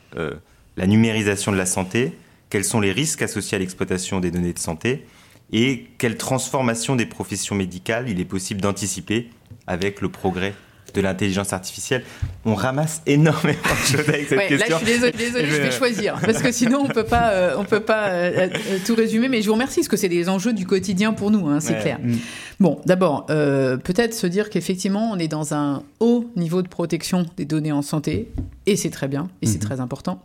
la 0.77 0.87
numérisation 0.87 1.53
de 1.53 1.57
la 1.57 1.67
santé, 1.67 2.13
quels 2.51 2.65
sont 2.65 2.81
les 2.81 2.93
risques 2.93 3.23
associés 3.23 3.57
à 3.57 3.59
l'exploitation 3.59 4.21
des 4.21 4.31
données 4.31 4.53
de 4.53 4.59
santé 4.59 5.05
et 5.53 5.87
quelle 5.99 6.17
transformation 6.17 6.97
des 6.97 7.07
professions 7.07 7.55
médicales 7.55 8.09
il 8.09 8.21
est 8.21 8.25
possible 8.25 8.61
d'anticiper 8.61 9.29
avec 9.67 10.01
le 10.01 10.09
progrès 10.09 10.55
de 10.95 11.01
l'intelligence 11.01 11.53
artificielle. 11.53 12.05
On 12.45 12.55
ramasse 12.55 13.03
énormément 13.07 13.59
de 13.63 13.97
choses 13.97 14.09
avec 14.09 14.29
cette 14.29 14.47
question. 14.47 14.77
Là, 14.77 14.83
je 14.83 14.87
suis 14.87 15.15
désolée, 15.15 15.47
je 15.47 15.63
vais 15.63 15.71
choisir 15.71 16.19
parce 16.21 16.43
que 16.43 16.53
sinon 16.53 16.83
on 16.85 16.89
peut 16.89 17.05
pas, 17.05 17.31
euh, 17.31 17.55
on 17.57 17.65
peut 17.65 17.81
pas 17.81 18.09
euh, 18.09 18.49
euh, 18.49 18.79
tout 18.85 18.95
résumer. 18.95 19.29
Mais 19.29 19.43
je 19.43 19.47
vous 19.47 19.55
remercie 19.55 19.81
parce 19.81 19.89
que 19.89 19.97
c'est 19.97 20.09
des 20.09 20.29
enjeux 20.29 20.53
du 20.53 20.67
quotidien 20.67 21.13
pour 21.13 21.31
nous, 21.31 21.49
hein, 21.49 21.61
c'est 21.61 21.79
clair. 21.81 21.99
Mm. 22.03 22.17
Bon, 22.61 22.81
d'abord, 22.85 23.27
peut-être 23.27 24.15
se 24.15 24.27
dire 24.27 24.51
qu'effectivement 24.51 25.11
on 25.13 25.19
est 25.19 25.29
dans 25.29 25.55
un 25.55 25.83
haut 26.01 26.31
niveau 26.37 26.63
de 26.63 26.69
protection 26.69 27.27
des 27.37 27.45
données 27.45 27.73
en 27.73 27.83
santé 27.83 28.29
et 28.67 28.77
c'est 28.77 28.91
très 28.91 29.09
bien 29.09 29.29
et 29.41 29.47
c'est 29.47 29.59
mm-hmm. 29.59 29.61
très 29.61 29.81
important. 29.81 30.23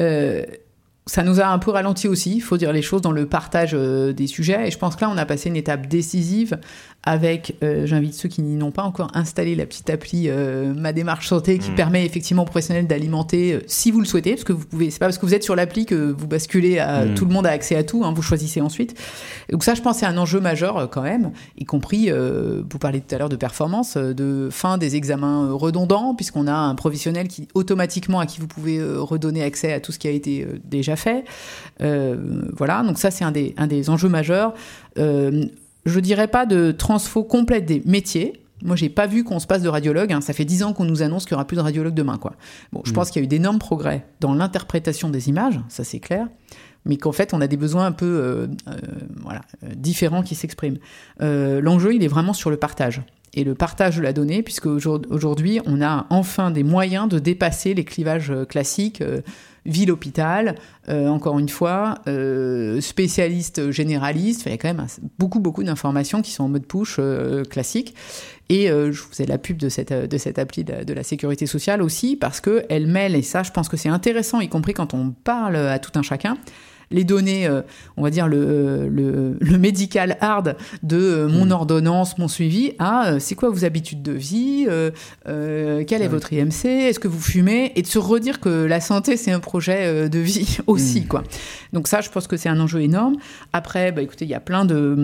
Euh, 0.00 0.44
ça 1.06 1.22
nous 1.22 1.40
a 1.40 1.46
un 1.46 1.58
peu 1.58 1.70
ralenti 1.70 2.08
aussi, 2.08 2.34
il 2.36 2.40
faut 2.40 2.56
dire 2.56 2.72
les 2.72 2.82
choses 2.82 3.00
dans 3.00 3.12
le 3.12 3.26
partage 3.26 3.70
euh, 3.74 4.12
des 4.12 4.26
sujets. 4.26 4.66
Et 4.66 4.70
je 4.70 4.78
pense 4.78 4.96
que 4.96 5.02
là, 5.02 5.10
on 5.10 5.16
a 5.16 5.24
passé 5.24 5.48
une 5.48 5.56
étape 5.56 5.86
décisive 5.86 6.58
avec, 7.06 7.56
euh, 7.62 7.86
j'invite 7.86 8.14
ceux 8.14 8.28
qui 8.28 8.42
n'ont 8.42 8.72
pas 8.72 8.82
encore 8.82 9.10
installé 9.14 9.54
la 9.54 9.64
petite 9.64 9.88
appli 9.90 10.24
euh, 10.26 10.74
Ma 10.74 10.92
démarche 10.92 11.28
santé 11.28 11.58
qui 11.58 11.70
mm. 11.70 11.76
permet 11.76 12.04
effectivement 12.04 12.42
aux 12.42 12.46
professionnels 12.46 12.88
d'alimenter, 12.88 13.54
euh, 13.54 13.60
si 13.68 13.92
vous 13.92 14.00
le 14.00 14.06
souhaitez, 14.06 14.32
parce 14.32 14.42
que 14.42 14.52
vous 14.52 14.66
pouvez, 14.66 14.90
c'est 14.90 14.98
pas 14.98 15.06
parce 15.06 15.18
que 15.18 15.24
vous 15.24 15.32
êtes 15.32 15.44
sur 15.44 15.54
l'appli 15.54 15.86
que 15.86 15.94
vous 15.94 16.26
basculez 16.26 16.80
à 16.80 17.04
mm. 17.04 17.14
tout 17.14 17.24
le 17.24 17.32
monde 17.32 17.46
a 17.46 17.50
accès 17.50 17.76
à 17.76 17.84
tout, 17.84 18.04
hein, 18.04 18.12
vous 18.12 18.22
choisissez 18.22 18.60
ensuite. 18.60 19.00
Donc 19.50 19.62
ça, 19.62 19.74
je 19.74 19.82
pense, 19.82 19.98
c'est 19.98 20.06
un 20.06 20.18
enjeu 20.18 20.40
majeur 20.40 20.90
quand 20.90 21.02
même, 21.02 21.30
y 21.56 21.64
compris, 21.64 22.10
vous 22.10 22.78
parlez 22.78 23.00
tout 23.00 23.14
à 23.14 23.18
l'heure 23.18 23.28
de 23.28 23.36
performance, 23.36 23.96
de 23.96 24.48
fin 24.50 24.76
des 24.76 24.96
examens 24.96 25.52
redondants, 25.52 26.14
puisqu'on 26.16 26.48
a 26.48 26.54
un 26.54 26.74
professionnel 26.74 27.28
qui 27.28 27.46
automatiquement 27.54 28.18
à 28.18 28.26
qui 28.26 28.40
vous 28.40 28.48
pouvez 28.48 28.82
redonner 28.82 29.44
accès 29.44 29.72
à 29.72 29.78
tout 29.78 29.92
ce 29.92 29.98
qui 30.00 30.08
a 30.08 30.10
été 30.10 30.46
déjà 30.64 30.96
fait. 30.96 31.24
voilà, 31.78 32.82
donc 32.82 32.98
ça, 32.98 33.12
c'est 33.12 33.24
un 33.24 33.32
des, 33.32 33.54
un 33.56 33.68
des 33.68 33.90
enjeux 33.90 34.08
majeurs 34.08 34.54
je 35.86 36.00
dirais 36.00 36.28
pas 36.28 36.44
de 36.44 36.72
transfo 36.72 37.24
complète 37.24 37.64
des 37.64 37.80
métiers. 37.86 38.42
Moi, 38.62 38.74
j'ai 38.74 38.88
pas 38.88 39.06
vu 39.06 39.22
qu'on 39.22 39.38
se 39.38 39.46
passe 39.46 39.62
de 39.62 39.68
radiologue. 39.68 40.12
Hein. 40.12 40.20
Ça 40.20 40.32
fait 40.32 40.44
dix 40.44 40.62
ans 40.62 40.72
qu'on 40.72 40.84
nous 40.84 41.02
annonce 41.02 41.24
qu'il 41.24 41.32
y 41.32 41.34
aura 41.34 41.46
plus 41.46 41.56
de 41.56 41.62
radiologue 41.62 41.94
demain, 41.94 42.16
quoi. 42.16 42.34
Bon, 42.72 42.82
je 42.84 42.90
mm. 42.90 42.94
pense 42.94 43.10
qu'il 43.10 43.22
y 43.22 43.24
a 43.24 43.24
eu 43.24 43.28
d'énormes 43.28 43.58
progrès 43.58 44.06
dans 44.20 44.34
l'interprétation 44.34 45.08
des 45.08 45.28
images, 45.28 45.60
ça 45.68 45.84
c'est 45.84 46.00
clair, 46.00 46.26
mais 46.84 46.96
qu'en 46.96 47.12
fait, 47.12 47.34
on 47.34 47.40
a 47.40 47.46
des 47.46 47.56
besoins 47.56 47.86
un 47.86 47.92
peu 47.92 48.06
euh, 48.06 48.46
euh, 48.68 48.76
voilà, 49.20 49.42
euh, 49.64 49.68
différents 49.76 50.22
qui 50.22 50.34
s'expriment. 50.34 50.78
L'enjeu, 51.20 51.94
il 51.94 52.02
est 52.02 52.08
vraiment 52.08 52.32
sur 52.32 52.50
le 52.50 52.56
partage 52.56 53.02
et 53.34 53.44
le 53.44 53.54
partage 53.54 53.98
de 53.98 54.02
la 54.02 54.12
donnée, 54.12 54.42
puisque 54.42 54.66
aujourd'hui, 54.66 55.60
on 55.66 55.82
a 55.82 56.06
enfin 56.08 56.50
des 56.50 56.62
moyens 56.62 57.08
de 57.08 57.18
dépasser 57.18 57.74
les 57.74 57.84
clivages 57.84 58.32
classiques 58.48 59.02
ville-hôpital, 59.66 60.54
euh, 60.88 61.08
encore 61.08 61.38
une 61.38 61.48
fois, 61.48 61.96
euh, 62.08 62.80
spécialiste 62.80 63.70
généraliste. 63.70 64.42
Il 64.46 64.52
y 64.52 64.54
a 64.54 64.58
quand 64.58 64.72
même 64.72 64.86
beaucoup, 65.18 65.40
beaucoup 65.40 65.64
d'informations 65.64 66.22
qui 66.22 66.30
sont 66.30 66.44
en 66.44 66.48
mode 66.48 66.66
push 66.66 66.96
euh, 66.98 67.44
classique. 67.44 67.94
Et 68.48 68.68
je 68.68 69.02
vous 69.02 69.08
faisais 69.08 69.26
la 69.26 69.38
pub 69.38 69.56
de 69.56 69.68
cette, 69.68 69.92
de 69.92 70.18
cette 70.18 70.38
appli 70.38 70.62
de, 70.62 70.92
la 70.92 71.02
sécurité 71.02 71.46
sociale 71.46 71.82
aussi, 71.82 72.14
parce 72.14 72.40
qu'elle 72.40 72.86
mêle, 72.86 73.16
et 73.16 73.22
ça, 73.22 73.42
je 73.42 73.50
pense 73.50 73.68
que 73.68 73.76
c'est 73.76 73.88
intéressant, 73.88 74.38
y 74.38 74.48
compris 74.48 74.72
quand 74.72 74.94
on 74.94 75.10
parle 75.10 75.56
à 75.56 75.80
tout 75.80 75.90
un 75.98 76.02
chacun, 76.02 76.38
les 76.90 77.04
données, 77.04 77.48
on 77.96 78.02
va 78.02 78.10
dire 78.10 78.28
le, 78.28 78.88
le, 78.88 79.58
médical 79.58 80.16
hard 80.20 80.56
de 80.82 81.26
mon 81.26 81.46
mm. 81.46 81.52
ordonnance, 81.52 82.18
mon 82.18 82.28
suivi, 82.28 82.72
à 82.78 83.18
c'est 83.18 83.34
quoi 83.34 83.50
vos 83.50 83.64
habitudes 83.64 84.02
de 84.02 84.12
vie, 84.12 84.66
quel 85.24 86.02
est 86.02 86.08
votre 86.08 86.32
IMC, 86.32 86.64
est-ce 86.64 87.00
que 87.00 87.08
vous 87.08 87.20
fumez, 87.20 87.72
et 87.76 87.82
de 87.82 87.86
se 87.86 87.98
redire 87.98 88.40
que 88.40 88.64
la 88.64 88.80
santé 88.80 89.16
c'est 89.16 89.32
un 89.32 89.40
projet 89.40 90.08
de 90.08 90.18
vie 90.18 90.58
aussi, 90.66 91.02
mm. 91.02 91.06
quoi. 91.06 91.24
Donc 91.72 91.88
ça, 91.88 92.00
je 92.00 92.10
pense 92.10 92.26
que 92.26 92.36
c'est 92.36 92.48
un 92.48 92.60
enjeu 92.60 92.80
énorme. 92.80 93.16
Après, 93.52 93.92
bah, 93.92 94.02
écoutez, 94.02 94.24
il 94.24 94.30
y 94.30 94.34
a 94.34 94.40
plein 94.40 94.64
de, 94.64 94.94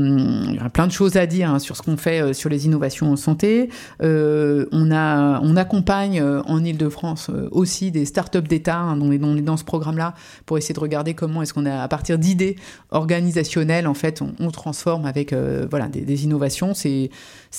il 0.49 0.55
y 0.55 0.59
a 0.59 0.71
plein 0.71 0.87
de 0.87 0.93
choses 0.93 1.17
à 1.17 1.27
dire 1.27 1.51
hein, 1.51 1.59
sur 1.59 1.77
ce 1.77 1.83
qu'on 1.83 1.97
fait 1.97 2.33
sur 2.35 2.49
les 2.49 2.67
innovations 2.67 3.13
en 3.13 3.17
santé. 3.17 3.71
on 4.01 4.91
a, 4.93 5.41
on 5.43 5.57
accompagne 5.57 6.23
en 6.23 6.65
Ile-de-France 6.65 7.31
aussi 7.51 7.91
des 7.91 8.05
startups 8.05 8.43
d'État, 8.43 8.79
hein, 8.79 8.97
dont 8.97 9.11
on 9.23 9.37
est 9.37 9.43
dans 9.43 9.57
ce 9.57 9.65
programme-là, 9.65 10.15
pour 10.47 10.59
essayer 10.59 10.75
de 10.75 10.81
regarder 10.81 11.15
comment 11.15 11.43
est-ce 11.43 11.55
qu'on 11.55 11.67
a, 11.67 11.72
à 11.81 11.89
partir 11.89 12.19
d'idées 12.19 12.57
organisationnelles, 12.91 13.87
en 13.87 13.95
fait, 13.95 14.23
on, 14.23 14.51
transforme 14.51 15.07
avec 15.07 15.33
euh, 15.33 15.67
voilà, 15.71 15.89
des, 15.89 16.25
innovations. 16.25 16.75
C'est, 16.75 17.11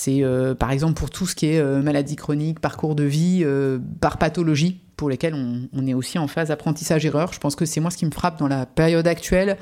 euh, 0.07 0.53
par 0.55 0.72
exemple 0.72 0.93
pour 0.93 1.09
tout 1.09 1.26
ce 1.26 1.36
qui 1.36 1.47
est 1.47 1.59
euh, 1.59 1.82
maladie 1.82 2.16
chronique, 2.16 2.59
parcours 2.59 2.95
de 2.95 3.03
vie, 3.03 3.45
par 3.99 4.18
pathologie, 4.18 4.82
pour 4.97 5.09
lesquels 5.09 5.36
on, 5.36 5.88
est 5.88 5.93
aussi 5.93 6.20
en 6.20 6.28
phase 6.28 6.51
apprentissage-erreur. 6.51 7.34
Je 7.34 7.39
pense 7.39 7.55
que 7.55 7.66
c'est 7.66 7.80
moi 7.80 7.91
ce 7.91 7.97
qui 7.97 8.05
me 8.05 8.11
frappe 8.11 8.39
dans 8.39 8.47
la 8.47 8.66
période 8.66 9.07
actuelle. 9.07 9.57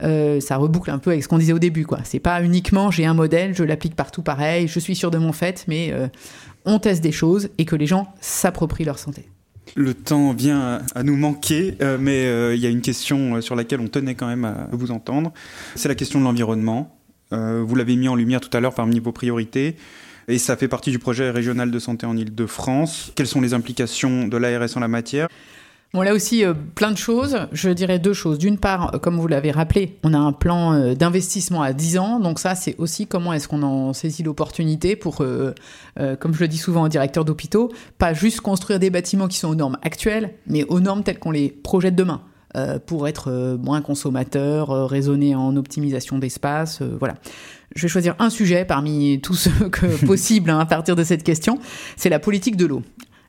ça 0.00 0.56
reboucle 0.56 0.90
un 0.90 0.98
peu 0.98 1.10
avec 1.10 1.22
ce 1.22 1.28
qu'on 1.28 1.38
disait 1.38 1.52
au 1.52 1.58
début. 1.58 1.84
quoi. 1.84 2.00
C'est 2.04 2.20
pas 2.20 2.42
uniquement 2.42 2.90
j'ai 2.90 3.06
un 3.06 3.14
modèle, 3.14 3.54
je 3.54 3.64
l'applique 3.64 3.94
partout 3.94 4.22
pareil, 4.22 4.68
je 4.68 4.78
suis 4.80 4.96
sûr 4.96 5.10
de 5.10 5.18
mon 5.18 5.32
fait, 5.32 5.64
mais 5.68 5.94
on 6.64 6.78
teste 6.78 7.02
des 7.02 7.12
choses 7.12 7.50
et 7.58 7.64
que 7.64 7.76
les 7.76 7.86
gens 7.86 8.12
s'approprient 8.20 8.84
leur 8.84 8.98
santé. 8.98 9.28
Le 9.76 9.94
temps 9.94 10.32
vient 10.32 10.82
à 10.94 11.02
nous 11.02 11.16
manquer, 11.16 11.76
euh, 11.80 11.96
mais 12.00 12.26
euh, 12.26 12.54
il 12.54 12.60
y 12.60 12.66
a 12.66 12.70
une 12.70 12.80
question 12.80 13.36
euh, 13.36 13.40
sur 13.40 13.54
laquelle 13.54 13.80
on 13.80 13.88
tenait 13.88 14.14
quand 14.14 14.26
même 14.26 14.44
à 14.44 14.68
vous 14.72 14.90
entendre. 14.90 15.32
C'est 15.76 15.88
la 15.88 15.94
question 15.94 16.18
de 16.18 16.24
l'environnement. 16.24 16.96
vous 17.30 17.74
l'avez 17.76 17.96
mis 17.96 18.08
en 18.08 18.16
lumière 18.16 18.40
tout 18.40 18.54
à 18.56 18.60
l'heure 18.60 18.74
parmi 18.74 18.98
vos 18.98 19.12
priorités. 19.12 19.76
Et 20.28 20.38
ça 20.38 20.56
fait 20.56 20.68
partie 20.68 20.90
du 20.90 20.98
projet 20.98 21.30
régional 21.30 21.70
de 21.70 21.78
santé 21.78 22.06
en 22.06 22.16
Ile-de-France. 22.16 23.12
Quelles 23.14 23.26
sont 23.26 23.40
les 23.40 23.54
implications 23.54 24.28
de 24.28 24.36
l'ARS 24.36 24.76
en 24.76 24.80
la 24.80 24.88
matière? 24.88 25.28
Bon, 25.92 26.02
là 26.02 26.14
aussi, 26.14 26.44
euh, 26.44 26.54
plein 26.54 26.92
de 26.92 26.96
choses. 26.96 27.36
Je 27.50 27.68
dirais 27.70 27.98
deux 27.98 28.12
choses. 28.12 28.38
D'une 28.38 28.58
part, 28.58 28.94
euh, 28.94 28.98
comme 28.98 29.18
vous 29.18 29.26
l'avez 29.26 29.50
rappelé, 29.50 29.98
on 30.04 30.14
a 30.14 30.18
un 30.18 30.30
plan 30.30 30.72
euh, 30.72 30.94
d'investissement 30.94 31.62
à 31.62 31.72
10 31.72 31.98
ans. 31.98 32.20
Donc 32.20 32.38
ça, 32.38 32.54
c'est 32.54 32.76
aussi 32.78 33.08
comment 33.08 33.32
est-ce 33.32 33.48
qu'on 33.48 33.64
en 33.64 33.92
saisit 33.92 34.22
l'opportunité 34.22 34.94
pour, 34.94 35.16
comme 35.16 36.34
je 36.34 36.40
le 36.40 36.48
dis 36.48 36.58
souvent 36.58 36.84
aux 36.84 36.88
directeurs 36.88 37.24
d'hôpitaux, 37.24 37.70
pas 37.98 38.12
juste 38.12 38.40
construire 38.40 38.78
des 38.78 38.90
bâtiments 38.90 39.26
qui 39.26 39.38
sont 39.38 39.48
aux 39.48 39.54
normes 39.54 39.78
actuelles, 39.82 40.34
mais 40.46 40.64
aux 40.64 40.80
normes 40.80 41.02
telles 41.02 41.18
qu'on 41.18 41.30
les 41.30 41.48
projette 41.48 41.96
demain. 41.96 42.22
pour 42.86 43.08
être 43.08 43.56
moins 43.60 43.80
consommateur, 43.80 44.88
raisonner 44.88 45.34
en 45.34 45.56
optimisation 45.56 46.18
d'espace, 46.18 46.82
voilà. 46.82 47.14
Je 47.74 47.82
vais 47.82 47.88
choisir 47.88 48.14
un 48.18 48.30
sujet 48.30 48.64
parmi 48.64 49.20
tous 49.20 49.34
ceux 49.34 49.68
que 49.68 49.86
possible 50.06 50.50
hein, 50.50 50.58
à 50.58 50.66
partir 50.66 50.96
de 50.96 51.04
cette 51.04 51.22
question, 51.22 51.58
c'est 51.96 52.08
la 52.08 52.18
politique 52.18 52.56
de 52.56 52.66
l'eau. 52.66 52.82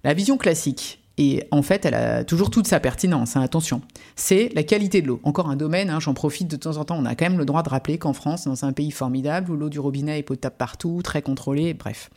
La 0.03 0.13
vision 0.13 0.37
classique, 0.37 1.00
et 1.17 1.43
en 1.51 1.61
fait, 1.61 1.85
elle 1.85 1.93
a 1.93 2.23
toujours 2.23 2.49
toute 2.49 2.67
sa 2.67 2.79
pertinence, 2.79 3.35
hein, 3.35 3.41
attention. 3.41 3.81
C'est 4.15 4.49
la 4.55 4.63
qualité 4.63 5.01
de 5.01 5.07
l'eau. 5.07 5.19
Encore 5.23 5.49
un 5.49 5.55
domaine, 5.55 5.89
hein, 5.89 5.99
j'en 5.99 6.13
profite 6.13 6.49
de 6.49 6.55
temps 6.55 6.77
en 6.77 6.85
temps, 6.85 6.97
on 6.97 7.05
a 7.05 7.15
quand 7.15 7.25
même 7.25 7.37
le 7.37 7.45
droit 7.45 7.63
de 7.63 7.69
rappeler 7.69 7.97
qu'en 7.97 8.13
France, 8.13 8.45
dans 8.45 8.65
un 8.65 8.73
pays 8.73 8.91
formidable, 8.91 9.51
où 9.51 9.55
l'eau 9.55 9.69
du 9.69 9.79
robinet 9.79 10.19
est 10.19 10.23
potable 10.23 10.55
partout, 10.57 11.01
très 11.03 11.21
contrôlée, 11.21 11.73
bref. 11.73 12.09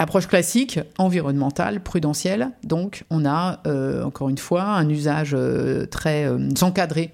Approche 0.00 0.28
classique, 0.28 0.78
environnementale, 0.96 1.82
prudentielle. 1.82 2.52
Donc, 2.62 3.04
on 3.10 3.26
a, 3.26 3.60
euh, 3.66 4.04
encore 4.04 4.28
une 4.28 4.38
fois, 4.38 4.62
un 4.62 4.88
usage 4.88 5.32
euh, 5.34 5.86
très 5.86 6.24
euh, 6.24 6.38
encadré 6.60 7.12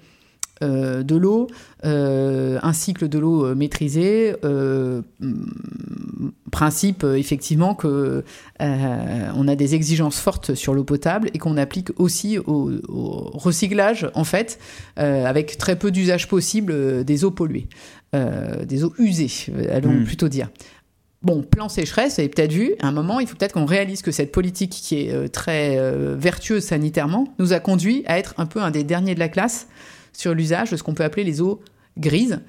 de 0.61 1.15
l'eau, 1.17 1.47
un 1.83 2.73
cycle 2.73 3.09
de 3.09 3.19
l'eau 3.19 3.53
maîtrisé, 3.55 4.33
principe 6.55 7.03
effectivement 7.03 7.75
que 7.75 8.23
on 8.61 9.47
a 9.49 9.55
des 9.57 9.75
exigences 9.75 10.19
fortes 10.19 10.55
sur 10.55 10.73
l'eau 10.73 10.85
potable 10.85 11.29
et 11.33 11.37
qu'on 11.37 11.57
applique 11.57 11.89
aussi 11.99 12.37
au, 12.37 12.71
recyclage 13.33 14.09
en 14.13 14.23
fait, 14.23 14.57
avec 14.95 15.57
très 15.57 15.75
peu 15.75 15.91
d'usage 15.91 16.29
possible 16.29 17.03
des 17.03 17.25
eaux 17.25 17.31
polluées, 17.31 17.67
des 18.13 18.85
eaux 18.85 18.93
usées, 18.97 19.51
allons 19.69 19.91
hmm. 19.91 20.05
plutôt 20.05 20.29
dire. 20.29 20.49
Bon, 21.23 21.41
plan 21.41 21.67
sécheresse, 21.67 22.15
vous 22.15 22.21
avez 22.21 22.29
peut-être 22.29 22.53
vu, 22.53 22.75
à 22.79 22.87
un 22.87 22.91
moment, 22.93 23.19
il 23.19 23.27
faut 23.27 23.35
peut-être 23.35 23.53
qu'on 23.53 23.65
réalise 23.65 24.01
que 24.01 24.11
cette 24.11 24.31
politique 24.31 24.69
qui 24.69 25.01
est 25.01 25.27
très 25.27 25.77
vertueuse 26.15 26.63
sanitairement 26.63 27.27
nous 27.37 27.51
a 27.51 27.59
conduit 27.59 28.03
à 28.05 28.17
être 28.17 28.33
un 28.37 28.45
peu 28.45 28.61
un 28.61 28.71
des 28.71 28.85
derniers 28.85 29.15
de 29.15 29.19
la 29.19 29.27
classe 29.27 29.67
sur 30.13 30.33
l'usage 30.33 30.71
de 30.71 30.77
ce 30.77 30.83
qu'on 30.83 30.93
peut 30.93 31.03
appeler 31.03 31.25
les 31.25 31.41
eaux 31.41 31.59
grises. 31.97 32.39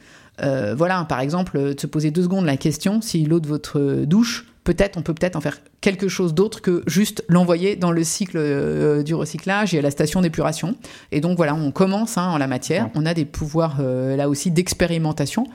Euh, 0.42 0.74
voilà, 0.76 1.04
par 1.04 1.20
exemple, 1.20 1.74
de 1.74 1.80
se 1.80 1.86
poser 1.86 2.10
deux 2.10 2.22
secondes 2.22 2.44
la 2.44 2.56
question 2.56 3.00
si 3.00 3.24
l'eau 3.24 3.40
de 3.40 3.46
votre 3.46 4.04
douche, 4.04 4.46
peut-être, 4.64 4.98
on 4.98 5.02
peut 5.02 5.14
peut-être 5.14 5.36
en 5.36 5.40
faire 5.40 5.58
quelque 5.80 6.08
chose 6.08 6.34
d'autre 6.34 6.60
que 6.60 6.82
juste 6.86 7.24
l'envoyer 7.28 7.76
dans 7.76 7.90
le 7.90 8.04
cycle 8.04 8.36
euh, 8.36 9.02
du 9.02 9.14
recyclage 9.14 9.74
et 9.74 9.78
à 9.78 9.82
la 9.82 9.90
station 9.90 10.20
d'épuration. 10.20 10.76
Et 11.12 11.20
donc 11.20 11.36
voilà, 11.36 11.54
on 11.54 11.70
commence 11.70 12.18
hein, 12.18 12.28
en 12.28 12.38
la 12.38 12.46
matière. 12.46 12.90
On 12.94 13.06
a 13.06 13.14
des 13.14 13.24
pouvoirs 13.24 13.78
euh, 13.80 14.16
là 14.16 14.28
aussi 14.28 14.50
d'expérimentation. 14.50 15.46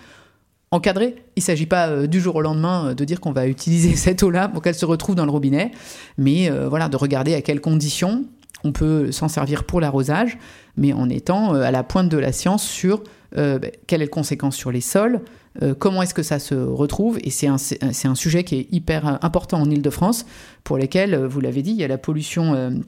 Encadré, 0.72 1.16
il 1.36 1.42
ne 1.42 1.44
s'agit 1.44 1.66
pas 1.66 2.08
du 2.08 2.22
jour 2.22 2.38
au 2.38 2.42
lendemain 2.42 2.94
de 2.94 3.04
dire 3.04 3.20
qu'on 3.20 3.34
va 3.34 3.48
utiliser 3.48 3.96
cette 3.96 4.24
eau-là 4.24 4.48
pour 4.48 4.62
qu'elle 4.62 4.76
se 4.76 4.86
retrouve 4.86 5.16
dans 5.16 5.26
le 5.26 5.32
robinet, 5.32 5.72
mais 6.18 6.50
voilà, 6.50 6.88
de 6.88 6.96
regarder 6.96 7.36
à 7.36 7.42
quelles 7.42 7.60
conditions 7.60 8.24
on 8.64 8.72
peut 8.72 9.12
s'en 9.12 9.28
servir 9.28 9.64
pour 9.64 9.82
l'arrosage, 9.82 10.38
mais 10.78 10.94
en 10.94 11.10
étant 11.10 11.56
euh, 11.56 11.62
à 11.62 11.72
la 11.72 11.84
pointe 11.84 12.10
de 12.10 12.18
la 12.18 12.32
science 12.32 12.64
sur 12.64 13.04
euh, 13.38 13.60
bah, 13.60 13.68
quelles 13.88 14.00
sont 14.00 14.04
les 14.04 14.08
conséquences 14.08 14.56
sur 14.56 14.72
les 14.72 14.82
sols, 14.82 15.22
euh, 15.62 15.74
comment 15.78 16.02
est-ce 16.02 16.14
que 16.14 16.24
ça 16.24 16.40
se 16.40 16.56
retrouve? 16.56 17.20
Et 17.24 17.30
c'est 17.30 17.48
un, 17.48 17.58
un, 17.82 18.16
sujet 18.16 18.44
qui 18.44 18.56
est 18.56 18.68
hyper 18.72 19.20
important 19.24 19.62
en 19.62 19.70
Ile-de-France, 19.70 20.26
pour 20.64 20.78
lequel, 20.78 21.16
vous 21.26 21.42
l'avez 21.42 21.62
dit, 21.62 21.72
il 21.72 21.78
y 21.78 21.84
a 21.84 21.88
la 21.88 21.98
pollution, 21.98 22.82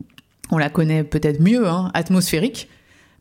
on 0.52 0.58
la 0.58 0.70
connaît 0.70 1.04
peut-être 1.04 1.42
mieux, 1.42 1.68
hein, 1.68 1.92
atmosphérique, 1.94 2.70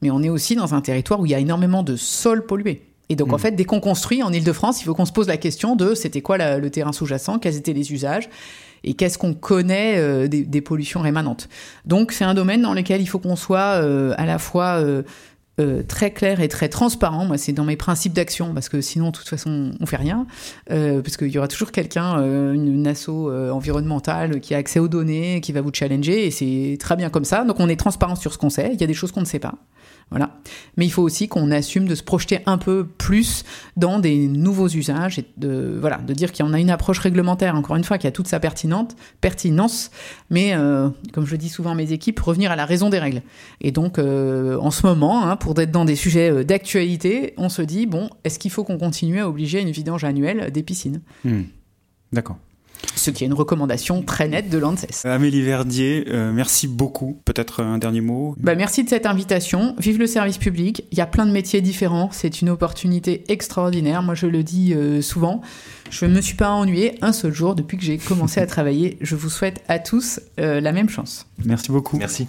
mais 0.00 0.10
on 0.10 0.22
est 0.22 0.28
aussi 0.28 0.56
dans 0.56 0.74
un 0.74 0.80
territoire 0.80 1.20
où 1.20 1.26
il 1.26 1.32
y 1.32 1.34
a 1.34 1.38
énormément 1.38 1.82
de 1.82 1.96
sols 1.96 2.46
pollués. 2.46 2.82
Et 3.08 3.16
donc, 3.16 3.32
en 3.32 3.36
mmh. 3.36 3.40
fait, 3.40 3.50
dès 3.52 3.64
qu'on 3.64 3.80
construit 3.80 4.22
en 4.22 4.32
Ile-de-France, 4.32 4.80
il 4.80 4.84
faut 4.84 4.94
qu'on 4.94 5.04
se 5.04 5.12
pose 5.12 5.28
la 5.28 5.36
question 5.36 5.76
de 5.76 5.94
c'était 5.94 6.22
quoi 6.22 6.38
le 6.58 6.70
terrain 6.70 6.92
sous-jacent, 6.92 7.38
quels 7.38 7.56
étaient 7.56 7.72
les 7.72 7.92
usages, 7.92 8.28
et 8.84 8.94
qu'est-ce 8.94 9.18
qu'on 9.18 9.34
connaît 9.34 9.98
euh, 9.98 10.28
des, 10.28 10.60
pollutions 10.60 11.00
rémanentes. 11.00 11.48
Donc 11.84 12.12
c'est 12.12 12.24
un 12.24 12.34
domaine 12.34 12.62
dans 12.62 12.74
lequel 12.74 13.00
il 13.00 13.06
faut 13.06 13.18
qu'on 13.18 13.36
soit 13.36 13.82
euh, 13.82 14.14
à 14.16 14.26
la 14.26 14.38
fois 14.38 14.80
euh, 14.80 15.02
très 15.88 16.10
clair 16.10 16.40
et 16.40 16.48
très 16.48 16.68
transparent. 16.68 17.24
Moi, 17.24 17.38
c'est 17.38 17.52
dans 17.52 17.64
mes 17.64 17.76
principes 17.76 18.12
d'action, 18.12 18.54
parce 18.54 18.68
que 18.68 18.80
sinon, 18.80 19.06
de 19.06 19.16
toute 19.16 19.28
façon, 19.28 19.72
on 19.80 19.86
fait 19.86 19.96
rien. 19.96 20.26
parce 20.66 21.16
qu'il 21.16 21.28
y 21.28 21.38
aura 21.38 21.48
toujours 21.48 21.72
quelqu'un, 21.72 22.16
une, 22.52 22.68
une 22.68 22.86
asso 22.86 23.08
environnementale 23.10 24.40
qui 24.40 24.54
a 24.54 24.58
accès 24.58 24.78
aux 24.78 24.88
données, 24.88 25.40
qui 25.40 25.52
va 25.52 25.60
vous 25.60 25.70
challenger, 25.72 26.26
et 26.26 26.30
c'est 26.30 26.76
très 26.80 26.96
bien 26.96 27.10
comme 27.10 27.24
ça. 27.24 27.44
Donc, 27.44 27.60
on 27.60 27.68
est 27.68 27.76
transparent 27.76 28.16
sur 28.16 28.32
ce 28.32 28.38
qu'on 28.38 28.50
sait. 28.50 28.70
Il 28.72 28.80
y 28.80 28.84
a 28.84 28.86
des 28.86 28.94
choses 28.94 29.12
qu'on 29.12 29.20
ne 29.20 29.26
sait 29.26 29.38
pas. 29.38 29.54
Voilà. 30.12 30.36
Mais 30.76 30.84
il 30.84 30.90
faut 30.90 31.02
aussi 31.02 31.26
qu'on 31.26 31.50
assume 31.50 31.88
de 31.88 31.94
se 31.94 32.02
projeter 32.02 32.40
un 32.44 32.58
peu 32.58 32.86
plus 32.86 33.44
dans 33.78 33.98
des 33.98 34.28
nouveaux 34.28 34.68
usages 34.68 35.18
et 35.18 35.24
de, 35.38 35.78
voilà, 35.80 35.96
de 35.96 36.12
dire 36.12 36.32
qu'il 36.32 36.44
y 36.44 36.48
en 36.48 36.52
a 36.52 36.60
une 36.60 36.68
approche 36.68 36.98
réglementaire, 36.98 37.56
encore 37.56 37.76
une 37.76 37.84
fois, 37.84 37.96
qui 37.96 38.06
a 38.06 38.10
toute 38.10 38.28
sa 38.28 38.38
pertinente, 38.38 38.94
pertinence, 39.22 39.90
mais 40.28 40.54
euh, 40.54 40.90
comme 41.14 41.26
je 41.26 41.34
dis 41.36 41.48
souvent 41.48 41.70
à 41.70 41.74
mes 41.74 41.92
équipes, 41.92 42.20
revenir 42.20 42.52
à 42.52 42.56
la 42.56 42.66
raison 42.66 42.90
des 42.90 42.98
règles. 42.98 43.22
Et 43.62 43.72
donc, 43.72 43.98
euh, 43.98 44.58
en 44.60 44.70
ce 44.70 44.86
moment, 44.86 45.26
hein, 45.26 45.36
pour 45.36 45.58
être 45.58 45.70
dans 45.70 45.86
des 45.86 45.96
sujets 45.96 46.30
euh, 46.30 46.44
d'actualité, 46.44 47.32
on 47.38 47.48
se 47.48 47.62
dit, 47.62 47.86
bon, 47.86 48.10
est-ce 48.24 48.38
qu'il 48.38 48.50
faut 48.50 48.64
qu'on 48.64 48.78
continue 48.78 49.20
à 49.20 49.28
obliger 49.28 49.62
une 49.62 49.70
vidange 49.70 50.04
annuelle 50.04 50.50
des 50.52 50.62
piscines? 50.62 51.00
Hmm. 51.24 51.44
D'accord. 52.12 52.36
Ce 52.94 53.10
qui 53.10 53.24
est 53.24 53.26
une 53.26 53.32
recommandation 53.32 54.02
très 54.02 54.28
nette 54.28 54.48
de 54.48 54.58
l'ANSES. 54.58 55.04
Amélie 55.04 55.42
Verdier, 55.42 56.04
euh, 56.08 56.32
merci 56.32 56.68
beaucoup. 56.68 57.20
Peut-être 57.24 57.62
un 57.62 57.78
dernier 57.78 58.00
mot 58.00 58.34
bah, 58.38 58.54
Merci 58.54 58.84
de 58.84 58.88
cette 58.88 59.06
invitation. 59.06 59.74
Vive 59.78 59.98
le 59.98 60.06
service 60.06 60.38
public. 60.38 60.84
Il 60.92 60.98
y 60.98 61.00
a 61.00 61.06
plein 61.06 61.26
de 61.26 61.32
métiers 61.32 61.60
différents. 61.60 62.10
C'est 62.12 62.42
une 62.42 62.50
opportunité 62.50 63.24
extraordinaire. 63.28 64.02
Moi, 64.02 64.14
je 64.14 64.26
le 64.26 64.42
dis 64.42 64.74
euh, 64.74 65.00
souvent. 65.00 65.42
Je 65.90 66.06
ne 66.06 66.14
me 66.14 66.20
suis 66.20 66.36
pas 66.36 66.50
ennuyée 66.50 66.96
un 67.02 67.12
seul 67.12 67.32
jour 67.32 67.54
depuis 67.54 67.76
que 67.76 67.84
j'ai 67.84 67.98
commencé 67.98 68.40
à 68.40 68.46
travailler. 68.52 68.98
Je 69.00 69.16
vous 69.16 69.30
souhaite 69.30 69.62
à 69.68 69.78
tous 69.78 70.20
euh, 70.38 70.60
la 70.60 70.72
même 70.72 70.88
chance. 70.88 71.26
Merci 71.44 71.70
beaucoup. 71.70 71.96
Merci. 71.96 72.26